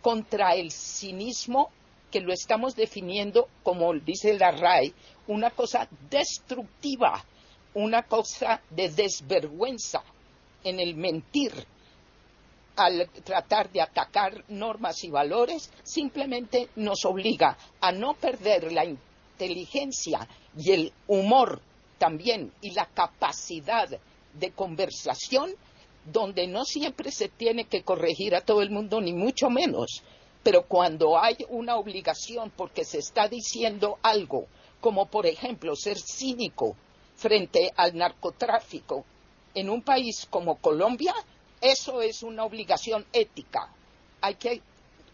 contra 0.00 0.54
el 0.54 0.70
cinismo, 0.70 1.70
que 2.10 2.20
lo 2.20 2.32
estamos 2.32 2.74
definiendo, 2.74 3.48
como 3.62 3.92
dice 3.94 4.38
la 4.38 4.50
RAE, 4.50 4.92
una 5.26 5.50
cosa 5.50 5.88
destructiva, 6.10 7.24
una 7.74 8.02
cosa 8.04 8.60
de 8.70 8.88
desvergüenza 8.88 10.02
en 10.64 10.80
el 10.80 10.94
mentir, 10.94 11.52
al 12.76 13.10
tratar 13.24 13.70
de 13.70 13.82
atacar 13.82 14.44
normas 14.48 15.02
y 15.02 15.10
valores, 15.10 15.70
simplemente 15.82 16.68
nos 16.76 17.04
obliga 17.04 17.58
a 17.80 17.90
no 17.90 18.14
perder 18.14 18.72
la 18.72 18.84
inteligencia 18.84 20.26
y 20.56 20.70
el 20.70 20.92
humor 21.08 21.60
también 21.98 22.52
y 22.60 22.70
la 22.70 22.86
capacidad 22.86 23.88
de 24.32 24.50
conversación 24.52 25.54
donde 26.04 26.46
no 26.46 26.64
siempre 26.64 27.10
se 27.10 27.28
tiene 27.28 27.64
que 27.64 27.82
corregir 27.82 28.34
a 28.34 28.40
todo 28.40 28.62
el 28.62 28.70
mundo, 28.70 29.00
ni 29.00 29.12
mucho 29.12 29.50
menos. 29.50 30.02
Pero 30.42 30.62
cuando 30.62 31.18
hay 31.18 31.36
una 31.48 31.76
obligación 31.76 32.50
porque 32.56 32.84
se 32.84 32.98
está 32.98 33.28
diciendo 33.28 33.98
algo, 34.02 34.46
como 34.80 35.06
por 35.06 35.26
ejemplo 35.26 35.74
ser 35.76 35.98
cínico 35.98 36.76
frente 37.16 37.72
al 37.76 37.96
narcotráfico 37.96 39.04
en 39.54 39.68
un 39.68 39.82
país 39.82 40.26
como 40.30 40.56
Colombia, 40.56 41.14
eso 41.60 42.00
es 42.00 42.22
una 42.22 42.44
obligación 42.44 43.04
ética. 43.12 43.72
Hay 44.20 44.36
que 44.36 44.62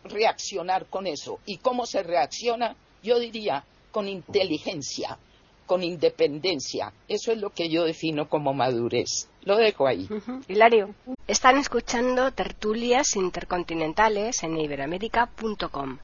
reaccionar 0.05 0.87
con 0.87 1.07
eso. 1.07 1.39
¿Y 1.47 1.59
cómo 1.59 1.87
se 1.87 2.03
reacciona? 2.03 2.77
Yo 3.03 3.19
diría 3.19 3.65
con 3.91 4.09
inteligencia, 4.09 5.19
con 5.67 5.83
independencia. 5.83 6.93
Eso 7.09 7.33
es 7.33 7.39
lo 7.39 7.51
que 7.51 7.69
yo 7.69 7.85
defino 7.85 8.29
como 8.29 8.55
madurez. 8.55 9.29
Lo 9.43 9.57
dejo 9.57 9.87
ahí. 9.87 10.09
Hilario, 10.49 10.95
están 11.27 11.59
escuchando 11.59 12.33
tertulias 12.33 13.17
intercontinentales 13.17 14.43
en 14.43 14.59
iberamérica.com. 14.59 15.99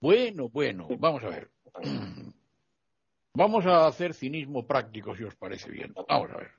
Bueno, 0.00 0.48
bueno, 0.48 0.88
vamos 0.98 1.24
a 1.24 1.28
ver. 1.28 1.50
Vamos 3.34 3.66
a 3.66 3.86
hacer 3.86 4.14
cinismo 4.14 4.66
práctico, 4.66 5.14
si 5.14 5.24
os 5.24 5.34
parece 5.34 5.70
bien. 5.70 5.92
Vamos 6.08 6.30
a 6.30 6.36
ver. 6.38 6.50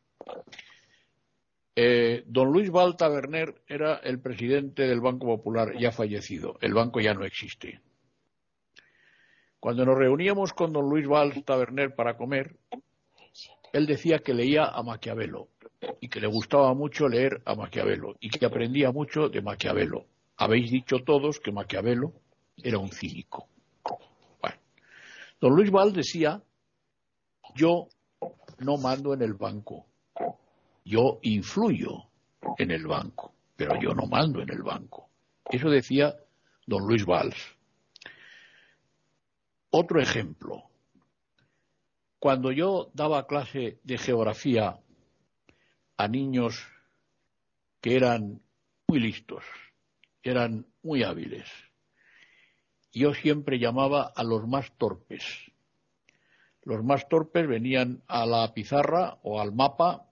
Eh, 1.76 2.24
don 2.26 2.51
Luis 2.51 2.72
Val 2.72 2.97
Taberner 2.97 3.61
era 3.68 3.97
el 3.97 4.20
presidente 4.20 4.88
del 4.88 4.99
Banco 4.99 5.28
Popular 5.28 5.78
ya 5.80 5.91
fallecido. 5.91 6.57
El 6.61 6.74
banco 6.74 6.99
ya 6.99 7.13
no 7.13 7.24
existe. 7.24 7.82
Cuando 9.60 9.86
nos 9.86 9.97
reuníamos 9.97 10.53
con 10.53 10.72
don 10.72 10.89
Luis 10.89 11.08
Val 11.08 11.43
Taberner 11.43 11.95
para 11.95 12.16
comer, 12.16 12.55
él 13.74 13.86
decía 13.86 14.20
que 14.20 14.34
leía 14.34 14.66
a 14.66 14.84
Maquiavelo 14.84 15.49
y 15.99 16.10
que 16.10 16.20
le 16.20 16.28
gustaba 16.28 16.74
mucho 16.74 17.08
leer 17.08 17.41
a 17.45 17.55
Maquiavelo 17.55 18.16
y 18.20 18.30
que 18.30 18.45
aprendía 18.45 18.91
mucho 18.91 19.30
de 19.30 19.41
Maquiavelo. 19.41 20.05
Habéis 20.38 20.72
dicho 20.72 20.97
todos 21.05 21.39
que 21.39 21.51
Maquiavelo 21.51 22.14
era 22.58 22.78
un 22.78 22.91
cínico. 22.91 23.47
Bueno, 24.41 24.58
don 25.41 25.55
Luis 25.55 25.72
Val 25.72 25.91
decía, 25.91 26.41
yo 27.55 27.88
no 28.60 28.78
mando 28.78 29.14
en 29.14 29.22
el 29.24 29.34
banco, 29.34 29.88
yo 30.86 31.20
influyo 31.24 32.03
en 32.58 32.72
el 32.72 32.86
banco, 32.86 33.34
pero 33.55 33.80
yo 33.82 33.93
no 33.93 34.05
mando 34.05 34.41
en 34.41 34.49
el 34.49 34.62
banco. 34.62 35.10
Eso 35.49 35.70
decía 35.70 36.16
don 36.66 36.88
Luis 36.88 37.05
Valls. 37.05 37.57
Otro 39.70 40.01
ejemplo. 40.01 40.63
Cuando 42.20 42.51
yo 42.51 42.89
daba 42.93 43.28
clase 43.28 43.80
de 43.84 43.97
geografía 43.97 44.80
a 45.97 46.07
niños 46.07 46.65
que 47.82 47.95
eran 47.95 48.41
muy 48.88 48.99
listos, 48.99 49.43
eran 50.24 50.65
muy 50.82 51.03
hábiles, 51.03 51.47
yo 52.93 53.13
siempre 53.13 53.59
llamaba 53.59 54.11
a 54.15 54.24
los 54.24 54.47
más 54.47 54.72
torpes. 54.78 55.24
Los 56.63 56.84
más 56.84 57.07
torpes 57.07 57.47
venían 57.47 58.01
a 58.07 58.26
la 58.26 58.53
pizarra 58.53 59.20
o 59.22 59.39
al 59.39 59.53
mapa 59.53 60.07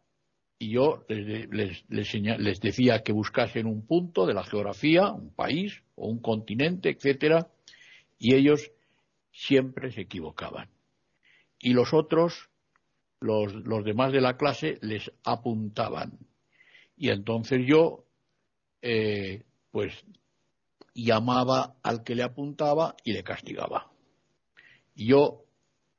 y 0.60 0.72
yo 0.72 1.04
les, 1.10 2.60
decía 2.62 3.04
que 3.04 3.12
buscasen 3.12 3.66
un 3.66 3.86
punto 3.86 4.26
de 4.26 4.34
la 4.34 4.44
geografía, 4.44 5.12
un 5.12 5.34
país 5.34 5.84
o 5.96 6.08
un 6.08 6.20
continente, 6.20 6.90
etcétera, 6.90 7.50
y 8.18 8.36
ellos 8.36 8.72
siempre 9.36 9.92
se 9.92 10.02
equivocaban. 10.02 10.70
Y 11.60 11.74
los 11.74 11.94
otros, 11.94 12.50
los, 13.20 13.54
los 13.54 13.84
demás 13.84 14.14
de 14.14 14.22
la 14.22 14.38
clase, 14.38 14.78
les 14.82 15.12
apuntaban. 15.24 16.18
Y 16.96 17.10
entonces 17.10 17.62
yo, 17.66 18.06
eh, 18.82 19.44
pues, 19.72 19.94
llamaba 20.94 21.76
al 21.84 22.04
que 22.04 22.16
le 22.16 22.24
apuntaba 22.24 22.96
y 23.04 23.12
le 23.12 23.24
castigaba. 23.24 23.92
Y 24.96 25.08
yo 25.08 25.44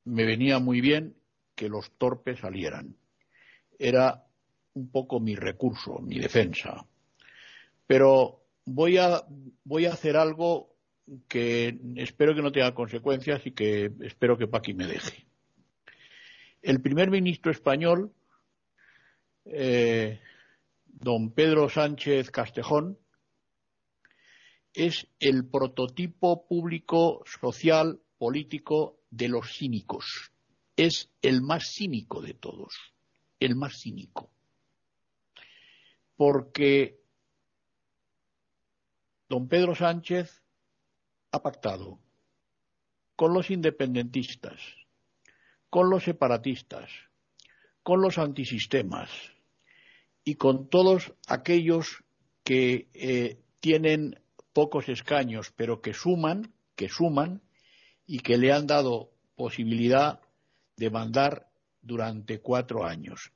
me 0.05 0.25
venía 0.25 0.59
muy 0.59 0.81
bien 0.81 1.17
que 1.55 1.69
los 1.69 1.91
torpes 1.99 2.41
salieran. 2.41 2.97
Era 3.79 4.25
un 4.73 4.91
poco 4.91 5.21
mi 5.21 5.35
recurso, 5.35 5.99
mi 5.99 6.19
defensa. 6.19 6.87
Pero 7.87 8.47
voy 8.65 8.97
a, 8.97 9.23
voy 9.65 9.85
a 9.85 9.93
hacer 9.93 10.17
algo 10.17 10.76
que 11.29 11.79
espero 11.97 12.35
que 12.35 12.43
no 12.43 12.53
tenga 12.53 12.75
consecuencias 12.75 13.47
y 13.47 13.53
que 13.53 13.93
espero 14.01 14.37
que 14.37 14.49
Paqui 14.49 14.75
me 14.75 14.87
deje. 14.87 15.27
El 16.63 16.81
primer 16.81 17.11
ministro 17.11 17.53
español, 17.53 18.13
eh, 19.45 20.21
don 20.87 21.31
Pedro 21.31 21.69
Sánchez 21.69 22.31
Castejón, 22.31 22.99
es 24.75 25.07
el 25.21 25.47
prototipo 25.47 26.47
público, 26.47 27.23
social, 27.41 28.01
político 28.19 28.99
de 29.11 29.29
los 29.29 29.51
cínicos. 29.57 30.33
es 30.77 31.11
el 31.23 31.41
más 31.41 31.73
cínico 31.73 32.21
de 32.21 32.35
todos, 32.35 32.75
el 33.41 33.57
más 33.57 33.81
cínico. 33.81 34.31
Porque 36.17 37.01
don 39.27 39.49
Pedro 39.49 39.75
Sánchez 39.75 40.43
ha 41.37 41.43
pactado 41.43 41.99
con 43.15 43.33
los 43.33 43.51
independentistas, 43.51 44.61
con 45.71 45.91
los 45.91 46.05
separatistas, 46.05 46.91
con 47.83 48.03
los 48.03 48.19
antisistemas 48.19 49.11
y 50.25 50.35
con 50.35 50.69
todos 50.69 51.15
aquellos 51.29 52.03
que 52.43 52.89
eh, 52.95 53.39
tienen 53.61 54.21
pocos 54.53 54.89
escaños, 54.89 55.53
pero 55.55 55.81
que 55.81 55.95
suman, 55.95 56.53
que 56.75 56.89
suman 56.89 57.43
y 58.07 58.21
que 58.21 58.39
le 58.39 58.53
han 58.53 58.67
dado 58.67 59.11
posibilidad 59.35 60.21
de 60.77 60.91
mandar 60.91 61.49
durante 61.83 62.41
cuatro 62.41 62.85
años. 62.85 63.33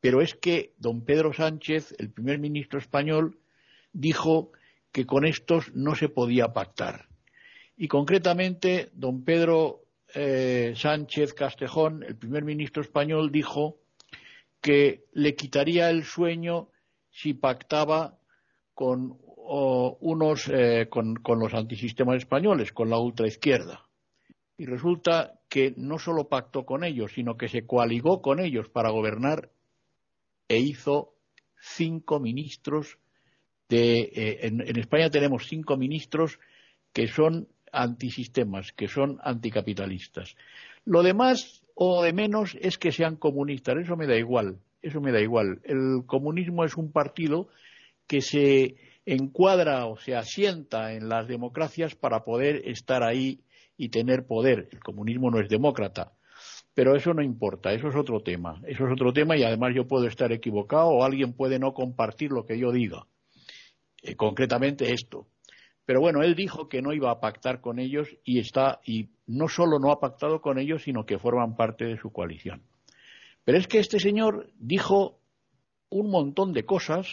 Pero 0.00 0.20
es 0.20 0.34
que 0.34 0.74
don 0.78 1.04
Pedro 1.04 1.32
Sánchez, 1.32 1.94
el 1.98 2.10
primer 2.10 2.38
ministro 2.38 2.78
español, 2.78 3.38
dijo 3.92 4.52
que 4.90 5.06
con 5.06 5.24
estos 5.24 5.72
no 5.74 5.94
se 5.94 6.08
podía 6.08 6.52
pactar. 6.52 7.11
Y 7.82 7.88
concretamente, 7.88 8.90
don 8.92 9.24
Pedro 9.24 9.86
eh, 10.14 10.72
Sánchez 10.76 11.34
Castejón, 11.34 12.04
el 12.04 12.14
primer 12.14 12.44
ministro 12.44 12.80
español, 12.80 13.32
dijo 13.32 13.80
que 14.60 15.06
le 15.14 15.34
quitaría 15.34 15.90
el 15.90 16.04
sueño 16.04 16.68
si 17.10 17.34
pactaba 17.34 18.20
con 18.72 19.18
unos 19.98 20.48
eh, 20.48 20.86
con, 20.88 21.18
los 21.40 21.54
antisistemas 21.54 22.18
españoles, 22.18 22.70
con 22.70 22.88
la 22.88 23.00
ultraizquierda. 23.00 23.84
Y 24.56 24.66
resulta 24.66 25.40
que 25.48 25.74
no 25.76 25.98
solo 25.98 26.28
pactó 26.28 26.64
con 26.64 26.84
ellos, 26.84 27.10
sino 27.12 27.36
que 27.36 27.48
se 27.48 27.66
coaligó 27.66 28.22
con 28.22 28.38
ellos 28.38 28.68
para 28.68 28.90
gobernar 28.90 29.50
e 30.46 30.58
hizo 30.58 31.16
cinco 31.58 32.20
ministros 32.20 32.98
de. 33.68 34.02
Eh, 34.02 34.46
en, 34.46 34.60
en 34.60 34.78
España 34.78 35.10
tenemos 35.10 35.48
cinco 35.48 35.76
ministros 35.76 36.38
que 36.92 37.08
son 37.08 37.48
antisistemas, 37.72 38.72
que 38.72 38.88
son 38.88 39.18
anticapitalistas. 39.22 40.36
Lo 40.84 41.02
demás 41.02 41.62
o 41.74 42.02
de 42.02 42.12
menos 42.12 42.56
es 42.60 42.78
que 42.78 42.92
sean 42.92 43.16
comunistas, 43.16 43.76
eso 43.78 43.96
me 43.96 44.06
da 44.06 44.16
igual, 44.16 44.58
eso 44.82 45.00
me 45.00 45.12
da 45.12 45.20
igual. 45.20 45.60
El 45.64 46.04
comunismo 46.06 46.64
es 46.64 46.76
un 46.76 46.92
partido 46.92 47.48
que 48.06 48.20
se 48.20 48.76
encuadra 49.06 49.86
o 49.86 49.96
se 49.96 50.14
asienta 50.14 50.92
en 50.92 51.08
las 51.08 51.26
democracias 51.26 51.94
para 51.94 52.24
poder 52.24 52.68
estar 52.68 53.02
ahí 53.02 53.40
y 53.76 53.88
tener 53.88 54.26
poder. 54.26 54.68
El 54.70 54.80
comunismo 54.80 55.30
no 55.30 55.40
es 55.40 55.48
demócrata. 55.48 56.12
Pero 56.74 56.96
eso 56.96 57.12
no 57.12 57.22
importa, 57.22 57.72
eso 57.72 57.88
es 57.88 57.96
otro 57.96 58.20
tema. 58.20 58.60
Eso 58.66 58.86
es 58.86 58.92
otro 58.92 59.12
tema 59.12 59.36
y 59.36 59.42
además 59.42 59.74
yo 59.74 59.86
puedo 59.86 60.06
estar 60.06 60.32
equivocado 60.32 60.88
o 60.88 61.04
alguien 61.04 61.34
puede 61.34 61.58
no 61.58 61.74
compartir 61.74 62.30
lo 62.30 62.46
que 62.46 62.58
yo 62.58 62.72
diga. 62.72 63.06
Eh, 64.02 64.16
concretamente 64.16 64.92
esto. 64.92 65.26
Pero 65.84 66.00
bueno, 66.00 66.22
él 66.22 66.34
dijo 66.34 66.68
que 66.68 66.82
no 66.82 66.92
iba 66.92 67.10
a 67.10 67.20
pactar 67.20 67.60
con 67.60 67.78
ellos 67.78 68.08
y 68.24 68.38
está 68.38 68.80
y 68.84 69.08
no 69.26 69.48
solo 69.48 69.78
no 69.78 69.90
ha 69.90 70.00
pactado 70.00 70.40
con 70.40 70.58
ellos, 70.58 70.82
sino 70.82 71.04
que 71.04 71.18
forman 71.18 71.56
parte 71.56 71.84
de 71.84 71.98
su 71.98 72.12
coalición. 72.12 72.62
Pero 73.44 73.58
es 73.58 73.66
que 73.66 73.80
este 73.80 73.98
señor 73.98 74.50
dijo 74.58 75.18
un 75.90 76.10
montón 76.10 76.52
de 76.52 76.64
cosas 76.64 77.08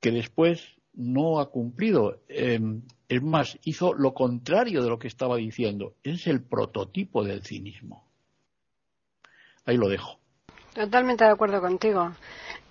que 0.00 0.10
después 0.10 0.80
no 0.94 1.40
ha 1.40 1.50
cumplido. 1.50 2.20
Em, 2.28 2.82
es 3.08 3.22
más, 3.22 3.58
hizo 3.64 3.94
lo 3.94 4.14
contrario 4.14 4.82
de 4.82 4.88
lo 4.88 4.98
que 4.98 5.08
estaba 5.08 5.36
diciendo. 5.36 5.94
Es 6.02 6.26
el 6.26 6.42
prototipo 6.42 7.24
del 7.24 7.42
cinismo. 7.42 8.06
Ahí 9.64 9.76
lo 9.76 9.88
dejo. 9.88 10.18
Totalmente 10.74 11.24
de 11.24 11.30
acuerdo 11.30 11.60
contigo. 11.60 12.12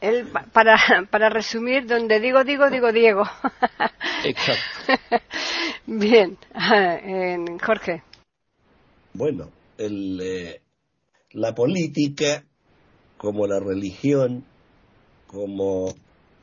Él, 0.02 0.28
para, 0.52 0.78
para 1.12 1.30
resumir, 1.30 1.86
donde 1.86 2.20
digo, 2.20 2.44
digo, 2.44 2.70
digo 2.70 2.92
Diego. 2.92 3.24
Exacto. 4.26 4.64
Bien, 5.86 6.38
Jorge. 7.64 8.04
Bueno, 9.14 9.52
el, 9.78 10.20
eh, 10.22 10.62
la 11.32 11.54
política, 11.54 12.44
como 13.18 13.46
la 13.46 13.60
religión, 13.60 14.44
como 15.28 15.94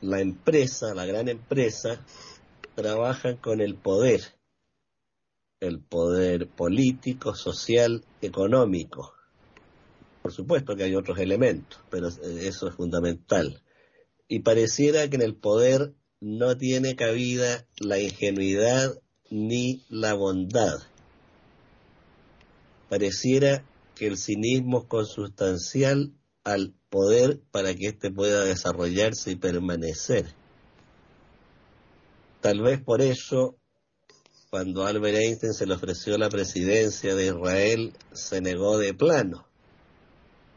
la 0.01 0.21
empresa, 0.21 0.93
la 0.95 1.05
gran 1.05 1.27
empresa, 1.27 2.05
trabajan 2.75 3.37
con 3.37 3.59
el 3.59 3.75
poder, 3.75 4.21
el 5.59 5.81
poder 5.81 6.47
político, 6.47 7.35
social, 7.35 8.05
económico. 8.21 9.18
Por 10.21 10.33
supuesto 10.33 10.75
que 10.75 10.83
hay 10.83 10.95
otros 10.95 11.17
elementos, 11.19 11.79
pero 11.89 12.07
eso 12.07 12.67
es 12.67 12.75
fundamental. 12.75 13.61
Y 14.27 14.39
pareciera 14.39 15.09
que 15.09 15.15
en 15.15 15.21
el 15.21 15.35
poder 15.35 15.93
no 16.19 16.57
tiene 16.57 16.95
cabida 16.95 17.65
la 17.79 17.99
ingenuidad 17.99 18.99
ni 19.29 19.83
la 19.89 20.13
bondad. 20.13 20.79
Pareciera 22.89 23.63
que 23.95 24.07
el 24.07 24.17
cinismo 24.17 24.79
es 24.79 24.85
consustancial 24.85 26.13
al 26.43 26.73
poder 26.89 27.39
para 27.51 27.73
que 27.75 27.87
éste 27.87 28.11
pueda 28.11 28.43
desarrollarse 28.43 29.31
y 29.31 29.35
permanecer. 29.35 30.33
Tal 32.41 32.61
vez 32.61 32.81
por 32.81 33.01
eso, 33.01 33.57
cuando 34.49 34.85
Albert 34.85 35.17
Einstein 35.17 35.53
se 35.53 35.67
le 35.67 35.75
ofreció 35.75 36.17
la 36.17 36.29
presidencia 36.29 37.13
de 37.13 37.27
Israel, 37.27 37.93
se 38.13 38.41
negó 38.41 38.77
de 38.77 38.93
plano. 38.93 39.48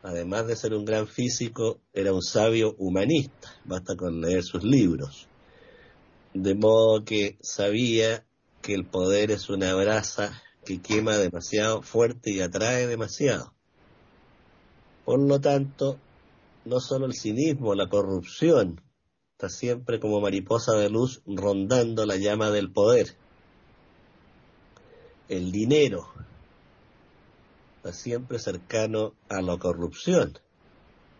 Además 0.02 0.48
de 0.48 0.56
ser 0.56 0.74
un 0.74 0.84
gran 0.84 1.06
físico, 1.06 1.80
era 1.92 2.12
un 2.12 2.22
sabio 2.22 2.74
humanista, 2.78 3.54
basta 3.64 3.96
con 3.96 4.20
leer 4.20 4.42
sus 4.42 4.64
libros. 4.64 5.28
De 6.34 6.54
modo 6.54 7.04
que 7.04 7.38
sabía 7.40 8.24
que 8.62 8.74
el 8.74 8.84
poder 8.84 9.30
es 9.30 9.48
una 9.48 9.74
brasa 9.74 10.42
que 10.64 10.80
quema 10.80 11.16
demasiado 11.18 11.82
fuerte 11.82 12.32
y 12.32 12.40
atrae 12.40 12.86
demasiado. 12.88 13.52
Por 15.04 15.20
lo 15.20 15.40
tanto, 15.40 15.98
no 16.64 16.80
solo 16.80 17.06
el 17.06 17.14
cinismo, 17.14 17.74
la 17.74 17.88
corrupción, 17.88 18.80
está 19.32 19.48
siempre 19.48 20.00
como 20.00 20.20
mariposa 20.20 20.72
de 20.72 20.90
luz 20.90 21.22
rondando 21.26 22.06
la 22.06 22.16
llama 22.16 22.50
del 22.50 22.72
poder. 22.72 23.16
El 25.28 25.52
dinero 25.52 26.08
siempre 27.90 28.38
cercano 28.38 29.14
a 29.28 29.42
la 29.42 29.56
corrupción. 29.58 30.38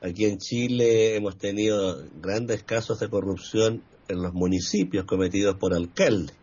Aquí 0.01 0.27
en 0.27 0.39
Chile 0.39 1.17
hemos 1.17 1.37
tenido 1.39 2.05
grandes 2.21 2.63
casos 2.63 3.01
de 3.01 3.09
corrupción 3.09 3.83
en 4.09 4.23
los 4.23 4.33
municipios 4.33 5.05
cometidos 5.05 5.57
por 5.57 5.75
alcaldes. 5.75 6.37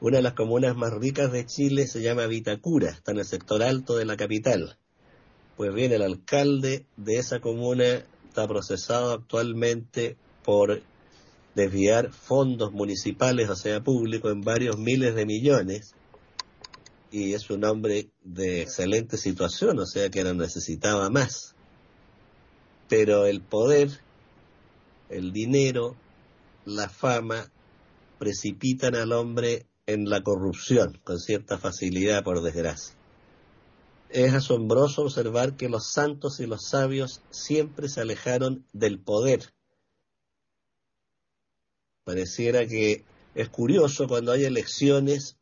Una 0.00 0.16
de 0.16 0.22
las 0.22 0.34
comunas 0.34 0.76
más 0.76 0.92
ricas 0.92 1.30
de 1.30 1.46
Chile 1.46 1.86
se 1.86 2.02
llama 2.02 2.26
Vitacura, 2.26 2.90
está 2.90 3.12
en 3.12 3.18
el 3.18 3.24
sector 3.24 3.62
alto 3.62 3.96
de 3.96 4.04
la 4.04 4.16
capital. 4.16 4.78
Pues 5.56 5.72
bien, 5.74 5.92
el 5.92 6.02
alcalde 6.02 6.86
de 6.96 7.18
esa 7.18 7.40
comuna 7.40 8.02
está 8.28 8.48
procesado 8.48 9.12
actualmente 9.12 10.16
por 10.44 10.82
desviar 11.54 12.10
fondos 12.10 12.72
municipales, 12.72 13.48
o 13.48 13.56
sea, 13.56 13.82
públicos, 13.82 14.32
en 14.32 14.40
varios 14.40 14.78
miles 14.78 15.14
de 15.14 15.26
millones. 15.26 15.94
Y 17.12 17.34
es 17.34 17.50
un 17.50 17.62
hombre 17.64 18.10
de 18.24 18.62
excelente 18.62 19.18
situación, 19.18 19.78
o 19.78 19.84
sea 19.84 20.08
que 20.08 20.24
no 20.24 20.32
necesitaba 20.32 21.10
más. 21.10 21.54
Pero 22.88 23.26
el 23.26 23.42
poder, 23.42 24.00
el 25.10 25.30
dinero, 25.30 25.94
la 26.64 26.88
fama, 26.88 27.52
precipitan 28.18 28.94
al 28.96 29.12
hombre 29.12 29.66
en 29.84 30.08
la 30.08 30.22
corrupción 30.22 30.98
con 31.04 31.20
cierta 31.20 31.58
facilidad, 31.58 32.24
por 32.24 32.42
desgracia. 32.42 32.94
Es 34.08 34.32
asombroso 34.32 35.02
observar 35.02 35.56
que 35.56 35.68
los 35.68 35.92
santos 35.92 36.40
y 36.40 36.46
los 36.46 36.66
sabios 36.66 37.20
siempre 37.30 37.90
se 37.90 38.00
alejaron 38.00 38.64
del 38.72 38.98
poder. 38.98 39.52
Pareciera 42.04 42.66
que 42.66 43.04
es 43.34 43.48
curioso 43.50 44.08
cuando 44.08 44.32
hay 44.32 44.44
elecciones 44.44 45.36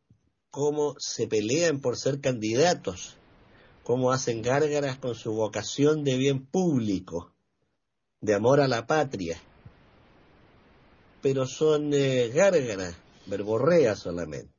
cómo 0.50 0.96
se 0.98 1.26
pelean 1.26 1.80
por 1.80 1.96
ser 1.96 2.20
candidatos, 2.20 3.16
cómo 3.84 4.12
hacen 4.12 4.42
gárgaras 4.42 4.98
con 4.98 5.14
su 5.14 5.32
vocación 5.32 6.04
de 6.04 6.16
bien 6.16 6.44
público, 6.44 7.32
de 8.20 8.34
amor 8.34 8.60
a 8.60 8.68
la 8.68 8.86
patria. 8.86 9.40
Pero 11.22 11.46
son 11.46 11.92
eh, 11.92 12.30
gárgaras, 12.34 12.96
verborreas 13.26 14.00
solamente. 14.00 14.54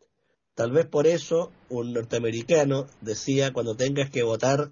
Tal 0.56 0.72
vez 0.72 0.86
por 0.86 1.08
eso 1.08 1.52
un 1.70 1.94
norteamericano 1.94 2.88
decía 3.02 3.52
cuando 3.54 3.76
tengas 3.76 4.10
que 4.10 4.24
votar, 4.24 4.72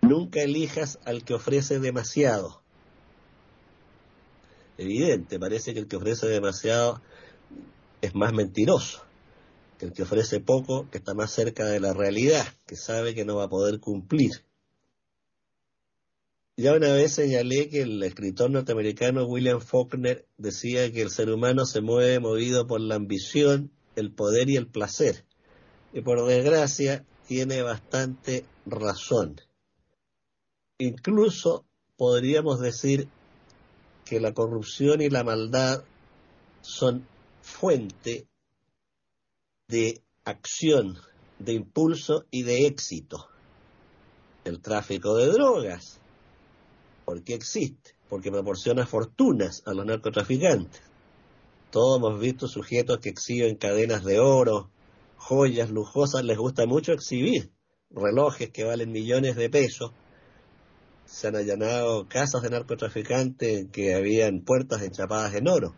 nunca 0.00 0.42
elijas 0.42 0.98
al 1.04 1.24
que 1.24 1.34
ofrece 1.34 1.80
demasiado. 1.80 2.62
Evidente, 4.76 5.38
parece 5.38 5.72
que 5.72 5.80
el 5.80 5.88
que 5.88 5.96
ofrece 5.96 6.26
demasiado 6.26 7.00
es 8.00 8.14
más 8.14 8.32
mentiroso. 8.32 9.04
El 9.84 9.92
que 9.92 10.02
ofrece 10.02 10.40
poco, 10.40 10.88
que 10.90 10.98
está 10.98 11.12
más 11.14 11.30
cerca 11.30 11.66
de 11.66 11.78
la 11.78 11.92
realidad, 11.92 12.46
que 12.66 12.74
sabe 12.74 13.14
que 13.14 13.26
no 13.26 13.36
va 13.36 13.44
a 13.44 13.48
poder 13.50 13.80
cumplir. 13.80 14.30
Ya 16.56 16.72
una 16.72 16.92
vez 16.92 17.12
señalé 17.12 17.68
que 17.68 17.82
el 17.82 18.02
escritor 18.02 18.50
norteamericano 18.50 19.26
William 19.26 19.60
Faulkner 19.60 20.26
decía 20.38 20.90
que 20.90 21.02
el 21.02 21.10
ser 21.10 21.28
humano 21.30 21.66
se 21.66 21.82
mueve 21.82 22.18
movido 22.18 22.66
por 22.66 22.80
la 22.80 22.94
ambición, 22.94 23.72
el 23.94 24.12
poder 24.12 24.48
y 24.48 24.56
el 24.56 24.68
placer. 24.68 25.26
Y 25.92 26.00
por 26.00 26.24
desgracia 26.26 27.04
tiene 27.26 27.60
bastante 27.62 28.46
razón. 28.64 29.40
Incluso 30.78 31.66
podríamos 31.96 32.58
decir 32.60 33.08
que 34.06 34.18
la 34.18 34.32
corrupción 34.32 35.02
y 35.02 35.10
la 35.10 35.24
maldad 35.24 35.84
son 36.62 37.06
fuente 37.42 38.26
de 39.68 40.02
acción, 40.24 40.98
de 41.38 41.52
impulso 41.52 42.26
y 42.30 42.42
de 42.42 42.66
éxito. 42.66 43.28
El 44.44 44.60
tráfico 44.60 45.16
de 45.16 45.26
drogas 45.28 46.00
¿Por 47.04 47.22
qué 47.22 47.34
existe? 47.34 47.94
Porque 48.08 48.30
proporciona 48.30 48.86
fortunas 48.86 49.62
a 49.66 49.74
los 49.74 49.84
narcotraficantes. 49.84 50.80
Todos 51.70 51.98
hemos 51.98 52.20
visto 52.20 52.48
sujetos 52.48 52.98
que 52.98 53.10
exhiben 53.10 53.56
cadenas 53.56 54.04
de 54.04 54.20
oro, 54.20 54.70
joyas 55.16 55.70
lujosas, 55.70 56.24
les 56.24 56.38
gusta 56.38 56.66
mucho 56.66 56.92
exhibir 56.92 57.50
relojes 57.90 58.50
que 58.50 58.64
valen 58.64 58.92
millones 58.92 59.36
de 59.36 59.50
pesos. 59.50 59.92
Se 61.04 61.28
han 61.28 61.36
allanado 61.36 62.08
casas 62.08 62.42
de 62.42 62.50
narcotraficantes 62.50 63.66
que 63.70 63.94
habían 63.94 64.40
puertas 64.40 64.82
enchapadas 64.82 65.34
en 65.34 65.48
oro. 65.48 65.74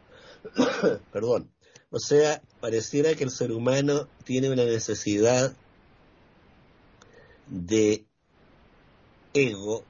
Perdón. 1.13 1.51
O 1.91 1.99
sea, 1.99 2.43
pareciera 2.61 3.15
que 3.15 3.25
el 3.25 3.31
ser 3.31 3.53
humano 3.53 4.09
tiene 4.25 4.51
una 4.51 4.65
necesidad 4.65 5.57
de 7.49 8.07
ego 9.33 9.85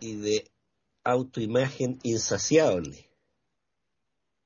y 0.00 0.16
de 0.16 0.50
autoimagen 1.04 1.98
insaciable. 2.02 3.10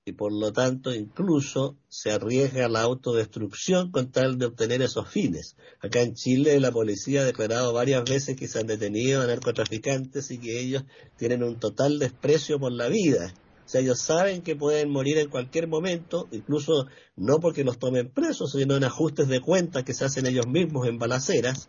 Y 0.05 0.13
por 0.13 0.33
lo 0.33 0.53
tanto 0.53 0.95
incluso 0.95 1.77
se 1.89 2.11
arriesga 2.11 2.65
a 2.65 2.69
la 2.69 2.81
autodestrucción 2.81 3.91
con 3.91 4.11
tal 4.11 4.39
de 4.39 4.47
obtener 4.47 4.81
esos 4.81 5.09
fines. 5.09 5.55
Acá 5.81 6.01
en 6.01 6.15
Chile 6.15 6.59
la 6.61 6.73
policía 6.73 7.21
ha 7.21 7.25
declarado 7.25 7.75
varias 7.75 8.05
veces 8.05 8.35
que 8.35 8.49
se 8.49 8.59
han 8.59 8.67
detenido 8.67 9.21
a 9.21 9.27
narcotraficantes 9.27 10.31
y 10.31 10.39
que 10.39 10.61
ellos 10.61 10.85
tienen 11.17 11.43
un 11.43 11.61
total 11.61 11.99
desprecio 11.99 12.59
por 12.59 12.73
la 12.73 12.89
vida. 12.89 13.35
Sea, 13.69 13.83
ellos 13.83 14.01
saben 14.01 14.41
que 14.41 14.57
pueden 14.57 14.89
morir 14.89 15.19
en 15.19 15.29
cualquier 15.29 15.69
momento, 15.69 16.27
incluso 16.31 16.87
no 17.17 17.39
porque 17.39 17.65
los 17.65 17.79
tomen 17.79 18.09
presos, 18.09 18.53
sino 18.53 18.75
en 18.77 18.85
ajustes 18.85 19.29
de 19.29 19.43
cuentas 19.43 19.85
que 19.85 19.93
se 19.93 20.07
hacen 20.07 20.25
ellos 20.25 20.47
mismos 20.47 20.89
en 20.89 20.99
balaceras, 20.99 21.69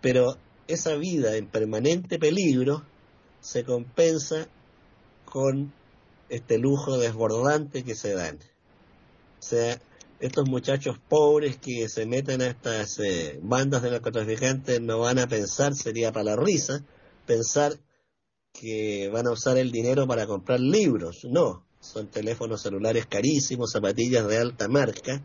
pero 0.00 0.38
esa 0.68 0.94
vida 0.94 1.36
en 1.36 1.46
permanente 1.46 2.18
peligro 2.18 2.82
se 3.42 3.62
compensa 3.62 4.48
con 5.26 5.74
este 6.30 6.56
lujo 6.56 6.96
desbordante 6.96 7.84
que 7.84 7.94
se 7.94 8.14
dan. 8.14 8.38
O 9.38 9.42
sea, 9.42 9.78
estos 10.20 10.48
muchachos 10.48 10.96
pobres 11.10 11.58
que 11.58 11.90
se 11.90 12.06
meten 12.06 12.40
a 12.40 12.46
estas 12.46 12.98
eh, 13.00 13.38
bandas 13.42 13.82
de 13.82 13.90
narcotraficantes 13.90 14.80
no 14.80 15.00
van 15.00 15.18
a 15.18 15.28
pensar, 15.28 15.74
sería 15.74 16.10
para 16.10 16.24
la 16.24 16.36
risa, 16.36 16.82
pensar 17.26 17.74
que 18.58 19.08
van 19.12 19.26
a 19.26 19.32
usar 19.32 19.58
el 19.58 19.70
dinero 19.70 20.06
para 20.06 20.26
comprar 20.26 20.60
libros. 20.60 21.24
No, 21.24 21.64
son 21.80 22.08
teléfonos 22.08 22.62
celulares 22.62 23.06
carísimos, 23.06 23.72
zapatillas 23.72 24.26
de 24.26 24.38
alta 24.38 24.68
marca. 24.68 25.22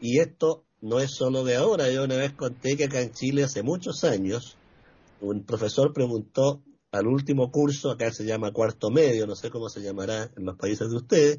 Y 0.00 0.18
esto 0.20 0.64
no 0.80 1.00
es 1.00 1.12
solo 1.12 1.44
de 1.44 1.56
ahora. 1.56 1.90
Yo 1.90 2.04
una 2.04 2.16
vez 2.16 2.32
conté 2.32 2.76
que 2.76 2.84
acá 2.84 3.00
en 3.00 3.12
Chile 3.12 3.44
hace 3.44 3.62
muchos 3.62 4.04
años 4.04 4.56
un 5.20 5.44
profesor 5.44 5.92
preguntó 5.92 6.62
al 6.90 7.06
último 7.06 7.50
curso, 7.50 7.90
acá 7.90 8.12
se 8.12 8.24
llama 8.24 8.52
cuarto 8.52 8.90
medio, 8.90 9.26
no 9.26 9.34
sé 9.34 9.50
cómo 9.50 9.68
se 9.68 9.80
llamará 9.80 10.30
en 10.36 10.44
los 10.44 10.56
países 10.56 10.90
de 10.90 10.96
ustedes, 10.96 11.38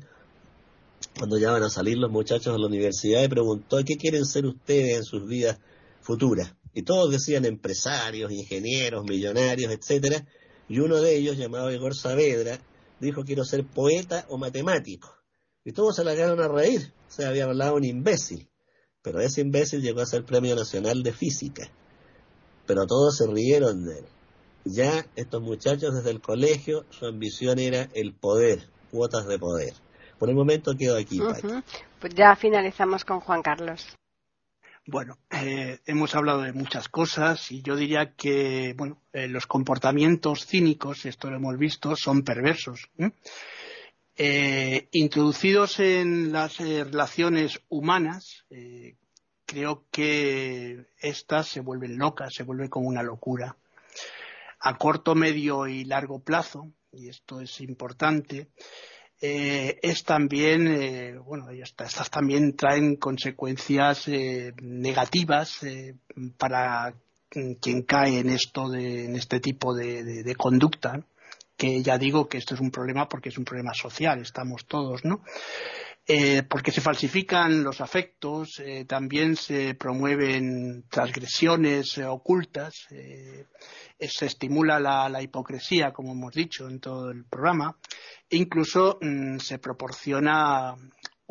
cuando 1.17 1.37
ya 1.37 1.51
van 1.51 1.63
a 1.63 1.69
salir 1.69 1.97
los 1.97 2.09
muchachos 2.09 2.55
a 2.55 2.57
la 2.57 2.65
universidad 2.65 3.23
y 3.23 3.27
preguntó, 3.27 3.77
¿qué 3.85 3.97
quieren 3.97 4.25
ser 4.25 4.45
ustedes 4.45 4.97
en 4.97 5.03
sus 5.03 5.27
vidas 5.27 5.59
futuras? 6.01 6.55
Y 6.73 6.83
todos 6.83 7.11
decían 7.11 7.45
empresarios, 7.45 8.31
ingenieros, 8.31 9.03
millonarios, 9.03 9.71
etcétera, 9.71 10.25
y 10.69 10.79
uno 10.79 11.01
de 11.01 11.15
ellos, 11.15 11.37
llamado 11.37 11.71
Igor 11.71 11.95
Saavedra, 11.95 12.59
dijo, 12.99 13.23
quiero 13.23 13.43
ser 13.43 13.65
poeta 13.65 14.25
o 14.29 14.37
matemático. 14.37 15.15
Y 15.65 15.71
todos 15.71 15.95
se 15.95 16.03
largaron 16.03 16.39
a 16.41 16.47
reír, 16.47 16.93
se 17.07 17.25
había 17.25 17.45
hablado 17.45 17.75
un 17.75 17.85
imbécil, 17.85 18.49
pero 19.01 19.19
ese 19.21 19.41
imbécil 19.41 19.81
llegó 19.81 20.01
a 20.01 20.05
ser 20.05 20.25
Premio 20.25 20.55
Nacional 20.55 21.03
de 21.03 21.13
Física. 21.13 21.69
Pero 22.65 22.85
todos 22.85 23.17
se 23.17 23.27
rieron 23.27 23.85
de 23.85 23.99
él 23.99 24.05
ya 24.65 25.05
estos 25.15 25.41
muchachos 25.41 25.93
desde 25.93 26.11
el 26.11 26.21
colegio, 26.21 26.85
su 26.89 27.05
ambición 27.05 27.59
era 27.59 27.89
el 27.93 28.13
poder, 28.13 28.69
cuotas 28.91 29.27
de 29.27 29.39
poder. 29.39 29.73
Por 30.17 30.29
el 30.29 30.35
momento 30.35 30.73
quedo 30.77 30.97
aquí. 30.97 31.19
Pues 31.99 32.15
ya 32.15 32.35
finalizamos 32.35 33.03
con 33.03 33.19
Juan 33.19 33.41
Carlos. 33.41 33.95
Bueno, 34.85 35.17
eh, 35.29 35.79
hemos 35.85 36.13
hablado 36.13 36.41
de 36.41 36.51
muchas 36.51 36.89
cosas 36.89 37.53
y 37.53 37.61
yo 37.61 37.77
diría 37.77 38.15
que 38.15 38.73
bueno, 38.77 39.01
eh, 39.13 39.29
los 39.29 39.47
comportamientos 39.47 40.45
cínicos, 40.45 41.05
esto 41.05 41.29
lo 41.29 41.37
hemos 41.37 41.57
visto, 41.57 41.95
son 41.95 42.23
perversos. 42.23 42.89
Eh, 44.17 44.89
introducidos 44.91 45.79
en 45.79 46.33
las 46.33 46.57
relaciones 46.57 47.61
humanas, 47.69 48.45
creo 49.45 49.85
que 49.89 50.85
estas 50.99 51.47
se 51.47 51.61
vuelven 51.61 51.97
locas, 51.97 52.33
se 52.33 52.43
vuelven 52.43 52.67
como 52.67 52.89
una 52.89 53.03
locura 53.03 53.55
a 54.59 54.77
corto, 54.77 55.15
medio 55.15 55.65
y 55.65 55.85
largo 55.85 56.19
plazo, 56.19 56.73
y 56.91 57.07
esto 57.07 57.39
es 57.39 57.61
importante, 57.61 58.49
eh, 59.25 59.79
es 59.81 60.03
también, 60.03 60.67
eh, 60.67 61.17
bueno, 61.17 61.49
estas 61.49 62.09
también 62.11 62.57
traen 62.57 62.97
consecuencias 62.97 64.09
eh, 64.09 64.51
negativas 64.61 65.61
para 66.37 66.93
quien 67.61 67.83
cae 67.83 68.19
en 68.19 68.29
esto, 68.29 68.69
de, 68.69 69.05
en 69.05 69.15
este 69.15 69.39
tipo 69.39 69.73
de, 69.73 70.35
conducta, 70.37 71.05
que 71.55 71.81
ya 71.81 71.97
digo 71.97 72.27
que 72.27 72.37
esto 72.37 72.53
es 72.53 72.59
un 72.59 72.69
problema 72.69 73.07
porque 73.07 73.29
es 73.29 73.37
un 73.37 73.45
problema 73.45 73.73
social, 73.73 74.19
estamos 74.19 74.65
todos, 74.67 75.05
¿no? 75.05 75.21
Porque 76.49 76.71
se 76.71 76.81
falsifican 76.81 77.63
los 77.63 77.79
afectos, 77.79 78.61
también 78.87 79.35
se 79.35 79.73
promueven 79.75 80.83
transgresiones 80.89 81.97
ocultas, 81.97 82.87
se 82.89 84.25
estimula 84.25 84.79
la, 84.79 85.21
hipocresía, 85.21 85.93
como 85.93 86.11
hemos 86.11 86.33
dicho 86.33 86.67
en 86.67 86.79
todo 86.79 87.09
el 87.11 87.25
programa, 87.25 87.77
e 88.29 88.37
incluso 88.37 88.97
mm, 89.01 89.37
se 89.37 89.59
proporciona 89.59 90.75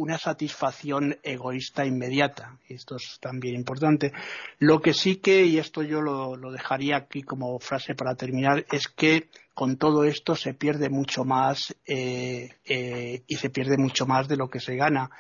una 0.03 0.19
satisfacción 0.19 1.17
egoísta 1.23 1.87
inmediata. 1.87 2.59
Esto 2.69 2.97
es 2.97 3.19
también 3.21 3.55
importante. 3.55 4.13
Lo 4.59 4.81
que 4.81 4.95
sí 4.95 5.17
que, 5.17 5.45
y 5.45 5.59
esto 5.59 5.83
yo 5.83 6.01
lo, 6.03 6.37
dejaría 6.51 6.97
aquí 6.97 7.23
como 7.23 7.59
frase 7.61 7.95
para 7.95 8.17
terminar, 8.17 8.67
es 8.73 8.89
que 8.89 9.29
con 9.55 9.77
todo 9.77 10.05
esto 10.05 10.35
se 10.35 10.55
pierde 10.55 10.91
mucho 10.91 11.25
más 11.25 11.77
eh, 11.87 12.57
eh, 12.65 13.23
y 13.27 13.37
se 13.37 13.51
pierde 13.51 13.77
mucho 13.79 14.05
más 14.07 14.27
de 14.27 14.37
lo 14.37 14.49
que 14.51 14.59
se 14.59 14.75
gana 14.75 15.11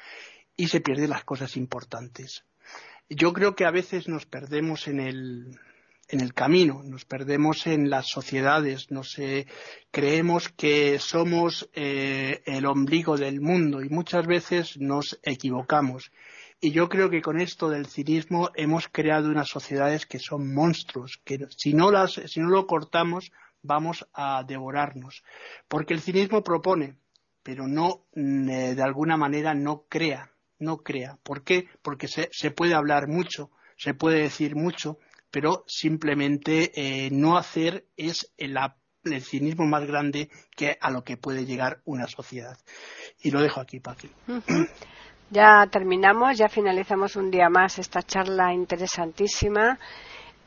y 0.56 0.66
se 0.66 0.80
pierden 0.80 1.10
las 1.10 1.24
cosas 1.24 1.56
importantes. 1.56 2.44
Yo 3.08 3.32
creo 3.32 3.54
que 3.54 3.66
a 3.66 3.70
veces 3.70 4.08
nos 4.08 4.26
perdemos 4.26 4.88
en 4.88 4.98
el, 4.98 5.60
en 6.12 6.20
el 6.20 6.34
camino, 6.34 6.82
nos 6.84 7.06
perdemos 7.06 7.66
en 7.66 7.88
las 7.88 8.06
sociedades, 8.06 8.90
nos 8.90 9.16
creemos 9.90 10.50
que 10.50 10.98
somos 10.98 11.70
eh, 11.72 12.42
el 12.44 12.66
ombligo 12.66 13.16
del 13.16 13.40
mundo 13.40 13.82
y 13.82 13.88
muchas 13.88 14.26
veces 14.26 14.76
nos 14.78 15.18
equivocamos. 15.22 16.12
Y 16.60 16.70
yo 16.70 16.90
creo 16.90 17.08
que 17.08 17.22
con 17.22 17.40
esto 17.40 17.70
del 17.70 17.86
cinismo 17.86 18.50
hemos 18.54 18.88
creado 18.88 19.30
unas 19.30 19.48
sociedades 19.48 20.04
que 20.04 20.18
son 20.18 20.52
monstruos, 20.54 21.18
que 21.24 21.46
si 21.56 21.72
no, 21.72 21.90
las, 21.90 22.12
si 22.12 22.40
no 22.40 22.50
lo 22.50 22.66
cortamos 22.66 23.32
vamos 23.62 24.06
a 24.12 24.44
devorarnos. 24.46 25.24
Porque 25.66 25.94
el 25.94 26.02
cinismo 26.02 26.44
propone, 26.44 26.96
pero 27.42 27.66
no, 27.66 28.04
mm, 28.14 28.48
eh, 28.50 28.74
de 28.74 28.82
alguna 28.82 29.16
manera, 29.16 29.54
no 29.54 29.86
crea, 29.88 30.30
no 30.58 30.78
crea. 30.78 31.18
¿Por 31.22 31.42
qué? 31.42 31.68
Porque 31.80 32.06
se, 32.06 32.28
se 32.32 32.50
puede 32.50 32.74
hablar 32.74 33.08
mucho, 33.08 33.50
se 33.78 33.94
puede 33.94 34.20
decir 34.20 34.56
mucho, 34.56 34.98
pero 35.32 35.64
simplemente 35.66 36.70
eh, 36.76 37.10
no 37.10 37.36
hacer 37.36 37.86
es 37.96 38.32
el, 38.36 38.56
cinismo 39.22 39.66
más 39.66 39.84
grande 39.84 40.30
que 40.54 40.78
a 40.80 40.92
lo 40.92 41.02
que 41.02 41.16
puede 41.16 41.44
llegar 41.44 41.80
una 41.84 42.06
sociedad. 42.06 42.56
Y 43.20 43.32
lo 43.32 43.40
dejo 43.40 43.60
aquí, 43.60 43.80
Paqui. 43.80 44.08
Ya 45.30 45.66
terminamos, 45.66 46.36
ya 46.36 46.48
finalizamos 46.50 47.16
un 47.16 47.30
día 47.30 47.48
más 47.48 47.78
esta 47.78 48.02
charla 48.02 48.52
interesantísima 48.52 49.78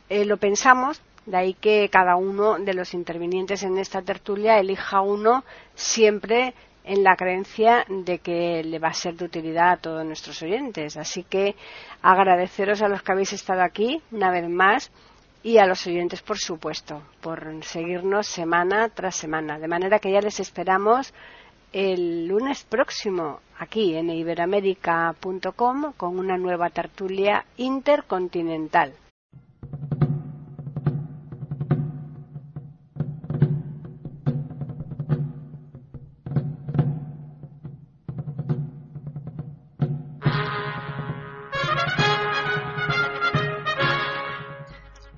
eh, 0.09 0.25
lo 0.25 0.39
pensamos 0.39 1.03
de 1.27 1.37
ahí 1.37 1.55
que 1.55 1.91
cada 1.91 2.17
uno 2.17 2.59
de 2.59 2.73
los 2.73 2.95
intervinientes 2.95 3.63
en 3.63 3.77
esta 3.77 4.01
tertulia 4.01 4.59
elija 4.59 5.03
uno 5.03 5.45
siempre 5.75 6.55
en 6.89 7.05
la 7.05 7.17
creencia 7.17 7.85
de 7.87 8.19
que 8.19 8.65
le 8.65 8.79
va 8.79 8.89
a 8.89 8.95
ser 8.95 9.15
de 9.15 9.27
utilidad 9.27 9.73
a 9.73 9.77
todos 9.77 10.07
nuestros 10.07 10.43
oyentes. 10.43 10.97
Así 10.97 11.23
que 11.23 11.55
agradeceros 12.01 12.81
a 12.81 12.89
los 12.89 13.03
que 13.03 13.13
habéis 13.13 13.35
estado 13.35 13.63
aquí 13.63 14.01
una 14.11 14.31
vez 14.31 14.49
más 14.49 14.91
y 15.43 15.59
a 15.59 15.67
los 15.67 15.87
oyentes, 15.87 16.23
por 16.23 16.39
supuesto, 16.39 17.03
por 17.21 17.63
seguirnos 17.63 18.27
semana 18.27 18.89
tras 18.89 19.17
semana. 19.17 19.59
De 19.59 19.69
manera 19.69 19.99
que 19.99 20.11
ya 20.11 20.21
les 20.21 20.41
esperamos 20.41 21.13
el 21.75 22.27
lunes 22.27 22.65
próximo 22.65 23.41
aquí 23.59 23.95
en 23.95 24.09
iberamérica.com 24.09 25.93
con 25.95 26.19
una 26.19 26.39
nueva 26.39 26.71
tertulia 26.71 27.45
intercontinental. 27.59 28.95